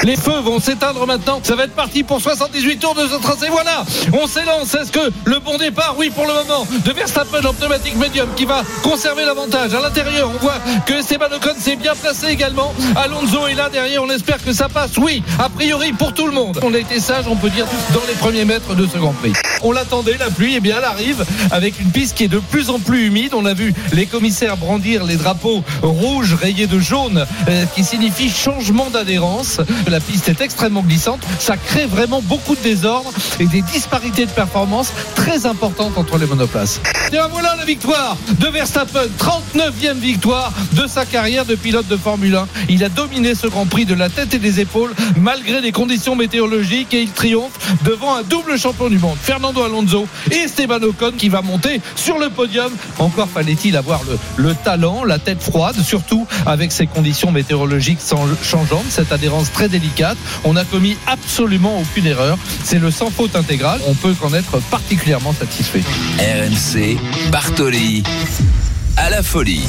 Les 0.04 0.16
feux 0.16 0.40
vont 0.40 0.60
s'éteindre 0.60 1.06
maintenant. 1.08 1.40
Ça 1.44 1.56
va 1.56 1.64
être 1.64 1.76
parti 1.76 2.04
pour 2.04 2.22
78 2.22 2.78
tours 2.78 2.96
de 2.96 3.08
ce 3.08 3.16
tracé. 3.22 3.48
Voilà, 3.50 3.86
on 4.14 4.28
s'élance. 4.28 4.74
Est-ce 4.76 4.92
que 4.92 5.12
le 5.26 5.40
bon 5.40 5.58
départ? 5.58 5.96
Oui, 5.98 6.10
pour 6.10 6.26
le 6.26 6.34
moment, 6.34 6.68
de 6.86 6.92
Verstappen 6.92 7.46
en 7.46 7.54
pneumatique 7.54 7.96
médium 7.96 8.28
qui 8.36 8.46
va 8.46 8.64
conserver 8.82 9.24
l'avantage. 9.26 9.74
À 9.74 9.80
l'intérieur, 9.80 10.30
on 10.34 10.38
voit 10.40 10.60
que 10.86 10.94
Esteban 10.94 11.28
Ocon 11.34 11.56
s'est 11.58 11.76
bien 11.78 11.96
placé 11.96 12.28
également. 12.28 12.74
Alonso 12.96 13.48
est 13.48 13.54
là 13.56 13.70
derrière. 13.70 14.04
On 14.04 14.10
espère 14.10 14.44
que 14.44 14.52
ça 14.52 14.68
passe. 14.68 14.98
Oui, 14.98 15.24
a 15.40 15.50
priori 15.50 15.94
pour 15.94 16.14
tout 16.14 16.28
le 16.28 16.34
monde. 16.34 16.60
On 16.64 16.74
a 16.74 16.78
été 16.78 17.00
sage, 17.00 17.26
on 17.28 17.36
peut 17.36 17.50
dire, 17.50 17.66
dans 17.94 18.04
les 18.08 18.16
premiers 18.16 18.46
mètres 18.46 18.76
de 18.76 18.86
ce 18.86 18.98
Grand 18.98 19.14
Prix. 19.14 19.34
On 19.62 19.72
l'attendait, 19.72 20.18
la 20.18 20.30
pluie. 20.30 20.56
Et 20.56 20.60
bien, 20.60 20.76
elle 20.80 20.86
arrive 20.86 21.26
avec 21.52 21.80
une 21.80 21.92
piste 21.92 22.18
qui 22.18 22.26
est 22.26 22.30
de 22.30 22.40
plus 22.40 22.70
en 22.70 22.80
plus 22.80 23.08
humide. 23.08 23.34
On 23.34 23.46
a 23.46 23.54
vu 23.54 23.74
les 23.94 24.06
commissaires 24.06 24.58
brandir 24.58 25.04
les 25.06 25.16
drapeaux 25.16 25.64
rouges 25.82 26.34
rayés 26.34 26.68
de 26.68 26.80
jaune, 26.80 27.26
euh, 27.48 27.66
qui 27.74 27.84
signifie 27.84 28.30
changement 28.30 28.90
d'adhérence. 28.90 29.60
La 29.88 30.00
piste 30.00 30.30
est 30.30 30.42
extrêmement 30.42 30.82
glissante. 30.82 31.22
Ça 31.40 31.58
crée 31.58 31.86
vraiment 31.86 32.22
beaucoup 32.22 32.56
de 32.56 32.62
désordre 32.62 33.12
et 33.40 33.46
des 33.46 33.62
disparités 33.62 34.26
de 34.26 34.32
performance 34.32 34.92
très 35.16 35.46
importantes 35.46 35.98
entre 35.98 36.18
les 36.18 36.26
monoplaces. 36.26 36.82
Et 37.12 37.18
voilà 37.32 37.56
la 37.56 37.66
victoire 37.66 38.18
de 38.40 38.48
Verstappen, 38.48 39.06
39e 39.20 39.98
victoire 39.98 40.52
de 40.74 40.88
sa 40.88 41.06
carrière 41.06 41.46
de 41.46 41.56
pilote 41.56 41.88
de 41.88 41.98
Formule 41.98 42.36
1. 42.36 42.48
Il 42.70 42.84
a 42.84 42.90
dominé 42.90 43.36
ce 43.36 43.48
Grand 43.48 43.66
Prix 43.66 43.86
de 43.86 43.94
la 43.94 44.10
tête 44.10 44.34
et 44.34 44.40
des 44.40 44.60
épaules 44.60 44.94
malgré 45.18 45.62
les 45.62 45.72
conditions 45.72 46.16
météorologiques 46.16 46.94
et 46.94 47.02
il 47.02 47.12
triomphe 47.12 47.54
devant 47.84 48.16
un 48.16 48.24
double 48.24 48.58
champion 48.58 48.90
du 48.90 48.98
monde, 48.98 49.18
Fernando 49.22 49.64
Alonso 49.64 50.08
et 50.32 50.36
Esteban 50.36 50.82
Ocon 50.82 51.14
qui 51.18 51.30
va 51.30 51.42
monter 51.42 51.82
sur 51.96 52.18
le 52.18 52.30
podium. 52.30 52.72
Encore 53.00 53.30
fallait-il 53.30 53.78
avoir 53.78 54.02
le, 54.04 54.18
le 54.44 54.56
talent, 54.56 55.04
la 55.04 55.20
tête 55.20 55.42
froide, 55.42 55.76
surtout 55.84 56.26
avec 56.46 56.72
ces 56.72 56.88
conditions 56.88 57.32
météorologiques 57.32 58.00
changeantes, 58.44 58.86
cette 58.90 59.12
adhérence 59.12 59.52
très 59.52 59.63
délicate. 59.68 60.18
On 60.44 60.54
n'a 60.54 60.66
commis 60.66 60.98
absolument 61.08 61.80
aucune 61.80 62.06
erreur. 62.06 62.38
C'est 62.64 62.80
le 62.80 62.92
sans 62.92 63.10
faute 63.10 63.36
intégral. 63.36 63.80
On 63.88 63.94
peut 63.94 64.14
qu'en 64.14 64.34
être 64.34 64.60
particulièrement 64.70 65.34
satisfait. 65.34 65.84
RMC, 66.20 66.98
Bartoli, 67.32 68.04
à 68.98 69.10
la 69.10 69.24
folie. 69.24 69.64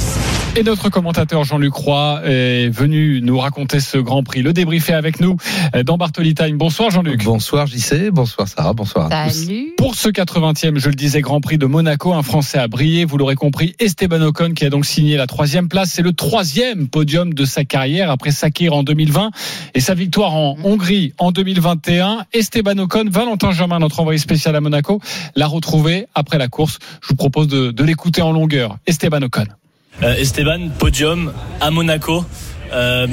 Et 0.57 0.63
notre 0.63 0.89
commentateur 0.89 1.43
Jean-Luc 1.43 1.75
Roy 1.75 2.21
est 2.25 2.69
venu 2.69 3.21
nous 3.21 3.41
raconter 3.41 3.81
ce 3.81 3.99
Grand 3.99 4.23
Prix, 4.23 4.41
le 4.43 4.53
débriefer 4.53 4.93
avec 4.93 5.19
nous 5.19 5.37
dans 5.85 5.97
Bartoli 5.97 6.33
Time. 6.35 6.59
Bonsoir 6.59 6.91
Jean-Luc. 6.91 7.25
Bonsoir 7.25 7.67
JC, 7.67 8.11
bonsoir 8.13 8.47
Sarah, 8.47 8.73
bonsoir 8.73 9.11
à 9.11 9.27
tous. 9.27 9.35
Salut. 9.35 9.73
Pour 9.77 9.97
ce 9.97 10.09
80e, 10.09 10.79
je 10.79 10.89
le 10.89 10.95
disais, 10.95 11.23
Grand 11.23 11.41
Prix 11.41 11.59
de 11.59 11.67
Monaco, 11.67 12.13
un 12.13 12.23
Français 12.23 12.59
a 12.59 12.69
brillé, 12.69 13.05
vous 13.05 13.19
l'aurez 13.19 13.35
compris, 13.35 13.75
Esteban 13.81 14.21
Ocon 14.21 14.53
qui 14.53 14.65
a 14.65 14.71
donc 14.71 14.87
signé 14.87 15.17
la 15.17 15.27
troisième 15.27 15.69
place. 15.69 15.91
C'est 15.91 16.03
le 16.03 16.13
troisième 16.13 16.87
podium 16.87 17.35
de 17.35 17.45
sa 17.45 17.65
carrière 17.65 18.13
après 18.13 18.31
Sakir 18.31 18.75
en 18.75 18.85
2020 18.85 19.33
et 19.75 19.81
sa 19.81 19.95
victoire 19.95 20.35
en 20.35 20.57
Hongrie 20.63 21.15
en 21.19 21.33
2021. 21.33 22.27
Esteban 22.33 22.79
Ocon, 22.79 23.07
Valentin 23.11 23.51
Germain, 23.51 23.81
notre 23.81 23.99
envoyé 23.99 24.19
spécial 24.19 24.55
à 24.55 24.61
Monaco, 24.61 25.01
l'a 25.35 25.49
retrouvé 25.49 26.07
après 26.15 26.39
la 26.39 26.47
course. 26.47 26.79
Je 27.03 27.09
vous 27.09 27.17
propose 27.17 27.49
de, 27.49 27.73
de 27.73 27.83
l'écouter 27.83 28.23
en 28.23 28.31
longueur. 28.31 28.79
Esteban 28.87 29.14
Ocon. 29.23 29.47
Euh, 30.03 30.15
Esteban, 30.17 30.71
podium 30.79 31.33
à 31.61 31.71
Monaco. 31.71 32.25
Euh, 32.73 33.07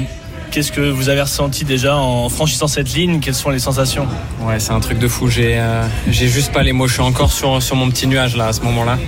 Qu'est-ce 0.50 0.70
que 0.70 0.82
vous 0.82 1.08
avez 1.08 1.22
ressenti 1.22 1.64
déjà 1.64 1.96
en 1.96 2.28
franchissant 2.28 2.68
cette 2.68 2.92
ligne? 2.92 3.20
Quelles 3.20 3.34
sont 3.34 3.48
les 3.48 3.58
sensations? 3.58 4.06
Ouais, 4.42 4.60
c'est 4.60 4.72
un 4.72 4.80
truc 4.80 4.98
de 4.98 5.08
fou. 5.08 5.26
J'ai 5.28 5.58
euh, 5.58 5.82
j'ai 6.10 6.28
juste 6.28 6.52
pas 6.52 6.62
les 6.62 6.72
mots. 6.74 6.86
Je 6.86 6.92
suis 6.92 7.02
encore 7.02 7.32
sur, 7.32 7.62
sur 7.62 7.74
mon 7.74 7.88
petit 7.88 8.06
nuage 8.06 8.36
là 8.36 8.48
à 8.48 8.52
ce 8.52 8.60
moment-là. 8.60 8.98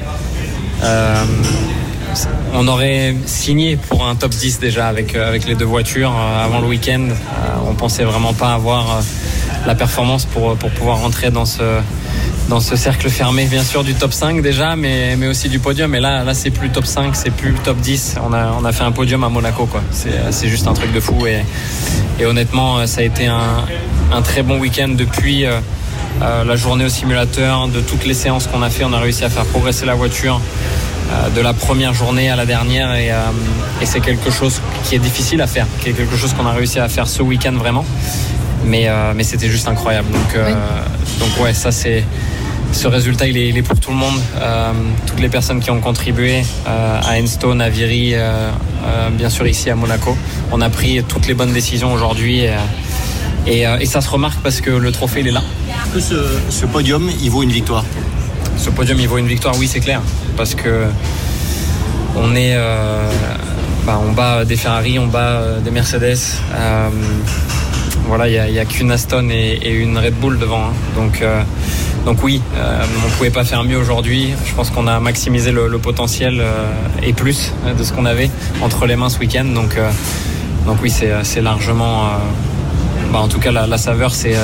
Euh, 0.82 1.24
on 2.52 2.68
aurait 2.68 3.14
signé 3.26 3.76
pour 3.76 4.06
un 4.06 4.14
top 4.14 4.30
10 4.30 4.60
déjà 4.60 4.86
avec, 4.86 5.14
euh, 5.14 5.28
avec 5.28 5.46
les 5.46 5.54
deux 5.54 5.64
voitures 5.64 6.14
euh, 6.16 6.44
avant 6.44 6.60
le 6.60 6.66
week-end. 6.66 7.08
On 7.68 7.74
pensait 7.74 8.04
vraiment 8.04 8.32
pas 8.32 8.54
avoir 8.54 9.02
la 9.66 9.74
performance 9.74 10.24
pour, 10.24 10.56
pour 10.56 10.70
pouvoir 10.70 11.00
rentrer 11.00 11.30
dans 11.30 11.44
ce, 11.44 11.80
dans 12.48 12.60
ce 12.60 12.76
cercle 12.76 13.08
fermé, 13.08 13.46
bien 13.46 13.64
sûr, 13.64 13.82
du 13.82 13.94
top 13.94 14.12
5 14.12 14.42
déjà, 14.42 14.76
mais, 14.76 15.16
mais 15.16 15.26
aussi 15.26 15.48
du 15.48 15.58
podium. 15.58 15.94
Et 15.94 16.00
là, 16.00 16.22
là 16.22 16.34
c'est 16.34 16.50
plus 16.50 16.70
top 16.70 16.86
5, 16.86 17.16
c'est 17.16 17.30
plus 17.30 17.54
top 17.54 17.78
10. 17.78 18.16
On 18.24 18.32
a, 18.32 18.52
on 18.60 18.64
a 18.64 18.72
fait 18.72 18.84
un 18.84 18.92
podium 18.92 19.24
à 19.24 19.28
Monaco, 19.28 19.66
quoi. 19.66 19.82
C'est 19.90 20.48
juste 20.48 20.68
un 20.68 20.74
truc 20.74 20.92
de 20.92 21.00
fou. 21.00 21.26
Et, 21.26 21.42
et 22.20 22.26
honnêtement, 22.26 22.86
ça 22.86 23.00
a 23.00 23.04
été 23.04 23.26
un, 23.26 23.64
un 24.12 24.22
très 24.22 24.42
bon 24.42 24.58
week-end 24.58 24.88
depuis 24.88 25.46
euh, 26.22 26.44
la 26.44 26.56
journée 26.56 26.84
au 26.84 26.88
simulateur, 26.88 27.68
de 27.68 27.80
toutes 27.80 28.04
les 28.04 28.14
séances 28.14 28.46
qu'on 28.46 28.62
a 28.62 28.70
fait. 28.70 28.84
On 28.84 28.92
a 28.92 28.98
réussi 28.98 29.24
à 29.24 29.30
faire 29.30 29.44
progresser 29.46 29.86
la 29.86 29.94
voiture 29.94 30.40
euh, 31.10 31.30
de 31.30 31.40
la 31.40 31.52
première 31.52 31.94
journée 31.94 32.30
à 32.30 32.36
la 32.36 32.46
dernière 32.46 32.94
et, 32.94 33.08
et 33.82 33.86
c'est 33.86 34.00
quelque 34.00 34.30
chose 34.30 34.60
qui 34.84 34.94
est 34.94 34.98
difficile 34.98 35.40
à 35.42 35.46
faire, 35.46 35.66
qui 35.80 35.90
est 35.90 35.92
quelque 35.92 36.16
chose 36.16 36.32
qu'on 36.32 36.46
a 36.46 36.52
réussi 36.52 36.78
à 36.78 36.88
faire 36.88 37.06
ce 37.06 37.22
week-end 37.22 37.52
vraiment. 37.52 37.84
Mais, 38.64 38.88
mais 39.14 39.24
c'était 39.24 39.50
juste 39.50 39.68
incroyable. 39.68 40.08
Donc, 40.10 40.42
donc 41.20 41.44
ouais, 41.44 41.52
ça 41.52 41.70
c'est 41.70 42.02
ce 42.74 42.88
résultat, 42.88 43.26
il 43.26 43.36
est, 43.36 43.48
il 43.48 43.56
est, 43.56 43.62
pour 43.62 43.78
tout 43.78 43.90
le 43.90 43.96
monde. 43.96 44.20
Euh, 44.36 44.72
toutes 45.06 45.20
les 45.20 45.28
personnes 45.28 45.60
qui 45.60 45.70
ont 45.70 45.80
contribué 45.80 46.42
euh, 46.66 47.00
à 47.00 47.20
Enstone, 47.20 47.60
à 47.60 47.68
Viry, 47.68 48.14
euh, 48.14 48.50
bien 49.12 49.30
sûr 49.30 49.46
ici 49.46 49.70
à 49.70 49.76
Monaco. 49.76 50.16
On 50.50 50.60
a 50.60 50.68
pris 50.68 51.02
toutes 51.04 51.26
les 51.26 51.34
bonnes 51.34 51.52
décisions 51.52 51.92
aujourd'hui. 51.92 52.40
Et, 52.40 52.50
et, 53.46 53.86
ça 53.86 54.00
se 54.00 54.08
remarque 54.08 54.40
parce 54.42 54.60
que 54.60 54.70
le 54.70 54.92
trophée, 54.92 55.20
il 55.20 55.28
est 55.28 55.32
là. 55.32 55.42
Est-ce 55.68 55.94
que 55.94 56.00
ce, 56.00 56.26
ce, 56.50 56.66
podium, 56.66 57.10
il 57.22 57.30
vaut 57.30 57.42
une 57.42 57.52
victoire 57.52 57.84
Ce 58.56 58.70
podium, 58.70 58.98
il 59.00 59.08
vaut 59.08 59.18
une 59.18 59.26
victoire, 59.26 59.54
oui, 59.58 59.68
c'est 59.68 59.80
clair. 59.80 60.00
Parce 60.36 60.54
que 60.54 60.86
on 62.16 62.34
est. 62.34 62.56
Bah, 63.86 64.00
on 64.02 64.12
bat 64.12 64.46
des 64.46 64.56
Ferrari, 64.56 64.98
on 64.98 65.06
bat 65.06 65.60
des 65.62 65.70
Mercedes. 65.70 66.16
voilà, 68.06 68.28
il 68.28 68.52
n'y 68.52 68.58
a, 68.58 68.62
a 68.62 68.64
qu'une 68.64 68.90
Aston 68.90 69.28
et, 69.30 69.58
et, 69.62 69.72
une 69.74 69.98
Red 69.98 70.14
Bull 70.14 70.38
devant. 70.38 70.68
Hein. 70.68 70.72
Donc 70.96 71.22
donc 72.04 72.22
oui, 72.22 72.42
euh, 72.56 72.84
on 73.02 73.08
ne 73.08 73.12
pouvait 73.14 73.30
pas 73.30 73.44
faire 73.44 73.64
mieux 73.64 73.78
aujourd'hui. 73.78 74.34
Je 74.44 74.54
pense 74.54 74.70
qu'on 74.70 74.86
a 74.86 75.00
maximisé 75.00 75.52
le, 75.52 75.68
le 75.68 75.78
potentiel 75.78 76.38
euh, 76.40 76.66
et 77.02 77.14
plus 77.14 77.52
de 77.78 77.82
ce 77.82 77.92
qu'on 77.92 78.04
avait 78.04 78.30
entre 78.60 78.86
les 78.86 78.96
mains 78.96 79.08
ce 79.08 79.18
week-end. 79.18 79.44
Donc, 79.44 79.76
euh, 79.76 79.90
donc 80.66 80.78
oui, 80.82 80.90
c'est 80.90 81.40
largement... 81.40 82.10
Bah, 83.14 83.20
en 83.20 83.28
tout 83.28 83.38
cas, 83.38 83.52
la, 83.52 83.68
la 83.68 83.78
saveur, 83.78 84.12
c'est 84.12 84.34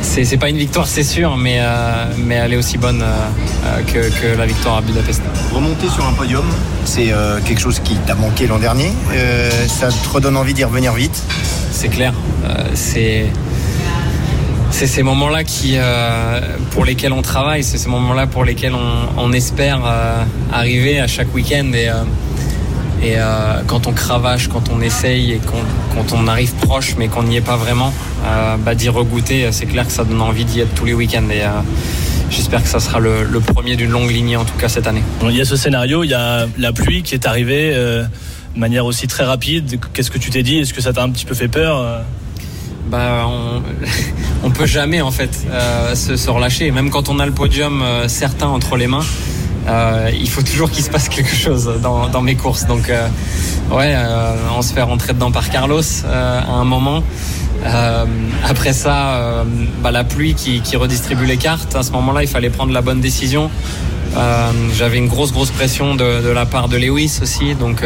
c'est 0.00 0.36
pas 0.36 0.48
une 0.48 0.56
victoire, 0.56 0.86
c'est 0.86 1.02
sûr, 1.02 1.36
mais, 1.36 1.60
mais 2.16 2.36
elle 2.36 2.52
est 2.52 2.56
aussi 2.56 2.78
bonne 2.78 3.04
que, 3.88 3.98
que, 3.98 4.38
la 4.38 4.46
victoire 4.46 4.76
à 4.76 4.80
Budapest. 4.80 5.22
Remonter 5.52 5.88
sur 5.88 6.06
un 6.06 6.12
podium, 6.12 6.44
c'est 6.84 7.12
quelque 7.44 7.60
chose 7.60 7.80
qui 7.80 7.96
t'a 7.96 8.14
manqué 8.14 8.46
l'an 8.46 8.60
dernier. 8.60 8.92
ça 9.66 9.88
te 9.88 10.08
redonne 10.08 10.36
envie 10.36 10.54
d'y 10.54 10.62
revenir 10.62 10.92
vite? 10.92 11.20
C'est 11.72 11.88
clair. 11.88 12.12
c'est 12.74 13.26
c'est 14.76 14.86
ces 14.86 15.02
moments-là 15.02 15.42
qui, 15.42 15.76
euh, 15.76 16.38
pour 16.72 16.84
lesquels 16.84 17.14
on 17.14 17.22
travaille, 17.22 17.64
c'est 17.64 17.78
ces 17.78 17.88
moments-là 17.88 18.26
pour 18.26 18.44
lesquels 18.44 18.74
on, 18.74 19.08
on 19.16 19.32
espère 19.32 19.80
euh, 19.86 20.22
arriver 20.52 21.00
à 21.00 21.06
chaque 21.06 21.34
week-end 21.34 21.70
et, 21.72 21.88
euh, 21.88 21.94
et 23.02 23.14
euh, 23.16 23.62
quand 23.66 23.86
on 23.86 23.92
cravache, 23.92 24.48
quand 24.48 24.70
on 24.70 24.80
essaye 24.80 25.32
et 25.32 25.40
quand 25.94 26.12
on 26.14 26.26
arrive 26.26 26.52
proche 26.54 26.96
mais 26.98 27.08
qu'on 27.08 27.22
n'y 27.22 27.36
est 27.36 27.42
pas 27.42 27.56
vraiment, 27.56 27.92
euh, 28.24 28.56
bah, 28.56 28.74
d'y 28.74 28.88
regoûter, 28.88 29.48
c'est 29.52 29.66
clair 29.66 29.86
que 29.86 29.92
ça 29.92 30.04
donne 30.04 30.20
envie 30.20 30.44
d'y 30.44 30.60
être 30.60 30.74
tous 30.74 30.84
les 30.84 30.94
week-ends 30.94 31.28
et 31.30 31.42
j'espère 32.30 32.62
que 32.62 32.68
ça 32.68 32.80
sera 32.80 32.98
le, 32.98 33.24
le 33.24 33.40
premier 33.40 33.76
d'une 33.76 33.90
longue 33.90 34.10
lignée 34.10 34.36
en 34.36 34.44
tout 34.44 34.56
cas 34.58 34.68
cette 34.68 34.86
année. 34.86 35.02
Il 35.22 35.36
y 35.36 35.40
a 35.40 35.44
ce 35.44 35.56
scénario, 35.56 36.04
il 36.04 36.10
y 36.10 36.14
a 36.14 36.46
la 36.58 36.72
pluie 36.72 37.02
qui 37.02 37.14
est 37.14 37.26
arrivée 37.26 37.74
de 37.74 38.06
manière 38.58 38.86
aussi 38.86 39.06
très 39.06 39.24
rapide. 39.24 39.78
Qu'est-ce 39.92 40.10
que 40.10 40.18
tu 40.18 40.30
t'es 40.30 40.42
dit? 40.42 40.58
Est-ce 40.58 40.74
que 40.74 40.80
ça 40.80 40.92
t'a 40.92 41.02
un 41.02 41.10
petit 41.10 41.26
peu 41.26 41.34
fait 41.34 41.48
peur 41.48 42.04
bah, 42.90 43.26
on, 43.26 43.62
on 44.44 44.50
peut 44.50 44.66
jamais 44.66 45.00
en 45.00 45.10
fait 45.10 45.44
euh, 45.50 45.94
se, 45.94 46.16
se, 46.16 46.30
relâcher. 46.30 46.70
Même 46.70 46.90
quand 46.90 47.08
on 47.08 47.18
a 47.18 47.26
le 47.26 47.32
podium 47.32 47.82
euh, 47.82 48.08
certain 48.08 48.46
entre 48.46 48.76
les 48.76 48.86
mains, 48.86 49.04
euh, 49.68 50.10
il 50.18 50.28
faut 50.28 50.42
toujours 50.42 50.70
qu'il 50.70 50.84
se 50.84 50.90
passe 50.90 51.08
quelque 51.08 51.34
chose 51.34 51.70
dans, 51.82 52.22
mes 52.22 52.36
courses. 52.36 52.66
Donc 52.66 52.88
euh, 52.88 53.06
ouais, 53.70 53.94
euh, 53.94 54.34
on 54.56 54.62
se 54.62 54.72
fait 54.72 54.82
rentrer 54.82 55.12
dedans 55.12 55.32
par 55.32 55.50
Carlos 55.50 55.82
à 56.08 56.52
un 56.52 56.64
moment. 56.64 57.02
après 58.44 58.72
ça, 58.72 59.44
bah, 59.82 59.90
la 59.90 60.04
pluie 60.04 60.34
qui, 60.34 60.76
redistribue 60.76 61.26
les 61.26 61.36
cartes. 61.36 61.74
À 61.74 61.82
ce 61.82 61.90
moment-là, 61.92 62.22
il 62.22 62.28
fallait 62.28 62.50
prendre 62.50 62.72
la 62.72 62.82
bonne 62.82 63.00
décision. 63.00 63.50
J'avais 64.74 64.98
une 64.98 65.08
grosse 65.08 65.32
grosse 65.32 65.50
pression 65.50 65.94
de, 65.94 66.30
la 66.30 66.46
part 66.46 66.68
de 66.68 66.76
Lewis 66.76 67.18
aussi, 67.22 67.54
donc 67.54 67.84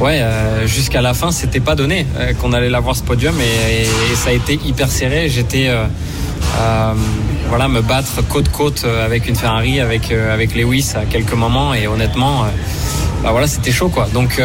ouais, 0.00 0.22
jusqu'à 0.66 1.00
la 1.00 1.14
fin, 1.14 1.32
c'était 1.32 1.60
pas 1.60 1.74
donné 1.74 2.06
qu'on 2.40 2.52
allait 2.52 2.70
l'avoir 2.70 2.94
ce 2.94 3.02
podium 3.02 3.34
et, 3.40 3.84
ça 4.16 4.30
a 4.30 4.32
été 4.32 4.60
hyper 4.64 4.88
serré. 4.88 5.28
J'étais 5.28 5.70
voilà 7.48 7.68
me 7.68 7.80
battre 7.82 8.26
côte 8.28 8.48
côte 8.48 8.84
avec 8.84 9.28
une 9.28 9.36
Ferrari, 9.36 9.80
avec 9.80 10.10
avec 10.10 10.54
Lewis 10.54 10.92
à 10.94 11.04
quelques 11.04 11.34
moments 11.34 11.74
et 11.74 11.86
honnêtement. 11.86 12.44
Bah 13.22 13.30
voilà, 13.30 13.46
c'était 13.46 13.72
chaud 13.72 13.88
quoi. 13.88 14.08
Donc 14.12 14.40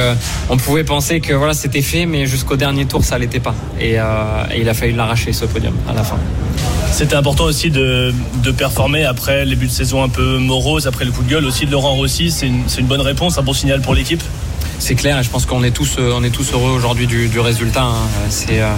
on 0.50 0.58
pouvait 0.58 0.84
penser 0.84 1.20
que 1.20 1.34
voilà 1.34 1.54
c'était 1.54 1.82
fait, 1.82 2.06
mais 2.06 2.26
jusqu'au 2.26 2.56
dernier 2.56 2.86
tour 2.86 3.04
ça 3.04 3.18
l'était 3.18 3.40
pas. 3.40 3.56
Et, 3.80 3.94
et, 3.94 4.00
il 4.60 4.70
a 4.70 4.74
fallu 4.74 4.94
l'arracher 4.94 5.34
ce 5.34 5.46
podium 5.46 5.74
à 5.88 5.94
la 5.94 6.04
fin. 6.04 6.18
C'était 6.92 7.16
important 7.16 7.46
aussi 7.46 7.70
de, 7.72 8.14
de, 8.44 8.52
performer 8.52 9.06
après 9.06 9.46
les 9.46 9.56
buts 9.56 9.68
de 9.68 9.72
saison 9.72 10.04
un 10.04 10.10
peu 10.10 10.38
morose, 10.38 10.88
après 10.88 11.06
le 11.06 11.12
coup 11.12 11.24
de 11.24 11.30
gueule 11.30 11.46
aussi 11.46 11.66
de 11.66 11.72
Laurent 11.72 11.94
Rossi. 11.96 12.32
C'est 12.32 12.48
une, 12.48 12.64
une 12.78 12.88
bonne 12.88 13.02
réponse, 13.02 13.38
un 13.38 13.44
bon 13.44 13.54
signal 13.54 13.82
pour 13.82 13.94
l'équipe 13.94 14.24
c'est 14.80 14.96
clair 14.96 15.20
et 15.20 15.24
je 15.24 15.30
pense 15.30 15.46
qu'on 15.46 15.64
est 15.64 15.72
tous 15.72 15.98
on 16.00 16.24
est 16.24 16.30
tous 16.30 16.54
heureux 16.54 16.72
aujourd'hui 16.72 17.06
du, 17.06 17.28
du, 17.28 17.40
résultat. 17.40 17.84
Hein. 17.84 18.08
C'est 18.30 18.62
euh, 18.62 18.68
euh, 18.68 18.76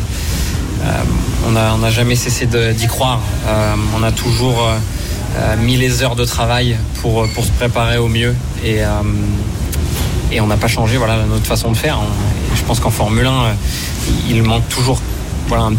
on 1.47 1.51
n'a 1.51 1.75
on 1.79 1.83
a 1.83 1.89
jamais 1.89 2.15
cessé 2.15 2.45
d'y 2.45 2.87
croire. 2.87 3.19
Euh, 3.47 3.75
on 3.97 4.03
a 4.03 4.11
toujours 4.11 4.67
euh, 4.67 5.57
mis 5.57 5.77
les 5.77 6.03
heures 6.03 6.15
de 6.15 6.25
travail 6.25 6.77
pour 7.01 7.25
se 7.27 7.51
préparer 7.51 7.97
au 7.97 8.07
mieux 8.07 8.35
et 8.63 8.81
on 10.39 10.47
n'a 10.47 10.57
pas 10.57 10.67
changé 10.67 10.97
notre 11.29 11.45
façon 11.45 11.71
de 11.71 11.77
faire. 11.77 11.99
Je 12.55 12.61
pense 12.63 12.79
qu'en 12.79 12.91
Formule 12.91 13.25
1 13.25 13.31
il 14.29 14.43
manque 14.43 14.67
toujours 14.69 15.01
un, 15.57 15.73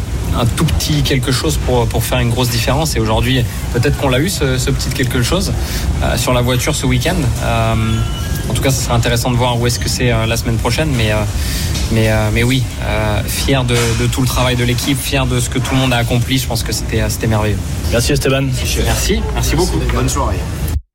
tout 0.56 0.64
petit 0.64 1.02
quelque 1.02 1.32
chose 1.32 1.58
pour, 1.66 2.04
faire 2.04 2.18
une 2.18 2.30
grosse 2.30 2.50
différence. 2.50 2.96
Et 2.96 3.00
aujourd'hui, 3.00 3.44
peut-être 3.72 3.96
qu'on 3.98 4.08
l'a 4.08 4.20
eu, 4.20 4.28
ce, 4.28 4.70
petit 4.70 4.90
quelque 4.90 5.22
chose, 5.22 5.52
euh, 6.02 6.16
sur 6.16 6.32
la 6.32 6.42
voiture 6.42 6.74
ce 6.74 6.86
week-end. 6.86 7.16
Euh, 7.42 7.74
en 8.52 8.54
tout 8.54 8.62
cas, 8.62 8.70
ce 8.70 8.84
serait 8.84 8.94
intéressant 8.94 9.30
de 9.30 9.36
voir 9.36 9.58
où 9.58 9.66
est-ce 9.66 9.78
que 9.80 9.88
c'est 9.88 10.12
euh, 10.12 10.26
la 10.26 10.36
semaine 10.36 10.58
prochaine. 10.58 10.90
Mais, 10.94 11.10
mais, 11.90 12.10
mais 12.32 12.42
oui, 12.42 12.62
fier 13.26 13.64
de, 13.64 13.76
de, 13.98 14.06
tout 14.06 14.20
le 14.20 14.26
travail 14.26 14.56
de 14.56 14.64
l'équipe, 14.64 14.98
fier 14.98 15.26
de 15.26 15.40
ce 15.40 15.48
que 15.48 15.58
tout 15.58 15.74
le 15.74 15.80
monde 15.80 15.92
a 15.92 15.96
accompli. 15.96 16.38
Je 16.38 16.46
pense 16.46 16.62
que 16.62 16.72
c'était 16.72 17.26
merveilleux. 17.26 17.58
Merci 17.90 18.12
Esteban. 18.12 18.42
Merci, 18.84 19.22
merci 19.34 19.56
beaucoup. 19.56 19.78
Bonne 19.94 20.08
soirée. 20.08 20.38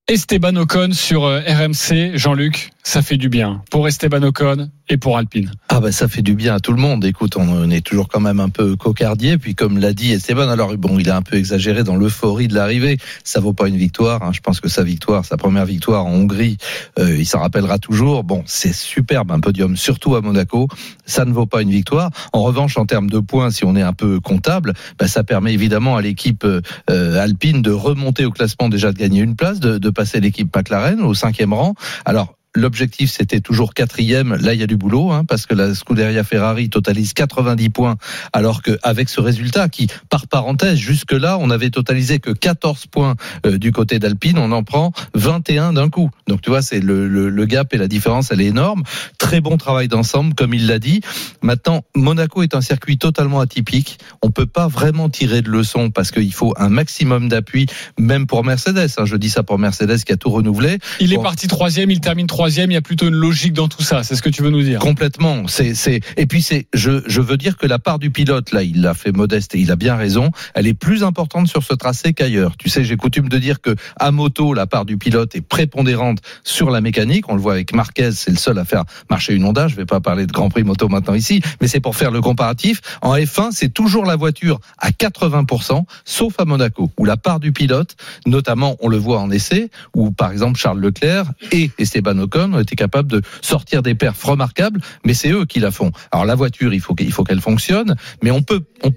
Esteban 0.08 0.56
Ocon 0.56 0.92
sur 0.94 1.24
RMC, 1.24 2.12
Jean-Luc, 2.16 2.72
ça 2.88 3.02
fait 3.02 3.18
du 3.18 3.28
bien 3.28 3.62
pour 3.70 3.86
Esteban 3.86 4.24
Ocon 4.24 4.70
et 4.88 4.96
pour 4.96 5.18
Alpine. 5.18 5.52
Ah 5.68 5.82
bah 5.82 5.92
ça 5.92 6.08
fait 6.08 6.22
du 6.22 6.36
bien 6.36 6.56
à 6.56 6.62
tout 6.62 6.72
le 6.72 6.80
monde. 6.80 7.04
Écoute, 7.04 7.36
on 7.36 7.70
est 7.70 7.86
toujours 7.86 8.08
quand 8.08 8.22
même 8.22 8.40
un 8.40 8.48
peu 8.48 8.78
cocardier. 8.78 9.38
Puis 9.38 9.56
comme 9.56 9.78
l'a 9.78 9.92
dit 9.92 10.14
Esteban, 10.14 10.48
alors 10.48 10.74
bon, 10.78 10.98
il 10.98 11.10
a 11.10 11.18
un 11.18 11.22
peu 11.22 11.36
exagéré 11.36 11.84
dans 11.84 11.98
l'euphorie 11.98 12.48
de 12.48 12.56
l'arrivée. 12.56 12.98
Ça 13.26 13.42
vaut 13.42 13.52
pas 13.52 13.68
une 13.68 13.76
victoire. 13.76 14.24
Hein. 14.24 14.32
Je 14.32 14.40
pense 14.40 14.62
que 14.62 14.70
sa 14.70 14.84
victoire, 14.84 15.26
sa 15.26 15.36
première 15.36 15.66
victoire 15.66 16.06
en 16.06 16.14
Hongrie, 16.14 16.56
euh, 16.98 17.18
il 17.18 17.26
s'en 17.26 17.40
rappellera 17.40 17.78
toujours. 17.78 18.24
Bon, 18.24 18.44
c'est 18.46 18.74
superbe 18.74 19.34
un 19.34 19.42
podium, 19.42 19.76
surtout 19.76 20.16
à 20.16 20.22
Monaco. 20.22 20.70
Ça 21.06 21.26
ne 21.26 21.34
vaut 21.34 21.46
pas 21.46 21.64
une 21.64 21.72
victoire. 21.72 22.12
En 22.32 22.42
revanche, 22.42 22.78
en 22.78 22.86
termes 22.86 23.10
de 23.10 23.20
points, 23.20 23.52
si 23.52 23.66
on 23.66 23.76
est 23.76 23.82
un 23.82 23.94
peu 23.94 24.22
comptable, 24.22 24.72
bah, 24.98 25.10
ça 25.10 25.26
permet 25.26 25.54
évidemment 25.54 25.98
à 25.98 26.02
l'équipe 26.02 26.46
euh, 26.46 27.22
Alpine 27.22 27.62
de 27.62 27.72
remonter 27.72 28.24
au 28.24 28.32
classement 28.32 28.70
déjà 28.70 28.94
de 28.94 28.98
gagner 28.98 29.20
une 29.20 29.36
place, 29.36 29.60
de, 29.60 29.78
de 29.78 29.90
passer 29.90 30.22
l'équipe 30.22 30.56
McLaren 30.56 31.02
au 31.02 31.14
cinquième 31.14 31.52
rang. 31.52 31.76
Alors 32.06 32.38
L'objectif, 32.58 33.12
c'était 33.12 33.40
toujours 33.40 33.76
quatrième. 33.76 34.34
Là, 34.34 34.56
il 34.56 34.60
y 34.60 34.64
a 34.64 34.68
du 34.68 34.78
boulot, 34.78 35.12
hein, 35.12 35.26
parce 35.26 35.46
que 35.46 35.54
la 35.54 35.76
Scuderia 35.76 36.24
Ferrari 36.24 36.72
totalise 36.72 37.14
90 37.14 37.70
points, 37.70 37.98
alors 38.34 38.64
qu'avec 38.64 39.10
ce 39.10 39.22
résultat, 39.22 39.70
qui, 39.70 39.86
par 40.10 40.26
parenthèse, 40.26 40.80
jusque-là, 40.80 41.38
on 41.40 41.52
avait 41.52 41.70
totalisé 41.70 42.18
que 42.18 42.32
14 42.32 42.88
points 42.88 43.14
euh, 43.46 43.60
du 43.60 43.72
côté 43.72 44.00
d'Alpine, 44.00 44.40
on 44.40 44.52
en 44.52 44.64
prend 44.64 44.92
21 45.14 45.74
d'un 45.74 45.92
coup. 45.92 46.10
Donc, 46.28 46.42
tu 46.42 46.50
vois, 46.50 46.64
c'est 46.64 46.80
le, 46.80 47.08
le, 47.08 47.30
le, 47.30 47.46
gap 47.46 47.76
et 47.76 47.78
la 47.78 47.88
différence, 47.88 48.32
elle 48.32 48.42
est 48.42 48.48
énorme. 48.48 48.82
Très 49.20 49.40
bon 49.40 49.58
travail 49.58 49.88
d'ensemble, 49.88 50.34
comme 50.34 50.56
il 50.56 50.66
l'a 50.66 50.80
dit. 50.80 51.02
Maintenant, 51.44 51.84
Monaco 51.96 52.42
est 52.42 52.56
un 52.56 52.62
circuit 52.62 52.98
totalement 52.98 53.40
atypique. 53.40 54.00
On 54.24 54.32
peut 54.32 54.48
pas 54.48 54.68
vraiment 54.68 55.10
tirer 55.10 55.44
de 55.44 55.50
leçons 55.52 55.92
parce 55.92 56.10
qu'il 56.10 56.34
faut 56.34 56.56
un 56.58 56.70
maximum 56.70 57.30
d'appui, 57.30 57.68
même 58.00 58.26
pour 58.26 58.44
Mercedes. 58.44 58.90
Hein. 58.98 59.06
Je 59.06 59.16
dis 59.16 59.30
ça 59.30 59.44
pour 59.44 59.60
Mercedes 59.60 60.04
qui 60.04 60.12
a 60.12 60.18
tout 60.18 60.32
renouvelé. 60.32 60.80
Il 61.00 61.14
est 61.14 61.22
parti 61.22 61.48
troisième, 61.48 61.92
il 61.92 62.00
termine 62.00 62.26
troisième 62.26 62.47
troisième, 62.48 62.72
il 62.72 62.76
y 62.76 62.78
a 62.78 62.82
plutôt 62.82 63.10
une 63.10 63.16
logique 63.16 63.52
dans 63.52 63.68
tout 63.68 63.84
ça. 63.84 64.04
C'est 64.04 64.16
ce 64.16 64.22
que 64.22 64.30
tu 64.30 64.42
veux 64.42 64.50
nous 64.50 64.64
dire? 64.64 64.80
Complètement. 64.80 65.48
C'est, 65.48 66.00
et 66.16 66.26
puis 66.28 66.42
c'est, 66.42 66.68
je, 66.74 67.20
veux 67.20 67.36
dire 67.36 67.58
que 67.58 67.68
la 67.68 67.78
part 67.78 68.00
du 68.00 68.10
pilote, 68.10 68.54
là, 68.54 68.64
il 68.64 68.82
l'a 68.82 68.94
fait 68.94 69.12
modeste 69.12 69.54
et 69.54 69.60
il 69.60 69.70
a 69.70 69.76
bien 69.76 69.98
raison. 69.98 70.32
Elle 70.54 70.66
est 70.66 70.74
plus 70.74 71.04
importante 71.04 71.50
sur 71.50 71.62
ce 71.62 71.74
tracé 71.74 72.14
qu'ailleurs. 72.14 72.56
Tu 72.56 72.70
sais, 72.70 72.86
j'ai 72.86 72.96
coutume 72.96 73.28
de 73.28 73.38
dire 73.38 73.60
que 73.60 73.76
à 74.00 74.12
moto, 74.12 74.54
la 74.54 74.66
part 74.66 74.86
du 74.86 74.98
pilote 74.98 75.36
est 75.36 75.42
prépondérante 75.42 76.20
sur 76.46 76.70
la 76.70 76.80
mécanique. 76.80 77.28
On 77.28 77.36
le 77.36 77.42
voit 77.42 77.52
avec 77.52 77.74
Marquez, 77.74 78.14
c'est 78.14 78.32
le 78.32 78.38
seul 78.38 78.58
à 78.60 78.64
faire 78.64 78.86
marcher 79.10 79.34
une 79.34 79.44
Honda. 79.44 79.68
Je 79.68 79.76
vais 79.76 79.86
pas 79.86 80.00
parler 80.00 80.26
de 80.26 80.32
Grand 80.32 80.48
Prix 80.48 80.64
moto 80.64 80.88
maintenant 80.88 81.16
ici, 81.16 81.42
mais 81.60 81.68
c'est 81.68 81.82
pour 81.82 81.98
faire 81.98 82.12
le 82.12 82.22
comparatif. 82.22 82.80
En 83.02 83.14
F1, 83.18 83.50
c'est 83.52 83.74
toujours 83.74 84.06
la 84.06 84.16
voiture 84.16 84.62
à 84.78 84.92
80%, 84.92 85.84
sauf 86.06 86.40
à 86.40 86.46
Monaco, 86.46 86.92
où 86.98 87.04
la 87.04 87.18
part 87.18 87.42
du 87.42 87.52
pilote, 87.52 87.98
notamment, 88.26 88.78
on 88.80 88.88
le 88.88 88.96
voit 88.96 89.20
en 89.20 89.32
essai, 89.32 89.70
où 89.94 90.12
par 90.12 90.32
exemple 90.32 90.58
Charles 90.58 90.80
Leclerc 90.80 91.26
et 91.52 91.72
Esteban 91.78 92.18
Ocon 92.28 92.54
ont 92.54 92.60
été 92.60 92.76
capables 92.76 93.10
de 93.10 93.22
sortir 93.42 93.82
des 93.82 93.96
perfs 93.96 94.24
remarquables, 94.24 94.82
mais 95.06 95.14
c'est 95.14 95.32
eux 95.32 95.46
qui 95.46 95.60
la 95.60 95.72
font. 95.72 95.92
Alors 96.12 96.26
la 96.26 96.36
voiture, 96.36 96.74
il 96.74 96.80
faut 96.82 96.94
qu'il 96.96 97.12
faut 97.12 97.24
qu'elle 97.24 97.42
fonctionne, 97.42 97.96
mais 98.22 98.32
on 98.32 98.42
peut, 98.44 98.62
on 98.84 98.92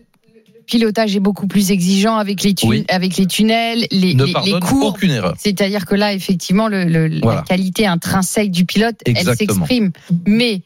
pilotage 0.67 1.17
est 1.17 1.21
beaucoup 1.21 1.49
plus 1.49 1.73
exigeant 1.73 2.17
avec 2.17 2.43
les, 2.45 2.55
tu- 2.55 2.85
avec 2.89 3.17
les 3.17 3.27
tunnels, 3.27 3.87
les, 3.91 4.15
ne 4.15 4.25
les, 4.25 4.33
les 4.45 4.61
courbes. 4.61 4.95
aucune 4.95 5.11
erreur. 5.11 5.35
C'est-à-dire 5.37 5.85
que 5.85 5.97
là, 5.97 6.15
effectivement, 6.15 6.69
le, 6.69 6.85
le- 6.85 7.19
Voilà. 7.23 7.41
la 7.41 7.45
qualité 7.45 7.87
intrinsèque 7.89 8.53
du 8.53 8.65
pilote, 8.65 8.95
elle 9.05 9.17
s'exprime. 9.37 9.91
Mais 10.29 10.63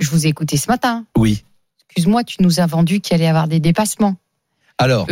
je 0.00 0.10
vous 0.10 0.26
ai 0.26 0.28
écouté 0.28 0.58
ce 0.58 0.66
matin. 0.68 1.06
Oui. 1.16 1.44
Excuse-moi, 1.88 2.24
tu 2.24 2.36
nous 2.42 2.60
as 2.60 2.66
vendu 2.66 3.00
qu'il 3.00 3.14
allait 3.14 3.24
y 3.24 3.28
avoir 3.28 3.48
des 3.48 3.58
dépassements. 3.58 4.16
Alors, 4.76 5.06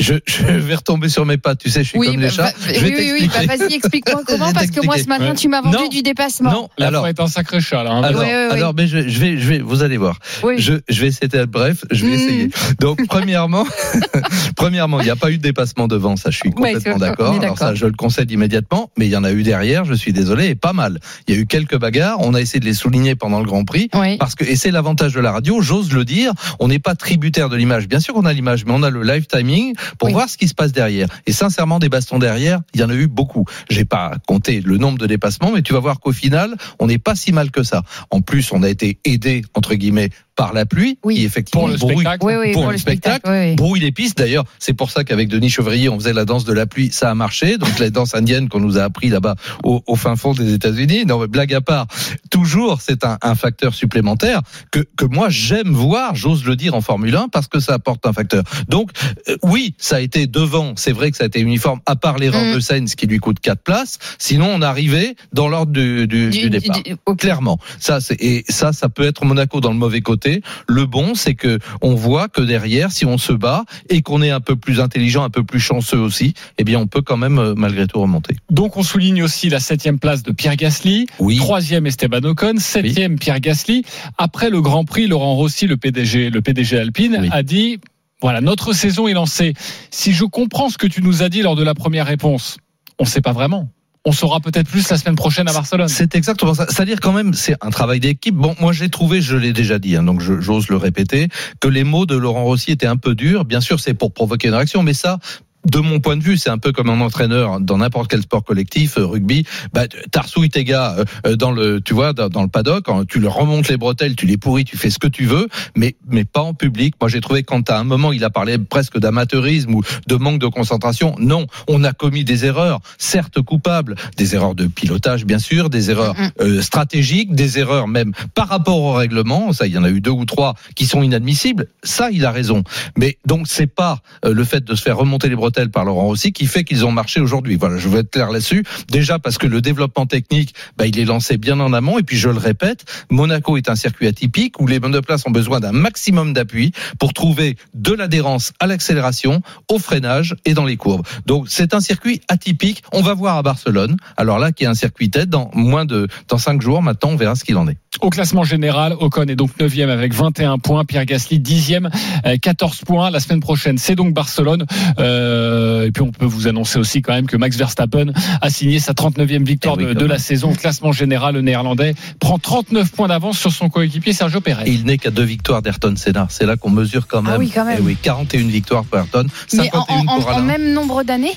je, 0.00 0.14
je 0.26 0.42
vais 0.44 0.74
retomber 0.74 1.08
sur 1.08 1.24
mes 1.26 1.36
pattes. 1.36 1.58
Tu 1.60 1.70
sais, 1.70 1.82
je 1.84 1.88
suis 1.90 1.98
Oui, 1.98 2.06
comme 2.08 2.16
bah, 2.16 2.22
les 2.22 2.30
chats. 2.30 2.42
va- 2.44 2.52
Je 2.74 2.80
vais 2.80 2.86
oui, 2.88 2.94
oui, 2.98 3.12
oui, 3.20 3.30
bah, 3.46 3.56
vas-y, 3.56 3.74
explique-moi 3.74 4.22
comment, 4.26 4.52
parce 4.52 4.68
que 4.70 4.84
moi, 4.84 4.98
ce 4.98 5.04
matin, 5.06 5.34
tu 5.34 5.48
m'as 5.48 5.60
vendu 5.60 5.76
Non. 5.76 5.88
du 5.88 6.02
dépassement. 6.02 6.50
Non, 6.50 6.68
La 6.78 6.88
alors, 6.88 7.06
est 7.06 7.20
un 7.20 7.26
sacré 7.28 7.60
chat 7.60 7.84
là. 7.84 7.92
hein. 7.92 8.02
alors, 8.02 8.20
Ouais, 8.20 8.26
ouais, 8.26 8.46
ouais. 8.48 8.52
alors, 8.52 8.74
mais 8.74 8.86
je, 8.86 9.08
je 9.08 9.18
vais, 9.20 9.38
je 9.38 9.48
vais, 9.48 9.58
vous 9.60 9.82
allez 9.82 9.96
voir. 9.96 10.18
Oui. 10.42 10.54
Je, 10.58 10.74
je 10.88 11.00
vais 11.00 11.08
essayer 11.08 11.28
d'être 11.28 11.50
bref. 11.50 11.84
Je 11.90 12.04
vais 12.06 12.10
Mm. 12.10 12.14
essayer. 12.14 12.50
Donc, 12.80 13.06
premièrement, 13.08 13.64
premièrement, 14.56 15.00
il 15.00 15.04
n'y 15.04 15.10
a 15.10 15.16
pas 15.16 15.30
eu 15.30 15.38
de 15.38 15.42
dépassement 15.42 15.88
devant. 15.88 16.16
Ça, 16.16 16.30
je 16.30 16.36
suis 16.38 16.50
complètement 16.50 16.96
d'accord. 16.98 17.34
Alors 17.40 17.58
ça, 17.58 17.74
je 17.74 17.86
le 17.86 17.92
concède 17.92 18.30
immédiatement. 18.30 18.90
Mais 18.98 19.06
il 19.06 19.10
y 19.10 19.16
en 19.16 19.24
a 19.24 19.32
eu 19.32 19.42
derrière. 19.42 19.84
Je 19.84 19.94
suis 19.94 20.12
désolé, 20.12 20.46
et 20.48 20.54
pas 20.54 20.72
mal. 20.72 20.98
Il 21.28 21.34
y 21.34 21.38
a 21.38 21.40
eu 21.40 21.46
quelques 21.46 21.76
bagarres. 21.78 22.16
On 22.20 22.34
a 22.34 22.40
essayé 22.40 22.60
de 22.60 22.64
les 22.64 22.74
souligner 22.74 23.14
pendant 23.14 23.40
le 23.40 23.46
Grand 23.46 23.64
Prix. 23.64 23.88
Oui. 23.94 24.16
Parce 24.18 24.34
que, 24.34 24.44
et 24.44 24.56
c'est 24.56 24.70
l'avantage 24.70 25.12
de 25.14 25.20
la 25.20 25.32
radio, 25.32 25.60
j'ose 25.62 25.92
le 25.92 26.04
dire, 26.04 26.32
on 26.58 26.68
n'est 26.68 26.78
pas 26.78 26.94
tributaire 26.94 27.48
de 27.48 27.56
l'image. 27.56 27.88
Bien 27.88 28.00
sûr 28.00 28.14
qu'on 28.14 28.24
a 28.24 28.32
l'image, 28.32 28.64
mais 28.64 28.72
on 28.74 28.82
a 28.82 28.90
le 28.90 29.02
live 29.02 29.26
timing 29.26 29.74
pour 29.98 30.06
Oui. 30.08 30.12
voir 30.12 30.28
ce 30.28 30.36
qui 30.36 30.48
se 30.48 30.54
passe 30.54 30.72
derrière. 30.72 31.08
Et 31.26 31.32
sincèrement, 31.32 31.78
des 31.78 31.88
bastons 31.88 32.18
derrière, 32.18 32.60
il 32.74 32.80
y 32.80 32.84
en 32.84 32.90
a 32.90 32.94
eu 32.94 33.06
beaucoup. 33.06 33.44
J'ai 33.68 33.84
pas 33.84 34.12
compté 34.26 34.60
le 34.60 34.76
nombre 34.78 34.98
de 34.98 35.06
dépassements, 35.06 35.52
mais 35.52 35.62
tu 35.62 35.72
vas 35.72 35.80
voir 35.80 36.00
qu'au 36.00 36.12
final, 36.12 36.54
on 36.78 36.86
n'est 36.86 36.98
pas 36.98 37.14
si 37.14 37.32
mal 37.32 37.50
que 37.50 37.62
ça. 37.62 37.82
En 38.10 38.20
plus, 38.20 38.52
on 38.52 38.62
a 38.62 38.68
été 38.68 38.98
aidé, 39.04 39.42
entre 39.54 39.74
guillemets, 39.74 40.10
par 40.40 40.54
la 40.54 40.64
pluie, 40.64 40.96
Oui. 41.04 41.16
qui 41.16 41.24
effectivement 41.26 41.62
Pour 41.62 41.68
le 41.70 41.76
brouille- 41.76 41.96
spectacle. 42.04 42.24
Oui, 42.24 42.32
oui, 42.40 42.52
pour, 42.52 42.62
pour 42.62 42.70
le 42.70 42.76
le 42.76 42.78
spectacle, 42.78 43.16
spectacle, 43.20 43.42
oui, 43.44 43.50
oui. 43.50 43.56
brouille 43.56 43.80
les 43.80 43.92
pistes. 43.92 44.16
D'ailleurs, 44.16 44.44
c'est 44.58 44.72
pour 44.72 44.90
ça 44.90 45.04
qu'avec 45.04 45.28
Denis 45.28 45.50
Chevrier, 45.50 45.88
on 45.90 45.98
faisait 45.98 46.14
la 46.14 46.24
danse 46.24 46.44
de 46.46 46.52
la 46.54 46.64
pluie, 46.66 46.90
ça 46.92 47.10
a 47.10 47.14
marché. 47.14 47.58
Donc 47.58 47.78
la 47.78 47.90
danse 47.90 48.14
indienne 48.14 48.48
qu'on 48.48 48.60
nous 48.60 48.78
a 48.78 48.82
appris 48.84 49.08
là-bas 49.10 49.34
au, 49.64 49.82
au 49.86 49.96
fin 49.96 50.16
fond 50.16 50.32
des 50.32 50.54
États-Unis. 50.54 51.04
Non, 51.04 51.18
mais 51.20 51.26
blague 51.26 51.52
à 51.52 51.60
part, 51.60 51.86
toujours 52.30 52.80
c'est 52.80 53.04
un, 53.04 53.18
un 53.22 53.34
facteur 53.34 53.74
supplémentaire 53.74 54.40
que, 54.70 54.80
que 54.96 55.04
moi 55.04 55.28
j'aime 55.28 55.72
voir, 55.72 56.14
j'ose 56.14 56.44
le 56.44 56.56
dire 56.56 56.74
en 56.74 56.80
Formule 56.80 57.14
1 57.16 57.28
parce 57.28 57.46
que 57.48 57.60
ça 57.60 57.74
apporte 57.74 58.06
un 58.06 58.12
facteur. 58.12 58.42
Donc 58.68 58.90
euh, 59.28 59.36
oui, 59.42 59.74
ça 59.78 59.96
a 59.96 60.00
été 60.00 60.26
devant. 60.26 60.72
C'est 60.76 60.92
vrai 60.92 61.10
que 61.10 61.16
ça 61.16 61.24
a 61.24 61.26
été 61.26 61.40
uniforme, 61.40 61.80
à 61.86 61.96
part 61.96 62.18
l'erreur 62.18 62.40
Mm. 62.40 62.54
de 62.54 62.60
Sainz 62.60 62.94
qui 62.94 63.06
lui 63.06 63.18
coûte 63.18 63.40
4 63.40 63.62
places. 63.62 63.98
Sinon, 64.18 64.48
on 64.54 64.62
arrivait 64.62 65.14
dans 65.34 65.48
l'ordre 65.48 65.72
du, 65.72 66.06
du, 66.06 66.30
Du- 66.30 66.40
du 66.42 66.50
départ. 66.50 66.78
Clairement, 67.18 67.58
ça 67.78 68.00
c'est 68.00 68.16
et 68.22 68.44
ça, 68.48 68.72
ça 68.72 68.88
peut 68.88 69.04
être 69.04 69.24
Monaco 69.24 69.60
dans 69.60 69.72
le 69.72 69.76
mauvais 69.78 70.00
côté. 70.00 70.29
Le 70.68 70.86
bon, 70.86 71.14
c'est 71.14 71.34
que 71.34 71.58
on 71.82 71.94
voit 71.94 72.28
que 72.28 72.40
derrière, 72.40 72.92
si 72.92 73.04
on 73.06 73.18
se 73.18 73.32
bat 73.32 73.64
et 73.88 74.02
qu'on 74.02 74.22
est 74.22 74.30
un 74.30 74.40
peu 74.40 74.56
plus 74.56 74.80
intelligent, 74.80 75.22
un 75.24 75.30
peu 75.30 75.44
plus 75.44 75.60
chanceux 75.60 75.98
aussi, 75.98 76.34
eh 76.58 76.64
bien, 76.64 76.78
on 76.78 76.86
peut 76.86 77.02
quand 77.02 77.16
même 77.16 77.38
euh, 77.38 77.54
malgré 77.56 77.86
tout 77.86 78.00
remonter. 78.00 78.36
Donc 78.50 78.76
on 78.76 78.82
souligne 78.82 79.22
aussi 79.22 79.48
la 79.48 79.60
septième 79.60 79.98
place 79.98 80.22
de 80.22 80.32
Pierre 80.32 80.56
Gasly, 80.56 81.06
Oui. 81.18 81.36
troisième 81.36 81.86
Esteban 81.86 82.22
Ocon, 82.24 82.54
septième 82.58 83.18
Pierre 83.18 83.40
Gasly. 83.40 83.84
Après 84.18 84.50
le 84.50 84.60
Grand 84.60 84.84
Prix, 84.84 85.06
Laurent 85.06 85.34
Rossi, 85.34 85.66
le 85.66 85.76
PDG, 85.76 86.30
le 86.30 86.40
PDG 86.42 86.78
Alpine, 86.78 87.18
Oui. 87.20 87.28
a 87.32 87.42
dit 87.42 87.78
voilà 88.22 88.40
notre 88.42 88.72
saison 88.74 89.08
est 89.08 89.14
lancée. 89.14 89.54
Si 89.90 90.12
je 90.12 90.24
comprends 90.24 90.68
ce 90.68 90.76
que 90.78 90.86
tu 90.86 91.02
nous 91.02 91.22
as 91.22 91.28
dit 91.30 91.42
lors 91.42 91.56
de 91.56 91.62
la 91.64 91.74
première 91.74 92.06
réponse, 92.06 92.58
on 92.98 93.04
ne 93.04 93.08
sait 93.08 93.22
pas 93.22 93.32
vraiment. 93.32 93.68
On 94.04 94.12
saura 94.12 94.40
peut-être 94.40 94.68
plus 94.68 94.88
la 94.88 94.96
semaine 94.96 95.16
prochaine 95.16 95.46
à 95.48 95.52
Barcelone. 95.52 95.88
C'est 95.88 96.14
exactement 96.14 96.54
ça. 96.54 96.66
C'est-à-dire 96.68 97.00
quand 97.00 97.12
même, 97.12 97.34
c'est 97.34 97.54
un 97.60 97.70
travail 97.70 98.00
d'équipe. 98.00 98.34
Bon, 98.34 98.54
moi 98.58 98.72
j'ai 98.72 98.88
trouvé, 98.88 99.20
je 99.20 99.36
l'ai 99.36 99.52
déjà 99.52 99.78
dit, 99.78 99.94
hein, 99.94 100.02
donc 100.02 100.20
j'ose 100.20 100.68
le 100.68 100.76
répéter, 100.76 101.28
que 101.60 101.68
les 101.68 101.84
mots 101.84 102.06
de 102.06 102.16
Laurent 102.16 102.44
Rossi 102.44 102.70
étaient 102.70 102.86
un 102.86 102.96
peu 102.96 103.14
durs. 103.14 103.44
Bien 103.44 103.60
sûr, 103.60 103.78
c'est 103.78 103.92
pour 103.92 104.14
provoquer 104.14 104.48
une 104.48 104.54
réaction, 104.54 104.82
mais 104.82 104.94
ça. 104.94 105.18
De 105.66 105.78
mon 105.78 106.00
point 106.00 106.16
de 106.16 106.22
vue, 106.22 106.38
c'est 106.38 106.48
un 106.48 106.56
peu 106.56 106.72
comme 106.72 106.88
un 106.88 107.00
entraîneur 107.00 107.60
dans 107.60 107.78
n'importe 107.78 108.10
quel 108.10 108.22
sport 108.22 108.42
collectif, 108.42 108.96
euh, 108.96 109.04
rugby. 109.04 109.44
Bah, 109.74 109.86
t'arsouilles 110.10 110.48
tes 110.48 110.64
gars 110.64 110.96
euh, 110.98 111.04
euh, 111.26 111.36
dans 111.36 111.52
le, 111.52 111.80
tu 111.82 111.92
vois, 111.92 112.14
dans, 112.14 112.42
le 112.42 112.48
paddock. 112.48 112.88
hein, 112.88 113.04
tu 113.06 113.20
leur 113.20 113.34
remontes 113.34 113.68
les 113.68 113.76
bretelles, 113.76 114.16
tu 114.16 114.24
les 114.24 114.38
pourris, 114.38 114.64
tu 114.64 114.78
fais 114.78 114.88
ce 114.88 114.98
que 114.98 115.06
tu 115.06 115.26
veux, 115.26 115.48
mais 115.76 115.96
mais 116.08 116.24
pas 116.24 116.40
en 116.40 116.54
public. 116.54 116.94
Moi, 116.98 117.10
j'ai 117.10 117.20
trouvé 117.20 117.42
quand 117.42 117.68
à 117.68 117.78
un 117.78 117.84
moment 117.84 118.12
il 118.12 118.24
a 118.24 118.30
parlé 118.30 118.56
presque 118.56 118.98
d'amateurisme 118.98 119.74
ou 119.74 119.82
de 120.06 120.16
manque 120.16 120.38
de 120.38 120.46
concentration. 120.46 121.14
Non, 121.18 121.46
on 121.68 121.84
a 121.84 121.92
commis 121.92 122.24
des 122.24 122.46
erreurs, 122.46 122.80
certes 122.96 123.42
coupables, 123.42 123.96
des 124.16 124.34
erreurs 124.34 124.54
de 124.54 124.66
pilotage 124.66 125.26
bien 125.26 125.38
sûr, 125.38 125.68
des 125.68 125.90
erreurs 125.90 126.14
euh, 126.40 126.62
stratégiques, 126.62 127.34
des 127.34 127.58
erreurs 127.58 127.86
même 127.86 128.12
par 128.34 128.48
rapport 128.48 128.80
au 128.80 128.92
règlement. 128.94 129.52
Ça, 129.52 129.66
il 129.66 129.74
y 129.74 129.78
en 129.78 129.84
a 129.84 129.90
eu 129.90 130.00
deux 130.00 130.10
ou 130.10 130.24
trois 130.24 130.54
qui 130.74 130.86
sont 130.86 131.02
inadmissibles. 131.02 131.66
Ça, 131.82 132.10
il 132.10 132.24
a 132.24 132.30
raison. 132.30 132.64
Mais 132.96 133.18
donc 133.26 133.46
c'est 133.46 133.66
pas 133.66 134.00
euh, 134.24 134.32
le 134.32 134.44
fait 134.44 134.64
de 134.64 134.74
se 134.74 134.82
faire 134.82 134.96
remonter 134.96 135.28
les 135.28 135.36
bretelles 135.36 135.49
par 135.50 135.84
Laurent 135.84 136.04
Rossi 136.04 136.32
qui 136.32 136.46
fait 136.46 136.64
qu'ils 136.64 136.84
ont 136.84 136.92
marché 136.92 137.20
aujourd'hui. 137.20 137.56
Voilà, 137.56 137.78
je 137.78 137.88
veux 137.88 138.00
être 138.00 138.10
clair 138.10 138.30
là-dessus. 138.30 138.64
Déjà 138.88 139.18
parce 139.18 139.38
que 139.38 139.46
le 139.46 139.60
développement 139.60 140.06
technique, 140.06 140.54
bah, 140.76 140.86
il 140.86 140.98
est 140.98 141.04
lancé 141.04 141.36
bien 141.36 141.58
en 141.60 141.72
amont. 141.72 141.98
Et 141.98 142.02
puis 142.02 142.16
je 142.16 142.28
le 142.28 142.38
répète, 142.38 142.84
Monaco 143.10 143.56
est 143.56 143.68
un 143.68 143.76
circuit 143.76 144.06
atypique 144.06 144.60
où 144.60 144.66
les 144.66 144.80
monoplaces 144.80 145.26
ont 145.26 145.30
besoin 145.30 145.60
d'un 145.60 145.72
maximum 145.72 146.32
d'appui 146.32 146.72
pour 146.98 147.12
trouver 147.12 147.56
de 147.74 147.92
l'adhérence 147.92 148.52
à 148.60 148.66
l'accélération, 148.66 149.42
au 149.68 149.78
freinage 149.78 150.36
et 150.44 150.54
dans 150.54 150.64
les 150.64 150.76
courbes. 150.76 151.06
Donc 151.26 151.46
c'est 151.48 151.74
un 151.74 151.80
circuit 151.80 152.20
atypique. 152.28 152.82
On 152.92 153.02
va 153.02 153.14
voir 153.14 153.36
à 153.36 153.42
Barcelone. 153.42 153.96
Alors 154.16 154.38
là, 154.38 154.52
qui 154.52 154.64
est 154.64 154.68
un 154.68 154.74
circuit 154.74 155.10
tête 155.10 155.28
dans 155.28 155.50
moins 155.54 155.84
de 155.84 156.08
dans 156.28 156.38
cinq 156.38 156.62
jours. 156.62 156.82
Maintenant, 156.82 157.10
on 157.10 157.16
verra 157.16 157.34
ce 157.34 157.44
qu'il 157.44 157.56
en 157.56 157.68
est. 157.68 157.76
Au 158.00 158.08
classement 158.08 158.44
général, 158.44 158.94
Ocon 159.00 159.24
est 159.24 159.34
donc 159.34 159.50
9e 159.58 159.88
avec 159.90 160.14
21 160.14 160.58
points, 160.58 160.84
Pierre 160.84 161.04
Gasly 161.04 161.40
10e, 161.40 161.90
euh, 162.24 162.36
14 162.40 162.82
points. 162.86 163.10
La 163.10 163.18
semaine 163.18 163.40
prochaine, 163.40 163.78
c'est 163.78 163.96
donc 163.96 164.14
Barcelone. 164.14 164.64
Euh, 165.00 165.86
et 165.86 165.90
puis 165.90 166.02
on 166.02 166.12
peut 166.12 166.24
vous 166.24 166.46
annoncer 166.46 166.78
aussi 166.78 167.02
quand 167.02 167.12
même 167.12 167.26
que 167.26 167.36
Max 167.36 167.56
Verstappen 167.56 168.12
a 168.40 168.48
signé 168.48 168.78
sa 168.78 168.92
39e 168.92 169.44
victoire 169.44 169.76
Eh 169.80 169.86
oui, 169.86 169.94
de, 169.96 170.04
la 170.04 170.18
saison. 170.18 170.52
Au 170.52 170.54
classement 170.54 170.92
général, 170.92 171.34
le 171.34 171.40
néerlandais 171.42 171.94
prend 172.20 172.38
39 172.38 172.92
points 172.92 173.08
d'avance 173.08 173.38
sur 173.38 173.50
son 173.50 173.68
coéquipier 173.68 174.12
Sergio 174.12 174.40
Perez. 174.40 174.62
Et 174.70 174.72
il 174.72 174.84
n'est 174.84 174.96
qu'à 174.96 175.10
deux 175.10 175.24
victoires 175.24 175.60
d'Ayrton 175.60 175.94
Senna. 175.96 176.28
C'est 176.30 176.46
là 176.46 176.56
qu'on 176.56 176.70
mesure 176.70 177.08
quand 177.08 177.22
même. 177.22 177.32
Ah 177.34 177.38
oui, 177.38 177.50
quand 177.52 177.64
même. 177.64 177.78
Eh 177.80 177.82
oui, 177.84 177.96
41 178.00 178.46
victoires 178.46 178.84
pour 178.84 178.98
Ayrton, 178.98 179.26
Mais 179.52 179.64
51 179.64 179.94
en, 179.96 180.06
en- 180.06 180.20
pour 180.20 180.28
en 180.36 180.42
même 180.42 180.72
nombre 180.72 181.02
d'années? 181.02 181.34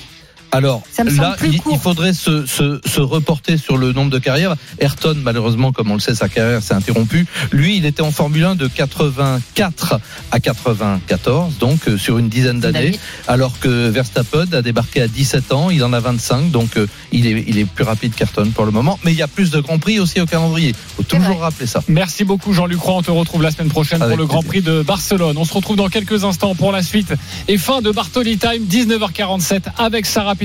Alors 0.54 0.82
là, 0.98 1.36
il, 1.42 1.60
il 1.72 1.78
faudrait 1.78 2.12
se, 2.12 2.46
se, 2.46 2.80
se 2.86 3.00
reporter 3.00 3.56
sur 3.56 3.76
le 3.76 3.92
nombre 3.92 4.10
de 4.10 4.20
carrières. 4.20 4.54
Ayrton, 4.78 5.16
malheureusement, 5.20 5.72
comme 5.72 5.90
on 5.90 5.94
le 5.94 6.00
sait, 6.00 6.14
sa 6.14 6.28
carrière 6.28 6.62
s'est 6.62 6.74
interrompue. 6.74 7.26
Lui, 7.50 7.76
il 7.76 7.86
était 7.86 8.02
en 8.02 8.12
Formule 8.12 8.44
1 8.44 8.54
de 8.54 8.68
84 8.68 10.00
à 10.30 10.40
94, 10.40 11.58
donc 11.58 11.88
euh, 11.88 11.98
sur 11.98 12.18
une 12.18 12.28
dizaine 12.28 12.60
d'années. 12.60 12.98
Alors 13.26 13.58
que 13.58 13.88
Verstappen 13.88 14.46
a 14.52 14.62
débarqué 14.62 15.02
à 15.02 15.08
17 15.08 15.52
ans, 15.52 15.70
il 15.70 15.82
en 15.82 15.92
a 15.92 15.98
25, 15.98 16.52
donc 16.52 16.76
euh, 16.76 16.86
il 17.10 17.26
est, 17.26 17.44
il 17.48 17.58
est 17.58 17.64
plus 17.64 17.84
rapide 17.84 18.14
qu'Ayrton 18.14 18.52
pour 18.54 18.64
le 18.64 18.70
moment. 18.70 19.00
Mais 19.04 19.10
il 19.10 19.18
y 19.18 19.22
a 19.22 19.28
plus 19.28 19.50
de 19.50 19.58
Grands 19.58 19.80
Prix 19.80 19.98
aussi 19.98 20.20
au 20.20 20.26
calendrier. 20.26 20.72
faut 20.96 21.02
toujours 21.02 21.40
rappeler 21.40 21.66
ça. 21.66 21.82
Merci 21.88 22.22
beaucoup 22.24 22.52
Jean-Luc 22.52 22.78
Roy. 22.78 22.94
On 22.94 23.02
te 23.02 23.10
retrouve 23.10 23.42
la 23.42 23.50
semaine 23.50 23.70
prochaine 23.70 24.00
Avec 24.02 24.16
pour 24.16 24.22
le 24.22 24.26
Grand. 24.28 24.42
Prix 24.44 24.62
de 24.62 24.82
Barcelone. 24.82 25.36
On 25.36 25.44
se 25.44 25.52
retrouve 25.52 25.76
dans 25.76 25.88
quelques 25.88 26.22
instants 26.22 26.54
pour 26.54 26.70
la 26.70 26.82
suite 26.82 27.12
et 27.48 27.58
fin 27.58 27.82
de 27.82 27.90
Bartoli 27.90 28.38
Time, 28.38 28.64
19h47 28.70 29.62
avec 29.78 30.06
Sarah 30.06 30.36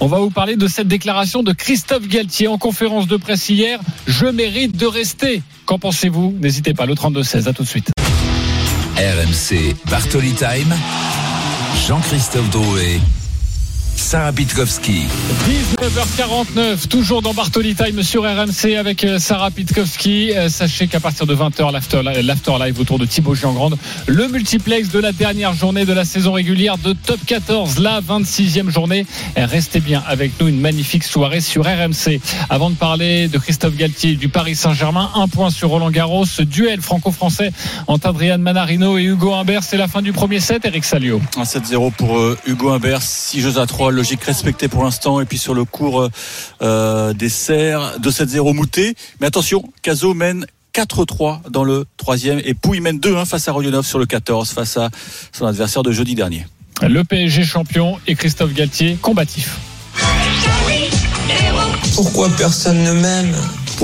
On 0.00 0.06
va 0.06 0.18
vous 0.18 0.30
parler 0.30 0.56
de 0.56 0.66
cette 0.68 0.88
déclaration 0.88 1.42
de 1.42 1.52
Christophe 1.52 2.08
Galtier 2.08 2.48
en 2.48 2.58
conférence 2.58 3.06
de 3.06 3.16
presse 3.16 3.48
hier. 3.48 3.78
Je 4.06 4.26
mérite 4.26 4.76
de 4.76 4.86
rester. 4.86 5.42
Qu'en 5.66 5.78
pensez-vous? 5.78 6.36
N'hésitez 6.40 6.74
pas, 6.74 6.86
le 6.86 6.94
32-16. 6.94 7.48
À 7.48 7.52
tout 7.52 7.62
de 7.62 7.68
suite. 7.68 7.90
RMC 8.96 9.74
Bartoli 9.90 10.32
Time. 10.32 10.74
Jean-Christophe 11.86 12.50
Drouet. 12.50 13.00
Sarah 14.04 14.32
Pitkowski. 14.34 15.04
19h49, 15.48 16.88
toujours 16.88 17.22
dans 17.22 17.32
Bartoli 17.32 17.74
Time 17.74 18.02
sur 18.02 18.22
RMC 18.24 18.76
avec 18.78 19.02
euh, 19.02 19.18
Sarah 19.18 19.50
Pitkowski. 19.50 20.30
Euh, 20.36 20.50
Sachez 20.50 20.88
qu'à 20.88 21.00
partir 21.00 21.26
de 21.26 21.34
20h, 21.34 21.72
l'after, 21.72 22.02
l'after 22.02 22.52
live 22.60 22.78
autour 22.78 22.98
de 22.98 23.06
Thibaut 23.06 23.34
Giangrande, 23.34 23.78
le 24.06 24.28
multiplex 24.28 24.90
de 24.90 24.98
la 24.98 25.12
dernière 25.12 25.54
journée 25.54 25.86
de 25.86 25.94
la 25.94 26.04
saison 26.04 26.32
régulière 26.32 26.76
de 26.76 26.92
Top 26.92 27.18
14, 27.26 27.78
la 27.78 28.02
26e 28.02 28.68
journée. 28.68 29.06
Euh, 29.38 29.46
Restez 29.46 29.80
bien 29.80 30.02
avec 30.06 30.32
nous, 30.38 30.48
une 30.48 30.60
magnifique 30.60 31.04
soirée 31.04 31.40
sur 31.40 31.64
RMC. 31.64 32.20
Avant 32.50 32.68
de 32.68 32.76
parler 32.76 33.28
de 33.28 33.38
Christophe 33.38 33.74
Galtier 33.74 34.16
du 34.16 34.28
Paris 34.28 34.54
Saint-Germain, 34.54 35.10
un 35.14 35.28
point 35.28 35.48
sur 35.48 35.70
Roland 35.70 35.90
Garros, 35.90 36.26
duel 36.40 36.82
franco-français 36.82 37.52
entre 37.86 38.08
Adrian 38.08 38.36
Manarino 38.38 38.98
et 38.98 39.04
Hugo 39.04 39.32
Humbert. 39.32 39.62
C'est 39.62 39.78
la 39.78 39.88
fin 39.88 40.02
du 40.02 40.12
premier 40.12 40.40
set, 40.40 40.66
Eric 40.66 40.84
Salio. 40.84 41.22
Un 41.38 41.44
7-0 41.44 41.90
pour 41.92 42.18
euh, 42.18 42.38
Hugo 42.46 42.68
Humbert, 42.68 43.00
6 43.00 43.40
jeux 43.40 43.58
à 43.58 43.64
3, 43.66 43.93
logique 43.94 44.22
respectée 44.22 44.68
pour 44.68 44.84
l'instant. 44.84 45.20
Et 45.20 45.24
puis 45.24 45.38
sur 45.38 45.54
le 45.54 45.64
cours 45.64 46.08
euh, 46.62 47.12
des 47.12 47.28
serres, 47.28 47.98
2-7-0 48.00 48.54
mouté. 48.54 48.94
Mais 49.20 49.26
attention, 49.26 49.64
Caso 49.82 50.14
mène 50.14 50.46
4-3 50.74 51.50
dans 51.50 51.64
le 51.64 51.86
troisième 51.96 52.40
et 52.44 52.54
Pouille 52.54 52.80
mène 52.80 52.98
2-1 52.98 53.26
face 53.26 53.48
à 53.48 53.52
Rodionov 53.52 53.86
sur 53.86 53.98
le 53.98 54.06
14 54.06 54.50
face 54.50 54.76
à 54.76 54.90
son 55.32 55.46
adversaire 55.46 55.82
de 55.82 55.92
jeudi 55.92 56.14
dernier. 56.14 56.46
Le 56.82 57.04
PSG 57.04 57.44
champion 57.44 57.98
et 58.06 58.16
Christophe 58.16 58.52
Galtier 58.52 58.98
combatif. 59.00 59.58
Pourquoi 61.94 62.28
personne 62.36 62.82
ne 62.82 62.92
m'aime? 62.92 63.34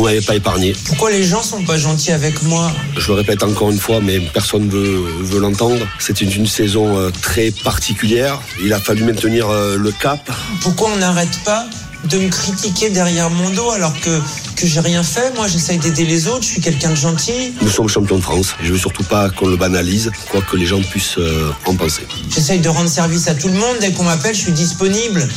Vous 0.00 0.06
m'avez 0.06 0.22
pas 0.22 0.34
épargné. 0.34 0.74
Pourquoi 0.86 1.10
les 1.10 1.22
gens 1.22 1.42
sont 1.42 1.62
pas 1.62 1.76
gentils 1.76 2.10
avec 2.10 2.42
moi? 2.44 2.72
Je 2.96 3.08
le 3.08 3.18
répète 3.18 3.42
encore 3.42 3.70
une 3.70 3.78
fois, 3.78 4.00
mais 4.00 4.18
personne 4.18 4.66
veut 4.66 5.04
veut 5.20 5.40
l'entendre. 5.40 5.86
C'était 5.98 6.24
une, 6.24 6.32
une 6.32 6.46
saison 6.46 6.96
euh, 6.96 7.10
très 7.20 7.50
particulière. 7.50 8.40
Il 8.64 8.72
a 8.72 8.80
fallu 8.80 9.04
maintenir 9.04 9.50
euh, 9.50 9.76
le 9.76 9.92
cap. 9.92 10.32
Pourquoi 10.62 10.88
on 10.94 10.96
n'arrête 10.96 11.44
pas 11.44 11.66
de 12.04 12.16
me 12.16 12.30
critiquer 12.30 12.88
derrière 12.88 13.28
mon 13.28 13.50
dos 13.50 13.72
alors 13.72 13.92
que, 14.00 14.18
que 14.56 14.66
j'ai 14.66 14.80
rien 14.80 15.02
fait? 15.02 15.34
Moi, 15.36 15.48
j'essaye 15.48 15.76
d'aider 15.76 16.06
les 16.06 16.28
autres, 16.28 16.44
je 16.44 16.52
suis 16.52 16.62
quelqu'un 16.62 16.92
de 16.92 16.94
gentil. 16.94 17.52
Nous 17.60 17.68
sommes 17.68 17.88
champions 17.90 18.16
de 18.16 18.22
France. 18.22 18.54
Je 18.62 18.72
veux 18.72 18.78
surtout 18.78 19.04
pas 19.04 19.28
qu'on 19.28 19.48
le 19.48 19.58
banalise, 19.58 20.10
quoi 20.30 20.40
que 20.40 20.56
les 20.56 20.64
gens 20.64 20.80
puissent 20.80 21.18
euh, 21.18 21.50
en 21.66 21.76
penser. 21.76 22.06
J'essaye 22.34 22.60
de 22.60 22.70
rendre 22.70 22.88
service 22.88 23.28
à 23.28 23.34
tout 23.34 23.48
le 23.48 23.54
monde. 23.58 23.76
Dès 23.82 23.92
qu'on 23.92 24.04
m'appelle, 24.04 24.34
je 24.34 24.40
suis 24.40 24.52
disponible. 24.52 25.28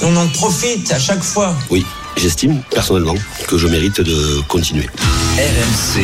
Et 0.00 0.04
on 0.04 0.14
en 0.14 0.28
profite 0.28 0.92
à 0.92 1.00
chaque 1.00 1.24
fois. 1.24 1.56
Oui, 1.70 1.84
j'estime 2.16 2.62
personnellement 2.70 3.14
que 3.48 3.58
je 3.58 3.66
mérite 3.66 4.00
de 4.00 4.40
continuer. 4.48 4.86
RMC. 5.36 6.02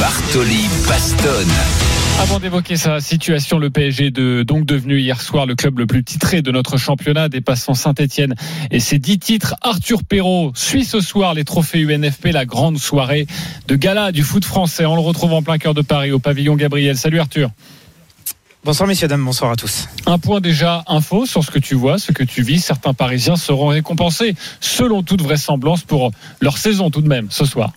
Bartoli 0.00 0.66
Bastonne. 0.88 1.52
Avant 2.20 2.40
d'évoquer 2.40 2.76
sa 2.76 3.00
situation, 3.00 3.58
le 3.58 3.70
PSG 3.70 4.10
de, 4.10 4.42
donc 4.42 4.64
devenu 4.64 4.98
hier 4.98 5.20
soir 5.20 5.46
le 5.46 5.54
club 5.54 5.78
le 5.78 5.86
plus 5.86 6.02
titré 6.02 6.42
de 6.42 6.50
notre 6.50 6.76
championnat, 6.76 7.28
dépassant 7.28 7.74
Saint-Etienne 7.74 8.34
et 8.72 8.80
ses 8.80 8.98
dix 8.98 9.20
titres. 9.20 9.54
Arthur 9.62 10.02
Perrault 10.02 10.50
suit 10.54 10.84
ce 10.84 11.00
soir 11.00 11.34
les 11.34 11.44
trophées 11.44 11.80
UNFP, 11.80 12.32
la 12.32 12.44
grande 12.44 12.78
soirée 12.78 13.26
de 13.68 13.76
gala 13.76 14.10
du 14.10 14.24
foot 14.24 14.44
français. 14.44 14.84
On 14.84 14.96
le 14.96 15.00
retrouve 15.00 15.32
en 15.32 15.42
plein 15.42 15.58
cœur 15.58 15.74
de 15.74 15.82
Paris 15.82 16.10
au 16.10 16.18
pavillon 16.18 16.56
Gabriel. 16.56 16.96
Salut 16.96 17.20
Arthur. 17.20 17.50
Bonsoir 18.64 18.88
messieurs, 18.88 19.06
dames, 19.06 19.24
bonsoir 19.24 19.52
à 19.52 19.56
tous. 19.56 19.88
Un 20.04 20.18
point 20.18 20.40
déjà 20.40 20.82
info 20.88 21.26
sur 21.26 21.44
ce 21.44 21.50
que 21.50 21.60
tu 21.60 21.74
vois, 21.74 21.98
ce 21.98 22.10
que 22.10 22.24
tu 22.24 22.42
vis. 22.42 22.58
Certains 22.58 22.92
Parisiens 22.92 23.36
seront 23.36 23.68
récompensés, 23.68 24.34
selon 24.60 25.02
toute 25.04 25.22
vraisemblance, 25.22 25.82
pour 25.82 26.10
leur 26.40 26.58
saison 26.58 26.90
tout 26.90 27.00
de 27.00 27.08
même 27.08 27.28
ce 27.30 27.44
soir. 27.44 27.72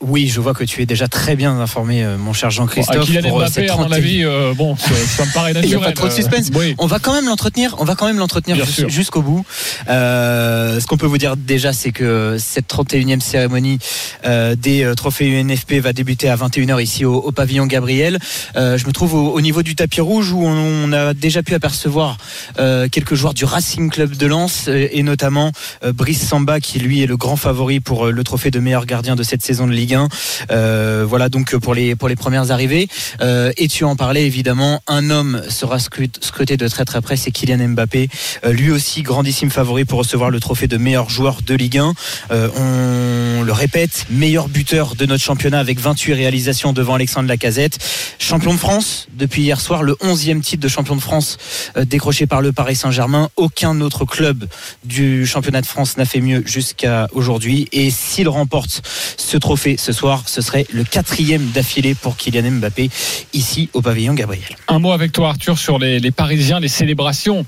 Oui, 0.00 0.28
je 0.28 0.40
vois 0.40 0.54
que 0.54 0.64
tu 0.64 0.80
es 0.80 0.86
déjà 0.86 1.06
très 1.06 1.36
bien 1.36 1.60
informé, 1.60 2.02
euh, 2.02 2.16
mon 2.16 2.32
cher 2.32 2.50
Jean-Christophe. 2.50 3.10
Bon, 3.12 3.28
pour, 3.28 3.40
euh, 3.40 3.44
Mbappé, 3.44 3.52
cette 3.52 3.70
à 3.70 3.76
mon 3.76 3.84
30e. 3.88 3.92
avis, 3.92 4.24
euh, 4.24 4.54
bon, 4.54 4.74
ça, 4.74 4.88
ça 5.06 5.24
me 5.26 5.32
paraît 5.34 5.52
Il 5.62 5.68
n'y 5.68 5.74
a 5.74 5.76
naturel. 5.76 5.84
pas 5.84 5.92
trop 5.92 6.08
de 6.08 6.12
suspense. 6.12 6.48
Euh, 6.54 6.58
oui. 6.58 6.74
On 6.78 6.86
va 6.86 6.98
quand 6.98 7.12
même 7.12 7.26
l'entretenir. 7.26 7.76
On 7.78 7.84
va 7.84 7.94
quand 7.94 8.06
même 8.06 8.16
l'entretenir 8.18 8.56
jus- 8.64 8.88
jusqu'au 8.88 9.20
bout. 9.20 9.44
Euh, 9.88 10.80
ce 10.80 10.86
qu'on 10.86 10.96
peut 10.96 11.06
vous 11.06 11.18
dire 11.18 11.36
déjà, 11.36 11.74
c'est 11.74 11.92
que 11.92 12.36
cette 12.38 12.68
31e 12.68 13.20
cérémonie 13.20 13.78
euh, 14.24 14.56
des 14.56 14.82
euh, 14.82 14.94
trophées 14.94 15.28
UNFP 15.38 15.74
va 15.74 15.92
débuter 15.92 16.30
à 16.30 16.36
21h 16.36 16.82
ici 16.82 17.04
au, 17.04 17.16
au 17.16 17.30
pavillon 17.30 17.66
Gabriel. 17.66 18.18
Euh, 18.56 18.78
je 18.78 18.86
me 18.86 18.92
trouve 18.92 19.14
au, 19.14 19.32
au 19.32 19.40
niveau 19.42 19.62
du 19.62 19.74
tapis 19.76 20.00
rouge 20.00 20.32
où 20.32 20.42
on, 20.42 20.50
on 20.88 20.92
a 20.94 21.12
déjà 21.12 21.42
pu 21.42 21.54
apercevoir 21.54 22.16
euh, 22.58 22.88
quelques 22.90 23.14
joueurs 23.14 23.34
du 23.34 23.44
Racing 23.44 23.90
Club 23.90 24.16
de 24.16 24.26
Lens 24.26 24.64
euh, 24.68 24.88
et 24.90 25.02
notamment 25.02 25.52
euh, 25.84 25.92
Brice 25.92 26.26
Samba 26.26 26.60
qui 26.60 26.78
lui 26.78 27.02
est 27.02 27.06
le 27.06 27.18
grand 27.18 27.36
favori 27.36 27.80
pour 27.80 28.06
euh, 28.06 28.10
le 28.10 28.24
trophée 28.24 28.50
de 28.50 28.58
meilleur 28.58 28.86
gardien 28.86 29.16
de 29.16 29.22
cette 29.22 29.42
de 29.50 29.72
Ligue 29.72 29.94
1. 29.94 30.08
Euh, 30.52 31.04
voilà 31.08 31.28
donc 31.28 31.56
pour 31.56 31.74
les 31.74 31.96
pour 31.96 32.08
les 32.08 32.14
premières 32.16 32.50
arrivées. 32.52 32.88
Euh, 33.20 33.50
et 33.56 33.66
tu 33.68 33.84
en 33.84 33.96
parlais 33.96 34.24
évidemment, 34.24 34.80
un 34.86 35.10
homme 35.10 35.42
sera 35.48 35.78
scrut- 35.78 36.22
scruté 36.24 36.56
de 36.56 36.68
très 36.68 36.84
très 36.84 37.00
près, 37.00 37.16
c'est 37.16 37.30
Kylian 37.32 37.68
Mbappé, 37.70 38.08
Euh, 38.44 38.52
lui 38.52 38.70
aussi 38.70 39.02
grandissime 39.02 39.50
favori 39.50 39.84
pour 39.84 39.98
recevoir 39.98 40.30
le 40.30 40.38
trophée 40.40 40.68
de 40.68 40.76
meilleur 40.76 41.10
joueur 41.10 41.38
de 41.44 41.54
Ligue 41.54 41.78
1. 41.78 41.94
Euh, 42.30 42.48
on 42.56 43.42
le 43.42 43.52
répète, 43.52 44.06
meilleur 44.10 44.48
buteur 44.48 44.94
de 44.94 45.04
notre 45.06 45.24
championnat 45.24 45.58
avec 45.58 45.80
28 45.80 46.14
réalisations 46.14 46.72
devant 46.72 46.94
Alexandre 46.94 47.28
Lacazette, 47.28 47.78
champion 48.18 48.54
de 48.54 48.58
France 48.58 49.08
depuis 49.12 49.42
hier 49.42 49.60
soir, 49.60 49.82
le 49.82 49.94
11e 50.00 50.40
titre 50.42 50.62
de 50.62 50.68
champion 50.68 50.94
de 50.94 51.00
France 51.00 51.38
euh, 51.76 51.84
décroché 51.84 52.26
par 52.26 52.40
le 52.40 52.52
Paris 52.52 52.76
Saint-Germain. 52.76 53.28
Aucun 53.36 53.80
autre 53.80 54.04
club 54.04 54.46
du 54.84 55.26
championnat 55.26 55.60
de 55.60 55.66
France 55.66 55.96
n'a 55.96 56.04
fait 56.04 56.20
mieux 56.20 56.42
jusqu'à 56.46 57.08
aujourd'hui. 57.12 57.68
Et 57.72 57.90
s'il 57.90 58.28
remporte 58.28 58.82
ce 59.16 59.36
trophée 59.40 59.76
ce 59.76 59.92
soir, 59.92 60.22
ce 60.26 60.40
serait 60.40 60.66
le 60.72 60.84
quatrième 60.84 61.46
d'affilée 61.50 61.94
pour 61.94 62.16
Kylian 62.16 62.50
Mbappé 62.52 62.90
ici 63.32 63.68
au 63.72 63.82
pavillon 63.82 64.14
Gabriel. 64.14 64.56
Un 64.68 64.78
mot 64.78 64.92
avec 64.92 65.12
toi, 65.12 65.30
Arthur, 65.30 65.58
sur 65.58 65.78
les, 65.78 66.10
Parisiens, 66.10 66.60
les 66.60 66.68
célébrations. 66.68 67.44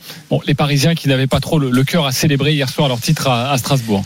Les 0.46 0.54
Parisiens 0.54 0.94
qui 0.94 1.08
n'avaient 1.08 1.26
pas 1.26 1.40
trop 1.40 1.58
le, 1.58 1.84
cœur 1.84 2.06
à 2.06 2.12
célébrer 2.12 2.52
hier 2.54 2.68
soir 2.68 2.88
leur 2.88 3.00
titre 3.00 3.28
à 3.28 3.56
Strasbourg. 3.58 4.04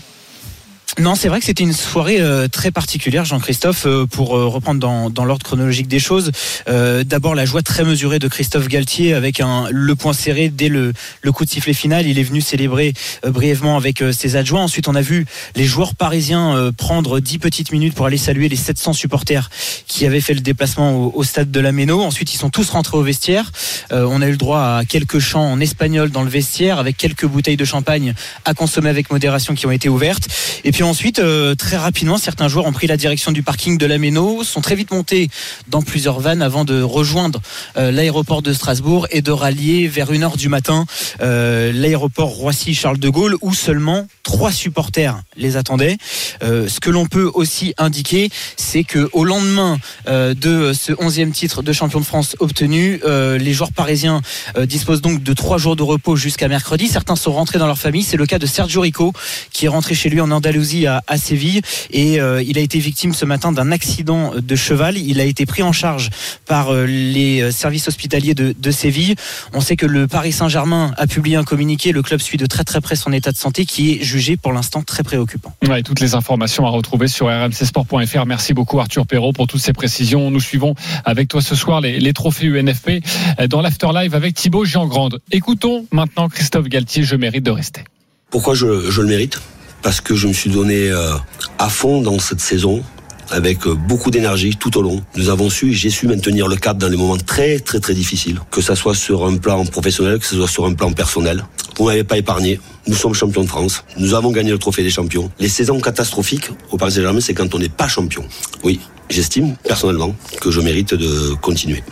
Non, 0.98 1.14
c'est 1.14 1.28
vrai 1.28 1.40
que 1.40 1.44
c'était 1.44 1.62
une 1.62 1.74
soirée 1.74 2.22
euh, 2.22 2.48
très 2.48 2.70
particulière, 2.70 3.26
Jean-Christophe, 3.26 3.84
euh, 3.84 4.06
pour 4.06 4.34
euh, 4.34 4.46
reprendre 4.46 4.80
dans, 4.80 5.10
dans 5.10 5.26
l'ordre 5.26 5.44
chronologique 5.44 5.88
des 5.88 5.98
choses. 5.98 6.32
Euh, 6.68 7.04
D'abord, 7.04 7.34
la 7.34 7.44
joie 7.44 7.60
très 7.60 7.84
mesurée 7.84 8.18
de 8.18 8.28
Christophe 8.28 8.66
Galtier 8.66 9.12
avec 9.12 9.40
un, 9.40 9.66
le 9.70 9.94
point 9.94 10.14
serré 10.14 10.48
dès 10.48 10.70
le, 10.70 10.94
le 11.20 11.32
coup 11.32 11.44
de 11.44 11.50
sifflet 11.50 11.74
final. 11.74 12.06
Il 12.06 12.18
est 12.18 12.22
venu 12.22 12.40
célébrer 12.40 12.94
euh, 13.26 13.30
brièvement 13.30 13.76
avec 13.76 14.00
euh, 14.00 14.10
ses 14.10 14.36
adjoints. 14.36 14.62
Ensuite, 14.62 14.88
on 14.88 14.94
a 14.94 15.02
vu 15.02 15.26
les 15.54 15.64
joueurs 15.64 15.94
parisiens 15.94 16.72
prendre 16.78 17.20
10 17.20 17.38
petites 17.40 17.72
minutes 17.72 17.94
pour 17.94 18.06
aller 18.06 18.16
saluer 18.16 18.48
les 18.48 18.56
700 18.56 18.94
supporters 18.94 19.50
qui 19.86 20.06
avaient 20.06 20.22
fait 20.22 20.32
le 20.32 20.40
déplacement 20.40 20.96
au, 20.96 21.12
au 21.14 21.24
stade 21.24 21.50
de 21.50 21.60
la 21.60 21.72
Méno. 21.72 22.02
Ensuite, 22.02 22.32
ils 22.32 22.38
sont 22.38 22.48
tous 22.48 22.70
rentrés 22.70 22.96
au 22.96 23.02
vestiaire. 23.02 23.52
On 23.90 24.22
a 24.22 24.26
eu 24.26 24.30
le 24.30 24.36
droit 24.38 24.60
à 24.60 24.82
quelques 24.88 25.18
chants 25.18 25.52
en 25.52 25.60
espagnol 25.60 26.10
dans 26.10 26.22
le 26.22 26.30
vestiaire 26.30 26.78
avec 26.78 26.96
quelques 26.96 27.26
bouteilles 27.26 27.58
de 27.58 27.64
champagne 27.66 28.14
à 28.46 28.54
consommer 28.54 28.88
avec 28.88 29.10
modération 29.10 29.54
qui 29.54 29.66
ont 29.66 29.70
été 29.70 29.88
ouvertes. 29.88 30.28
Et 30.64 30.72
puis 30.72 30.82
ensuite, 30.86 31.18
euh, 31.18 31.54
très 31.54 31.76
rapidement, 31.76 32.16
certains 32.16 32.48
joueurs 32.48 32.66
ont 32.66 32.72
pris 32.72 32.86
la 32.86 32.96
direction 32.96 33.32
du 33.32 33.42
parking 33.42 33.76
de 33.76 33.86
la 33.86 33.98
Méno, 33.98 34.44
sont 34.44 34.60
très 34.60 34.74
vite 34.74 34.90
montés 34.90 35.28
dans 35.68 35.82
plusieurs 35.82 36.20
vannes 36.20 36.42
avant 36.42 36.64
de 36.64 36.80
rejoindre 36.80 37.40
euh, 37.76 37.90
l'aéroport 37.90 38.40
de 38.40 38.52
Strasbourg 38.52 39.06
et 39.10 39.20
de 39.20 39.32
rallier 39.32 39.88
vers 39.88 40.12
1h 40.12 40.36
du 40.36 40.48
matin 40.48 40.86
euh, 41.20 41.72
l'aéroport 41.72 42.28
Roissy-Charles 42.28 42.98
de 42.98 43.08
Gaulle 43.08 43.36
où 43.42 43.52
seulement 43.52 44.06
trois 44.22 44.52
supporters 44.52 45.20
les 45.36 45.56
attendaient. 45.56 45.96
Ce 46.42 46.80
que 46.80 46.90
l'on 46.90 47.06
peut 47.06 47.30
aussi 47.32 47.74
indiquer, 47.78 48.28
c'est 48.56 48.82
que 48.82 49.08
au 49.12 49.24
lendemain 49.24 49.78
de 50.08 50.72
ce 50.72 50.92
11e 50.92 51.30
titre 51.30 51.62
de 51.62 51.72
champion 51.72 52.00
de 52.00 52.04
France 52.04 52.34
obtenu, 52.40 53.00
les 53.04 53.52
joueurs 53.52 53.72
parisiens 53.72 54.20
disposent 54.64 55.00
donc 55.00 55.22
de 55.22 55.32
trois 55.32 55.58
jours 55.58 55.76
de 55.76 55.82
repos 55.84 56.16
jusqu'à 56.16 56.48
mercredi. 56.48 56.88
Certains 56.88 57.14
sont 57.14 57.32
rentrés 57.32 57.60
dans 57.60 57.68
leur 57.68 57.78
famille. 57.78 58.02
C'est 58.02 58.16
le 58.16 58.26
cas 58.26 58.40
de 58.40 58.46
Sergio 58.46 58.80
Rico 58.80 59.12
qui 59.52 59.66
est 59.66 59.68
rentré 59.68 59.94
chez 59.94 60.08
lui 60.08 60.20
en 60.20 60.30
Andalousie 60.32 60.75
à, 60.84 61.02
à 61.06 61.16
Séville 61.16 61.62
et 61.90 62.20
euh, 62.20 62.42
il 62.42 62.58
a 62.58 62.60
été 62.60 62.78
victime 62.78 63.14
ce 63.14 63.24
matin 63.24 63.52
d'un 63.52 63.72
accident 63.72 64.32
de 64.36 64.56
cheval. 64.56 64.98
Il 64.98 65.20
a 65.20 65.24
été 65.24 65.46
pris 65.46 65.62
en 65.62 65.72
charge 65.72 66.10
par 66.46 66.72
euh, 66.72 66.84
les 66.84 67.40
euh, 67.40 67.50
services 67.50 67.88
hospitaliers 67.88 68.34
de, 68.34 68.54
de 68.58 68.70
Séville. 68.70 69.14
On 69.54 69.60
sait 69.60 69.76
que 69.76 69.86
le 69.86 70.06
Paris 70.06 70.32
Saint-Germain 70.32 70.92
a 70.98 71.06
publié 71.06 71.36
un 71.36 71.44
communiqué. 71.44 71.92
Le 71.92 72.02
club 72.02 72.20
suit 72.20 72.36
de 72.36 72.46
très 72.46 72.64
très 72.64 72.80
près 72.80 72.96
son 72.96 73.12
état 73.12 73.32
de 73.32 73.36
santé 73.36 73.64
qui 73.64 73.92
est 73.92 74.02
jugé 74.02 74.36
pour 74.36 74.52
l'instant 74.52 74.82
très 74.82 75.02
préoccupant. 75.02 75.54
Ouais, 75.66 75.82
toutes 75.82 76.00
les 76.00 76.14
informations 76.14 76.66
à 76.66 76.70
retrouver 76.70 77.08
sur 77.08 77.28
rmcsport.fr. 77.28 78.26
Merci 78.26 78.52
beaucoup 78.52 78.80
Arthur 78.80 79.06
Perrault 79.06 79.32
pour 79.32 79.46
toutes 79.46 79.60
ces 79.60 79.72
précisions. 79.72 80.30
Nous 80.30 80.40
suivons 80.40 80.74
avec 81.04 81.28
toi 81.28 81.40
ce 81.40 81.54
soir 81.54 81.80
les, 81.80 82.00
les 82.00 82.12
trophées 82.12 82.46
UNFP 82.46 83.02
dans 83.48 83.62
l'After 83.62 83.88
Live 83.94 84.14
avec 84.14 84.34
Thibaut 84.34 84.64
Giangrande. 84.64 85.20
Écoutons 85.30 85.86
maintenant 85.92 86.28
Christophe 86.28 86.68
Galtier, 86.68 87.04
je 87.04 87.16
mérite 87.16 87.44
de 87.44 87.50
rester. 87.50 87.84
Pourquoi 88.30 88.54
je, 88.54 88.90
je 88.90 89.00
le 89.00 89.08
mérite? 89.08 89.40
Parce 89.82 90.00
que 90.00 90.14
je 90.14 90.26
me 90.28 90.32
suis 90.32 90.50
donné 90.50 90.90
euh, 90.90 91.12
à 91.58 91.68
fond 91.68 92.00
dans 92.02 92.18
cette 92.18 92.40
saison 92.40 92.82
avec 93.30 93.66
euh, 93.66 93.74
beaucoup 93.74 94.10
d'énergie 94.10 94.56
tout 94.56 94.76
au 94.78 94.82
long. 94.82 95.02
Nous 95.16 95.28
avons 95.30 95.50
su, 95.50 95.72
j'ai 95.72 95.90
su 95.90 96.06
maintenir 96.06 96.48
le 96.48 96.56
cap 96.56 96.78
dans 96.78 96.88
les 96.88 96.96
moments 96.96 97.16
très 97.16 97.58
très 97.58 97.80
très 97.80 97.94
difficiles, 97.94 98.38
que 98.50 98.60
ça 98.60 98.74
soit 98.76 98.94
sur 98.94 99.26
un 99.26 99.36
plan 99.36 99.64
professionnel, 99.64 100.18
que 100.18 100.24
ce 100.26 100.36
soit 100.36 100.48
sur 100.48 100.64
un 100.66 100.74
plan 100.74 100.92
personnel. 100.92 101.44
Vous 101.76 101.84
m'avez 101.86 102.04
pas 102.04 102.16
épargné. 102.18 102.58
Nous 102.86 102.94
sommes 102.94 103.14
champions 103.14 103.42
de 103.42 103.48
France. 103.48 103.84
Nous 103.98 104.14
avons 104.14 104.30
gagné 104.30 104.50
le 104.50 104.58
trophée 104.58 104.82
des 104.82 104.90
champions. 104.90 105.30
Les 105.38 105.48
saisons 105.48 105.80
catastrophiques 105.80 106.50
au 106.70 106.76
Paris 106.78 106.92
Saint-Germain, 106.92 107.20
c'est 107.20 107.34
quand 107.34 107.52
on 107.54 107.58
n'est 107.58 107.68
pas 107.68 107.86
champion. 107.88 108.24
Oui, 108.64 108.80
j'estime 109.10 109.56
personnellement 109.64 110.14
que 110.40 110.50
je 110.50 110.60
mérite 110.60 110.94
de 110.94 111.34
continuer. 111.34 111.82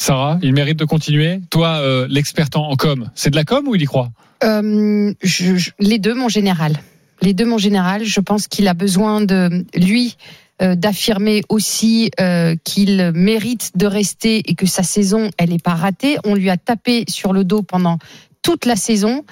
Sarah, 0.00 0.38
il 0.42 0.52
mérite 0.52 0.78
de 0.78 0.84
continuer. 0.84 1.40
Toi, 1.50 1.78
euh, 1.80 2.06
l'expert 2.10 2.46
en, 2.54 2.60
en 2.70 2.76
com, 2.76 3.10
c'est 3.14 3.30
de 3.30 3.36
la 3.36 3.44
com 3.44 3.66
ou 3.68 3.74
il 3.74 3.82
y 3.82 3.86
croit? 3.86 4.10
Euh, 4.44 5.12
je- 5.22 5.56
je- 5.56 5.70
les 5.80 5.98
deux, 5.98 6.14
mon 6.14 6.28
général. 6.28 6.78
Les 7.24 7.32
deux, 7.32 7.46
mon 7.46 7.56
général. 7.56 8.04
Je 8.04 8.20
pense 8.20 8.48
qu'il 8.48 8.68
a 8.68 8.74
besoin 8.74 9.22
de 9.22 9.64
lui 9.74 10.18
euh, 10.60 10.74
d'affirmer 10.74 11.40
aussi 11.48 12.10
euh, 12.20 12.54
qu'il 12.64 13.12
mérite 13.14 13.70
de 13.76 13.86
rester 13.86 14.42
et 14.44 14.54
que 14.54 14.66
sa 14.66 14.82
saison, 14.82 15.30
elle 15.38 15.48
n'est 15.48 15.58
pas 15.58 15.74
ratée. 15.74 16.18
On 16.24 16.34
lui 16.34 16.50
a 16.50 16.58
tapé 16.58 17.06
sur 17.08 17.32
le 17.32 17.42
dos 17.42 17.62
pendant 17.62 17.98
toute 18.42 18.66
la 18.66 18.76
saison. 18.76 19.24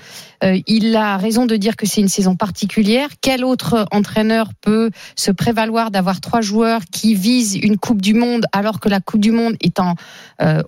Euh, 0.42 0.58
il 0.66 0.96
a 0.96 1.18
raison 1.18 1.44
de 1.44 1.54
dire 1.54 1.76
que 1.76 1.84
c'est 1.84 2.00
une 2.00 2.08
saison 2.08 2.34
particulière. 2.34 3.10
Quel 3.20 3.44
autre 3.44 3.86
entraîneur 3.90 4.52
peut 4.62 4.90
se 5.14 5.30
prévaloir 5.30 5.90
d'avoir 5.90 6.22
trois 6.22 6.40
joueurs 6.40 6.80
qui 6.90 7.14
visent 7.14 7.56
une 7.56 7.76
Coupe 7.76 8.00
du 8.00 8.14
Monde 8.14 8.46
alors 8.52 8.80
que 8.80 8.88
la 8.88 9.00
Coupe 9.00 9.20
du 9.20 9.32
Monde 9.32 9.56
est 9.60 9.80
en, 9.80 9.96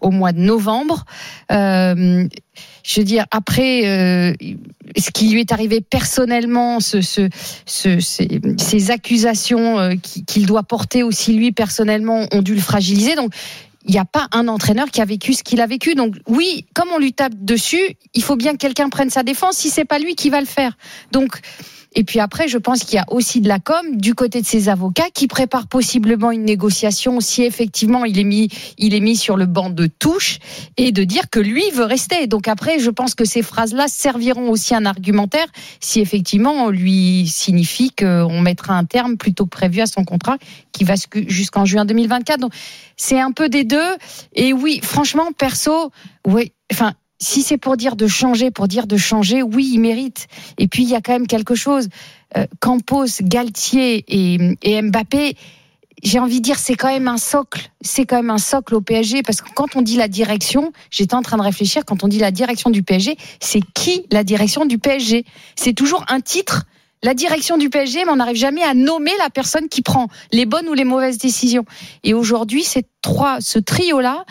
au 0.03 0.11
mois 0.11 0.33
de 0.33 0.41
novembre? 0.41 1.07
Je 2.85 3.01
veux 3.01 3.05
dire, 3.05 3.25
après, 3.31 3.87
euh, 3.89 4.35
ce 4.97 5.11
qui 5.11 5.31
lui 5.31 5.41
est 5.41 5.53
arrivé 5.53 5.81
personnellement, 5.81 6.81
ce, 6.81 7.01
ce, 7.01 7.29
ce- 7.65 7.99
ces, 7.99 8.41
ces 8.59 8.91
accusations 8.91 9.79
euh, 9.81 9.95
qui- 10.01 10.25
qu'il 10.25 10.45
doit 10.47 10.63
porter 10.63 11.03
aussi 11.03 11.33
lui 11.33 11.51
personnellement 11.51 12.27
ont 12.31 12.43
dû 12.43 12.55
le 12.55 12.61
fragiliser. 12.61 13.15
Donc, 13.17 13.33
il 13.87 13.93
n'y 13.93 13.99
a 13.99 14.05
pas 14.05 14.29
un 14.33 14.49
entraîneur 14.49 14.91
qui 14.91 15.01
a 15.01 15.05
vécu 15.05 15.33
ce 15.35 15.43
qu'il 15.43 15.61
a 15.61 15.67
vécu. 15.67 15.95
Donc 15.95 16.15
oui, 16.27 16.67
comme 16.75 16.89
on 16.95 16.99
lui 16.99 17.13
tape 17.13 17.35
dessus, 17.37 17.97
il 18.15 18.23
faut 18.23 18.37
bien 18.37 18.53
que 18.53 18.59
quelqu'un 18.59 18.89
prenne 18.89 19.11
sa 19.11 19.23
défense. 19.23 19.57
Si 19.57 19.69
c'est 19.71 19.85
pas 19.85 19.99
lui 19.99 20.15
qui 20.15 20.31
va 20.31 20.41
le 20.41 20.47
faire. 20.47 20.77
Donc 21.13 21.39
et 21.95 22.05
puis 22.05 22.21
après, 22.21 22.49
je 22.49 22.59
pense 22.59 22.83
qu'il 22.85 22.97
y 22.97 22.99
a 22.99 23.05
aussi 23.09 23.41
de 23.41 23.49
la 23.49 23.59
com 23.59 23.97
du 23.97 24.15
côté 24.15 24.41
de 24.41 24.47
ses 24.47 24.69
avocats 24.69 25.11
qui 25.13 25.29
préparent 25.29 25.69
possiblement 25.69 26.31
une 26.31 26.45
négociation 26.45 27.21
si 27.21 27.43
effectivement 27.45 28.05
il 28.05 28.19
est 28.19 28.25
mis, 28.25 28.49
il 28.79 28.95
est 28.95 29.01
mis 29.01 29.17
sur 29.17 29.37
le 29.37 29.47
banc 29.47 29.71
de 29.71 29.87
touche 29.87 30.39
et 30.77 30.93
de 30.93 31.05
dire 31.05 31.31
que 31.31 31.39
lui 31.39 31.63
veut 31.71 31.85
rester. 31.85 32.27
Donc 32.27 32.49
après, 32.49 32.79
je 32.79 32.91
pense 32.91 33.15
que 33.15 33.25
ces 33.25 33.43
phrases-là 33.43 33.87
serviront 33.89 34.51
aussi 34.51 34.75
un 34.75 34.87
argumentaire 34.87 35.47
si 35.81 36.01
effectivement 36.01 36.53
on 36.53 36.71
lui 36.71 37.27
signifie 37.29 37.91
qu'on 37.91 38.41
mettra 38.41 38.75
un 38.75 38.85
terme 38.85 39.17
plutôt 39.17 39.45
que 39.45 39.51
prévu 39.51 39.81
à 39.81 39.87
son 39.87 40.05
contrat 40.05 40.39
qui 40.73 40.85
va 40.85 40.95
jusqu'en 41.29 41.65
juin 41.65 41.85
2024. 41.85 42.41
Donc 42.41 42.53
c'est 42.97 43.21
un 43.21 43.33
peu 43.33 43.49
des 43.49 43.65
deux. 43.65 43.95
Et 44.35 44.53
oui, 44.53 44.81
franchement, 44.83 45.31
perso, 45.37 45.91
oui, 46.27 46.53
enfin, 46.73 46.95
si 47.25 47.43
c'est 47.43 47.57
pour 47.57 47.77
dire 47.77 47.97
de 47.97 48.07
changer, 48.07 48.51
pour 48.51 48.69
dire 48.69 48.87
de 48.87 48.97
changer, 48.97 49.43
oui, 49.43 49.71
il 49.73 49.81
mérite. 49.81 50.27
Et 50.59 50.69
puis, 50.69 50.83
il 50.83 50.89
y 50.89 50.95
a 50.95 51.01
quand 51.01 51.13
même 51.13 51.27
quelque 51.27 51.55
chose. 51.55 51.89
Euh, 52.37 52.47
Campos, 52.61 53.07
Galtier 53.23 54.05
et, 54.09 54.57
et 54.63 54.83
Mbappé, 54.83 55.37
j'ai 56.03 56.19
envie 56.19 56.41
de 56.41 56.43
dire, 56.45 56.59
c'est 56.59 56.75
quand 56.75 56.89
même 56.89 57.09
un 57.09 57.17
socle. 57.17 57.71
C'est 57.81 58.05
quand 58.05 58.17
même 58.17 58.31
un 58.31 58.39
socle 58.39 58.75
au 58.75 58.83
PSG. 58.83 59.23
Parce 59.23 59.41
que 59.41 59.49
quand 59.55 59.75
on 59.75 59.83
dit 59.83 59.97
la 59.97 60.09
direction, 60.09 60.73
j'étais 60.91 61.15
en 61.15 61.23
train 61.23 61.39
de 61.39 61.43
réfléchir, 61.43 61.85
quand 61.87 62.05
on 62.05 62.09
dit 62.09 62.19
la 62.19 62.31
direction 62.31 62.69
du 62.69 62.83
PSG, 62.83 63.17
c'est 63.41 63.61
qui 63.75 64.05
la 64.13 64.23
direction 64.23 64.67
du 64.67 64.79
PSG 64.79 65.25
C'est 65.57 65.73
toujours 65.73 66.05
un 66.09 66.21
titre 66.21 66.67
la 67.03 67.13
direction 67.13 67.59
du 67.59 67.69
PSG, 67.69 68.07
mais 68.07 68.11
on 68.11 68.17
n'arrive 68.17 68.37
jamais 68.37 68.63
à 68.63 68.73
nommer 68.73 69.13
la 69.19 69.29
personne 69.29 69.69
qui 69.69 69.83
prend 69.83 70.09
les 70.33 70.47
bonnes 70.47 70.67
ou 70.71 70.73
les 70.73 70.85
mauvaises 70.85 71.19
décisions. 71.19 71.67
Et 72.03 72.15
aujourd'hui, 72.15 72.65
ces 72.65 72.85
trois, 73.03 73.43
ce 73.43 73.59
trio-là, 73.59 74.25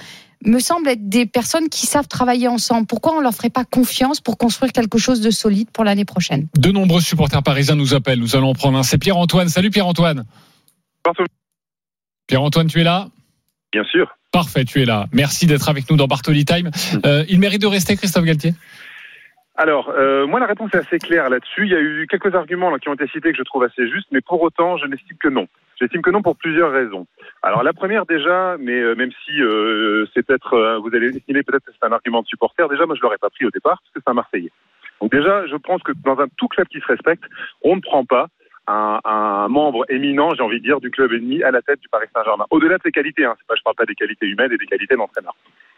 me 0.45 0.59
semble 0.59 0.89
être 0.89 1.07
des 1.07 1.25
personnes 1.25 1.69
qui 1.69 1.85
savent 1.85 2.07
travailler 2.07 2.47
ensemble. 2.47 2.87
Pourquoi 2.87 3.15
on 3.15 3.21
leur 3.21 3.33
ferait 3.33 3.49
pas 3.49 3.65
confiance 3.65 4.21
pour 4.21 4.37
construire 4.37 4.71
quelque 4.71 4.97
chose 4.97 5.21
de 5.21 5.31
solide 5.31 5.69
pour 5.71 5.83
l'année 5.83 6.05
prochaine? 6.05 6.47
De 6.57 6.71
nombreux 6.71 7.01
supporters 7.01 7.43
parisiens 7.43 7.75
nous 7.75 7.93
appellent. 7.93 8.19
Nous 8.19 8.35
allons 8.35 8.49
en 8.49 8.53
prendre 8.53 8.77
un. 8.77 8.83
C'est 8.83 8.97
Pierre-Antoine. 8.97 9.49
Salut 9.49 9.69
Pierre-Antoine. 9.69 10.25
Pierre-Antoine, 12.27 12.67
tu 12.67 12.79
es 12.79 12.83
là? 12.83 13.07
Bien 13.71 13.83
sûr. 13.83 14.15
Parfait, 14.31 14.65
tu 14.65 14.81
es 14.81 14.85
là. 14.85 15.05
Merci 15.11 15.45
d'être 15.45 15.69
avec 15.69 15.89
nous 15.89 15.95
dans 15.95 16.07
Bartoli 16.07 16.45
Time. 16.45 16.71
Euh, 17.05 17.23
il 17.29 17.39
mérite 17.39 17.61
de 17.61 17.67
rester, 17.67 17.95
Christophe 17.95 18.23
Galtier 18.23 18.53
Alors, 19.55 19.89
euh, 19.89 20.25
moi, 20.25 20.39
la 20.39 20.47
réponse 20.47 20.71
est 20.73 20.77
assez 20.77 20.97
claire 20.97 21.29
là-dessus. 21.29 21.65
Il 21.65 21.71
y 21.71 21.75
a 21.75 21.79
eu 21.79 22.07
quelques 22.09 22.33
arguments 22.33 22.71
là, 22.71 22.79
qui 22.79 22.89
ont 22.89 22.93
été 22.93 23.07
cités 23.07 23.31
que 23.31 23.37
je 23.37 23.43
trouve 23.43 23.63
assez 23.63 23.87
justes, 23.89 24.07
mais 24.11 24.21
pour 24.21 24.41
autant, 24.41 24.77
je 24.77 24.85
n'estime 24.87 25.17
que 25.19 25.29
non. 25.29 25.47
J'estime 25.80 26.01
que 26.01 26.09
non 26.09 26.21
pour 26.21 26.38
plusieurs 26.38 26.71
raisons. 26.71 27.07
Alors, 27.41 27.63
la 27.63 27.74
première 27.74 28.05
déjà, 28.05 28.55
mais 28.59 28.80
euh, 28.80 28.95
même 28.95 29.11
si 29.26 29.41
euh, 29.41 30.05
c'est 30.13 30.26
peut-être, 30.26 30.53
euh, 30.53 30.78
vous 30.80 30.93
allez 30.93 31.15
estimer 31.15 31.43
peut-être 31.43 31.65
que 31.65 31.71
c'est 31.71 31.86
un 31.86 31.91
argument 31.91 32.21
de 32.21 32.28
supporter, 32.28 32.67
déjà, 32.69 32.86
moi, 32.86 32.95
je 32.95 33.01
l'aurais 33.01 33.17
pas 33.17 33.30
pris 33.30 33.45
au 33.45 33.49
départ 33.49 33.82
parce 33.82 33.93
que 33.93 33.99
c'est 34.05 34.09
un 34.09 34.13
Marseillais. 34.13 34.51
Donc 35.01 35.11
déjà, 35.11 35.45
je 35.47 35.55
pense 35.55 35.82
que 35.84 35.91
dans 36.03 36.19
un 36.19 36.28
tout 36.38 36.47
club 36.47 36.67
qui 36.67 36.80
se 36.80 36.86
respecte, 36.86 37.24
on 37.61 37.76
ne 37.76 37.82
prend 37.82 38.05
pas 38.05 38.28
un, 38.67 38.99
un 39.03 39.47
membre 39.49 39.86
éminent, 39.89 40.34
j'ai 40.36 40.43
envie 40.43 40.59
de 40.59 40.63
dire, 40.63 40.80
du 40.80 40.91
club 40.91 41.11
ennemi 41.11 41.43
à 41.43 41.51
la 41.51 41.61
tête 41.61 41.82
du 41.82 41.89
Paris 41.89 42.07
Saint-Germain. 42.13 42.45
Au-delà 42.51 42.78
de 42.78 42.84
ses 42.84 42.91
qualités, 42.91 43.26
hein, 43.26 43.36
pas, 43.47 43.55
je 43.55 43.63
parle 43.63 43.76
pas 43.76 43.86
des 43.86 43.95
qualités 43.95 44.28
humaines 44.28 44.51
et 44.53 44.57
des 44.57 44.65
qualités 44.65 44.95
d'entraîneur. 44.95 45.36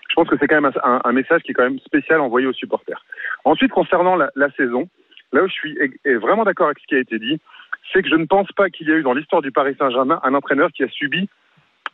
Je 0.10 0.14
pense 0.14 0.30
que 0.30 0.36
c'est 0.40 0.48
quand 0.48 0.62
même 0.62 0.72
un, 0.84 0.90
un, 0.90 1.02
un, 1.04 1.12
message 1.12 1.42
qui 1.42 1.52
est 1.52 1.54
quand 1.56 1.64
même 1.64 1.80
spécial 1.80 2.22
envoyé 2.22 2.46
aux 2.46 2.54
supporters. 2.54 3.04
Ensuite, 3.44 3.72
concernant 3.72 4.16
la, 4.16 4.30
la 4.36 4.52
saison, 4.52 4.88
là 5.34 5.44
où 5.44 5.48
je 5.48 5.54
suis 5.54 5.78
vraiment 6.06 6.44
d'accord 6.44 6.68
avec 6.68 6.80
ce 6.80 6.86
qui 6.86 6.96
a 6.96 7.00
été 7.00 7.18
dit, 7.18 7.40
c'est 7.92 8.02
que 8.02 8.10
je 8.10 8.16
ne 8.16 8.26
pense 8.26 8.52
pas 8.54 8.70
qu'il 8.70 8.88
y 8.88 8.92
a 8.92 8.96
eu 8.96 9.04
dans 9.04 9.14
l'histoire 9.14 9.42
du 9.42 9.52
Paris 9.52 9.76
Saint-Germain 9.78 10.20
un 10.24 10.34
entraîneur 10.34 10.72
qui 10.72 10.84
a 10.84 10.90
subi 10.90 11.30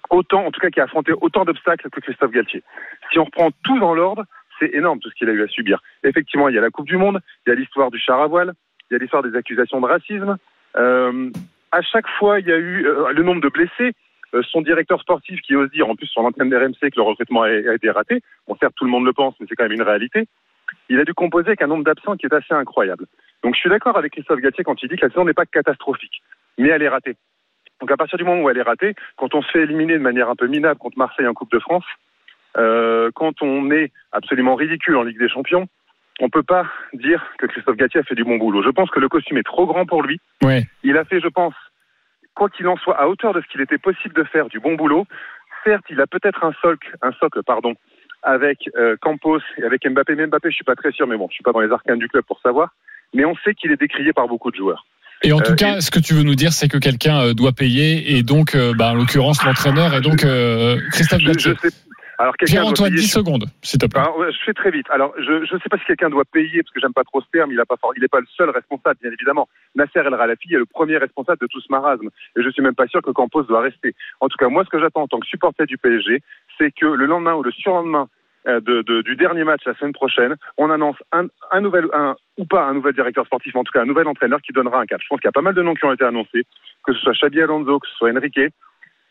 autant, 0.10 0.46
en 0.46 0.52
tout 0.52 0.60
cas 0.60 0.70
qui 0.70 0.80
a 0.80 0.84
affronté 0.84 1.14
autant 1.14 1.46
d'obstacles 1.46 1.89
que 1.89 2.00
Christophe 2.00 2.32
Galtier. 2.32 2.64
Si 3.12 3.20
on 3.20 3.26
reprend 3.26 3.50
tout 3.64 3.80
dans 3.80 3.94
l'ordre, 3.94 4.26
c'est 4.60 4.74
énorme 4.74 5.00
tout 5.00 5.10
ce 5.10 5.16
qu'il 5.16 5.30
a 5.30 5.34
eu 5.34 5.44
à 5.44 5.48
subir. 5.48 5.82
Effectivement, 6.04 6.50
il 6.50 6.56
y 6.56 6.58
a 6.58 6.62
la 6.62 6.70
Coupe 6.70 6.88
du 6.88 6.98
Monde, 6.98 7.20
il 7.46 7.50
y 7.50 7.54
a 7.54 7.56
l'histoire 7.56 7.92
du 7.92 8.00
char 8.00 8.22
à 8.22 8.28
voile, 8.28 8.54
il 8.89 8.94
y 8.94 8.96
a 8.96 9.00
l'histoire 9.00 9.24
des 9.24 9.36
accusations 9.36 9.82
de 9.82 9.88
racisme. 9.88 10.38
Euh, 10.76 11.30
à 11.72 11.82
chaque 11.82 12.08
fois, 12.20 12.39
il 12.39 12.48
y 12.48 12.52
a 12.52 12.58
eu 12.58 12.86
euh, 12.86 13.12
le 13.14 13.24
nombre 13.24 13.42
de 13.42 13.50
blessés. 13.50 13.94
Euh, 14.34 14.42
son 14.44 14.62
directeur 14.62 15.02
sportif 15.02 15.42
qui 15.42 15.56
ose 15.56 15.70
dire, 15.72 15.89
en 15.89 15.96
plus 15.96 16.08
sur 16.08 16.22
l'antenne 16.22 16.50
d'RMC, 16.50 16.80
que 16.80 16.96
le 16.96 17.02
recrutement 17.02 17.44
a, 17.44 17.48
a, 17.48 17.74
été 17.74 17.89
raté. 17.89 18.22
Bon, 18.48 18.56
certes, 18.60 18.74
tout 18.78 18.86
le 18.86 18.92
monde 18.92 19.06
le 19.06 19.12
pense, 19.12 19.36
mais 19.39 19.46
c'est 19.50 19.56
quand 19.56 19.66
même 19.66 19.74
une 19.74 19.82
réalité. 19.82 20.26
Il 20.88 21.00
a 21.00 21.04
dû 21.04 21.14
composer 21.14 21.48
avec 21.48 21.62
un 21.62 21.68
nombre 21.68 21.84
d'absents 21.84 22.16
qui 22.16 22.28
est 22.28 22.34
assez 22.34 22.54
incroyable. 22.54 23.08
Donc, 23.44 23.56
je 23.56 23.60
suis 23.60 23.70
d'accord 23.70 23.98
avec 23.98 24.14
Christophe 24.14 24.39
Galtier 24.39 24.64
quand 24.64 24.82
il 24.84 24.89
dit 24.89 24.96
que 24.96 25.06
la 25.06 25.10
saison 25.10 25.26
n'est 25.26 25.34
pas 25.34 25.46
catastrophique, 25.46 26.22
mais 26.58 26.70
elle 26.70 26.84
est 26.84 26.89
ratée. 26.89 27.16
Donc, 27.80 27.92
à 27.92 27.98
partir 27.98 28.18
du 28.18 28.24
moment 28.24 28.44
où 28.44 28.50
elle 28.50 28.58
est 28.58 28.64
ratée, 28.64 28.94
quand 29.18 29.34
on 29.34 29.42
se 29.42 29.50
fait 29.52 29.64
éliminer 29.64 29.94
de 29.94 30.04
manière 30.04 30.30
un 30.30 30.36
peu 30.36 30.48
minable 30.48 30.80
contre 30.80 30.98
Marseille 30.98 31.28
en 31.28 31.34
Coupe 31.34 31.52
de 31.52 31.60
France, 31.60 31.86
euh, 32.58 33.10
quand 33.16 33.42
on 33.42 33.72
est 33.72 33.92
absolument 34.12 34.56
ridicule 34.56 34.98
en 34.98 35.04
Ligue 35.04 35.20
des 35.20 35.30
Champions, 35.30 35.68
on 36.20 36.30
peut 36.30 36.44
pas 36.44 36.68
dire 36.94 37.26
que 37.39 37.48
Christophe 37.48 37.78
Galtier 37.78 38.02
a 38.02 38.04
fait 38.04 38.16
du 38.16 38.24
bon 38.24 38.38
boulot. 38.38 38.62
Je 38.62 38.70
pense 38.70 38.92
que 38.92 39.00
le 39.00 39.10
costume 39.10 39.38
est 39.38 39.44
trop 39.44 39.66
grand 39.66 39.86
pour 39.86 40.04
lui. 40.04 40.20
Ouais. 40.44 40.64
Il 40.84 40.98
a 40.98 41.06
fait, 41.06 41.20
je 41.20 41.28
pense, 41.28 41.56
quoi 42.36 42.50
qu'il 42.50 42.68
en 42.68 42.78
soit, 42.78 43.00
à 43.00 43.08
hauteur 43.08 43.34
de 43.34 43.42
ce 43.42 43.48
qu'il 43.48 43.62
était 43.62 43.80
possible 43.80 44.14
de 44.14 44.24
faire, 44.24 44.48
du 44.48 44.60
bon 44.60 44.76
boulot. 44.76 45.08
Certes, 45.64 45.86
il 45.89 46.00
a 46.00 46.08
peut-être 46.08 46.44
un 46.44 46.54
socle, 46.62 46.96
un 47.02 47.12
socle, 47.14 47.42
pardon, 47.44 47.74
avec 48.22 48.70
euh, 48.76 48.96
Campos 49.02 49.39
et 49.58 49.64
avec 49.64 49.88
Mbappé. 49.88 50.16
Mais 50.16 50.28
Mbappé, 50.28 50.52
je 50.52 50.56
suis 50.56 50.64
pas 50.64 50.76
très 50.76 50.92
sûr, 50.92 51.08
mais 51.08 51.18
bon, 51.18 51.28
je 51.30 51.36
suis 51.36 51.44
pas 51.44 51.54
dans 51.54 51.60
les 51.60 51.72
arcanes 51.72 52.00
du 52.00 52.08
club 52.08 52.24
pour 52.26 52.39
savoir. 52.42 52.70
Mais 53.14 53.26
on 53.26 53.36
sait 53.43 53.53
qu'il 53.53 53.72
est 53.72 53.80
décrié 53.80 54.14
par 54.14 54.28
beaucoup 54.28 54.51
de 54.51 54.55
joueurs. 54.55 54.86
Et 55.24 55.34
en 55.34 55.39
tout 55.39 55.51
euh, 55.51 55.55
cas, 55.55 55.78
et... 55.78 55.82
ce 55.82 55.91
que 55.91 55.99
tu 55.99 56.14
veux 56.14 56.24
nous 56.24 56.36
dire, 56.36 56.51
c'est 56.51 56.68
que 56.68 56.78
quelqu'un 56.78 57.22
euh, 57.22 57.34
doit 57.34 57.51
payer, 57.51 58.18
et 58.18 58.24
donc, 58.24 58.55
euh, 58.55 58.74
bah, 58.76 58.91
en 58.91 58.95
l'occurrence, 58.95 59.43
l'entraîneur, 59.43 59.93
et 59.93 60.01
donc 60.01 60.24
euh, 60.24 60.80
Christophe 60.91 61.22
Galtier. 61.22 61.51
Je, 61.51 61.68
je 61.68 61.70
sais, 61.70 61.76
alors, 62.22 62.36
Pierre-Antoine, 62.38 62.91
payer... 62.91 63.01
10 63.01 63.07
secondes, 63.07 63.45
s'il 63.64 63.80
te 63.80 63.88
plaît. 63.88 63.99
Alors, 63.99 64.16
je 64.30 64.38
fais 64.45 64.53
très 64.53 64.70
vite. 64.70 64.86
Alors, 64.91 65.12
je 65.18 65.41
ne 65.41 65.59
sais 65.59 65.70
pas 65.70 65.78
si 65.80 65.86
quelqu'un 65.86 66.12
doit 66.12 66.24
payer, 66.24 66.62
parce 66.62 66.72
que 66.72 66.80
j'aime 66.80 66.93
pas 66.93 67.03
trop 67.03 67.20
ce 67.20 67.26
terme, 67.34 67.51
il 67.51 67.57
n'est 67.57 67.66
pas, 67.66 67.78
il 67.97 68.09
pas 68.09 68.20
le 68.20 68.28
seul 68.38 68.51
responsable, 68.51 68.99
bien 69.01 69.12
évidemment. 69.12 69.49
Nasser 69.74 69.99
El 70.05 70.16
Khalafi 70.16 70.53
est 70.53 70.59
le 70.59 70.68
premier 70.68 70.97
responsable 70.97 71.39
de 71.41 71.47
tout 71.47 71.59
ce 71.62 71.72
marasme. 71.72 72.09
Et 72.38 72.43
je 72.43 72.49
suis 72.51 72.62
même 72.62 72.76
pas 72.76 72.86
sûr 72.86 73.01
que 73.01 73.09
Campos 73.09 73.41
doit 73.43 73.62
rester. 73.62 73.95
En 74.20 74.28
tout 74.28 74.38
cas, 74.38 74.49
moi, 74.49 74.64
ce 74.64 74.70
que 74.70 74.80
j'attends 74.80 75.01
en 75.01 75.07
tant 75.07 75.20
que 75.20 75.26
supporter 75.26 75.66
du 75.66 75.80
PSG, 75.80 76.22
c'est 76.59 76.72
que 76.72 76.86
le 76.86 77.07
lendemain 77.07 77.34
ou 77.34 77.41
le 77.41 77.51
surlendemain 77.51 78.07
de, 78.46 78.82
de, 78.82 79.02
du 79.02 79.16
dernier 79.16 79.44
match 79.44 79.62
la 79.66 79.76
semaine 79.76 79.94
prochaine, 79.94 80.36
on 80.58 80.70
annonce 80.70 80.98
un, 81.12 81.28
un 81.52 81.62
nouvel, 81.62 81.86
un, 81.94 82.16
ou 82.38 82.46
pas 82.46 82.64
un 82.64 82.74
nouvel 82.74 82.94
directeur 82.94 83.26
sportif, 83.26 83.54
mais 83.54 83.60
en 83.60 83.64
tout 83.64 83.72
cas 83.72 83.82
un 83.82 83.86
nouvel 83.86 84.08
entraîneur 84.08 84.42
qui 84.42 84.52
donnera 84.52 84.82
un 84.82 84.86
cap. 84.86 85.00
Je 85.02 85.08
pense 85.08 85.20
qu'il 85.20 85.28
y 85.28 85.30
a 85.30 85.34
pas 85.34 85.42
mal 85.42 85.54
de 85.54 85.62
noms 85.62 85.76
qui 85.76 85.86
ont 85.86 85.94
été 85.94 86.06
annoncés, 86.06 86.46
que 86.84 86.94
ce 86.94 87.00
soit 87.00 87.14
Xabi 87.14 87.42
Alonso, 87.42 87.80
que 87.80 87.88
ce 87.88 87.96
soit 87.96 88.12
Enrique. 88.12 88.52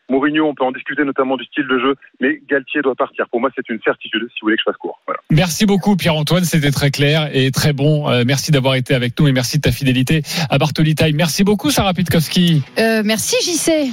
Mourinho, 0.09 0.45
on 0.45 0.53
peut 0.53 0.65
en 0.65 0.71
discuter 0.71 1.05
notamment 1.05 1.37
du 1.37 1.45
style 1.45 1.67
de 1.67 1.79
jeu, 1.79 1.95
mais 2.19 2.41
Galtier 2.49 2.81
doit 2.81 2.95
partir. 2.95 3.29
Pour 3.29 3.39
moi, 3.39 3.49
c'est 3.55 3.67
une 3.69 3.79
certitude, 3.81 4.27
si 4.33 4.41
vous 4.41 4.47
voulez 4.47 4.57
que 4.57 4.63
je 4.65 4.71
fasse 4.71 4.77
court. 4.77 4.99
Voilà. 5.07 5.21
Merci 5.31 5.65
beaucoup, 5.65 5.95
Pierre-Antoine. 5.95 6.43
C'était 6.43 6.71
très 6.71 6.91
clair 6.91 7.29
et 7.33 7.49
très 7.51 7.71
bon. 7.71 8.09
Euh, 8.09 8.23
merci 8.25 8.51
d'avoir 8.51 8.75
été 8.75 8.93
avec 8.93 9.17
nous 9.17 9.29
et 9.29 9.31
merci 9.31 9.57
de 9.57 9.61
ta 9.61 9.71
fidélité 9.71 10.21
à 10.49 10.57
Bartoli 10.57 10.95
Time. 10.95 11.15
Merci 11.15 11.45
beaucoup, 11.45 11.71
Sarah 11.71 11.93
Pitkowski. 11.93 12.61
Euh, 12.77 13.03
merci, 13.05 13.37
JC. 13.41 13.89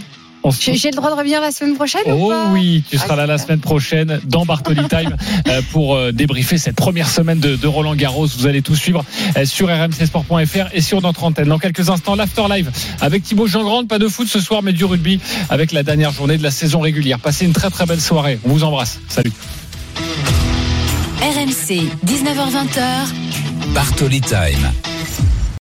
J'ai 0.61 0.91
le 0.91 0.97
droit 0.97 1.11
de 1.11 1.17
revenir 1.17 1.41
la 1.41 1.51
semaine 1.51 1.75
prochaine 1.75 2.03
Oh 2.07 2.27
ou 2.27 2.29
pas 2.31 2.51
oui, 2.53 2.83
tu 2.89 2.97
seras 2.97 3.15
ah, 3.15 3.17
là 3.17 3.27
la 3.27 3.39
semaine 3.39 3.61
prochaine 3.61 4.21
dans 4.25 4.45
Bartoli 4.45 4.83
Time 4.89 5.17
euh, 5.49 5.61
pour 5.73 5.97
euh, 5.97 6.13
débriefer 6.13 6.59
cette 6.59 6.77
première 6.77 7.09
semaine 7.09 7.41
de, 7.41 7.57
de, 7.57 7.67
Roland 7.67 7.95
Garros. 7.95 8.27
Vous 8.27 8.47
allez 8.47 8.63
tout 8.63 8.77
suivre 8.77 9.05
euh, 9.37 9.45
sur 9.45 9.69
rmcsport.fr 9.69 10.69
et 10.73 10.81
sur 10.81 11.03
notre 11.03 11.25
antenne. 11.25 11.49
Dans 11.49 11.59
quelques 11.59 11.91
instants, 11.91 12.15
l'After 12.15 12.45
Live 12.51 12.71
avec 13.01 13.23
Thibaut 13.23 13.47
Jean-Grande. 13.47 13.89
Pas 13.89 13.99
de 13.99 14.09
foot 14.09 14.29
ce 14.29 14.41
soir, 14.41 14.63
mais 14.63 14.73
du 14.73 14.85
rugby 14.85 15.21
avec 15.51 15.73
la 15.73 15.83
dernière 15.83 16.13
journée 16.13 16.39
de 16.39 16.43
la 16.43 16.51
saison 16.51 16.81
régulière. 16.81 17.19
Passez 17.19 17.45
une 17.45 17.53
très 17.53 17.71
très 17.71 17.87
belle 17.87 18.01
soirée. 18.01 18.39
On 18.45 18.51
vous 18.51 18.65
embrasse. 18.65 19.01
Salut. 19.09 19.33
RMC, 21.21 21.83
19h20. 22.07 23.73
Bartoli 23.75 24.21
Time. 24.21 24.73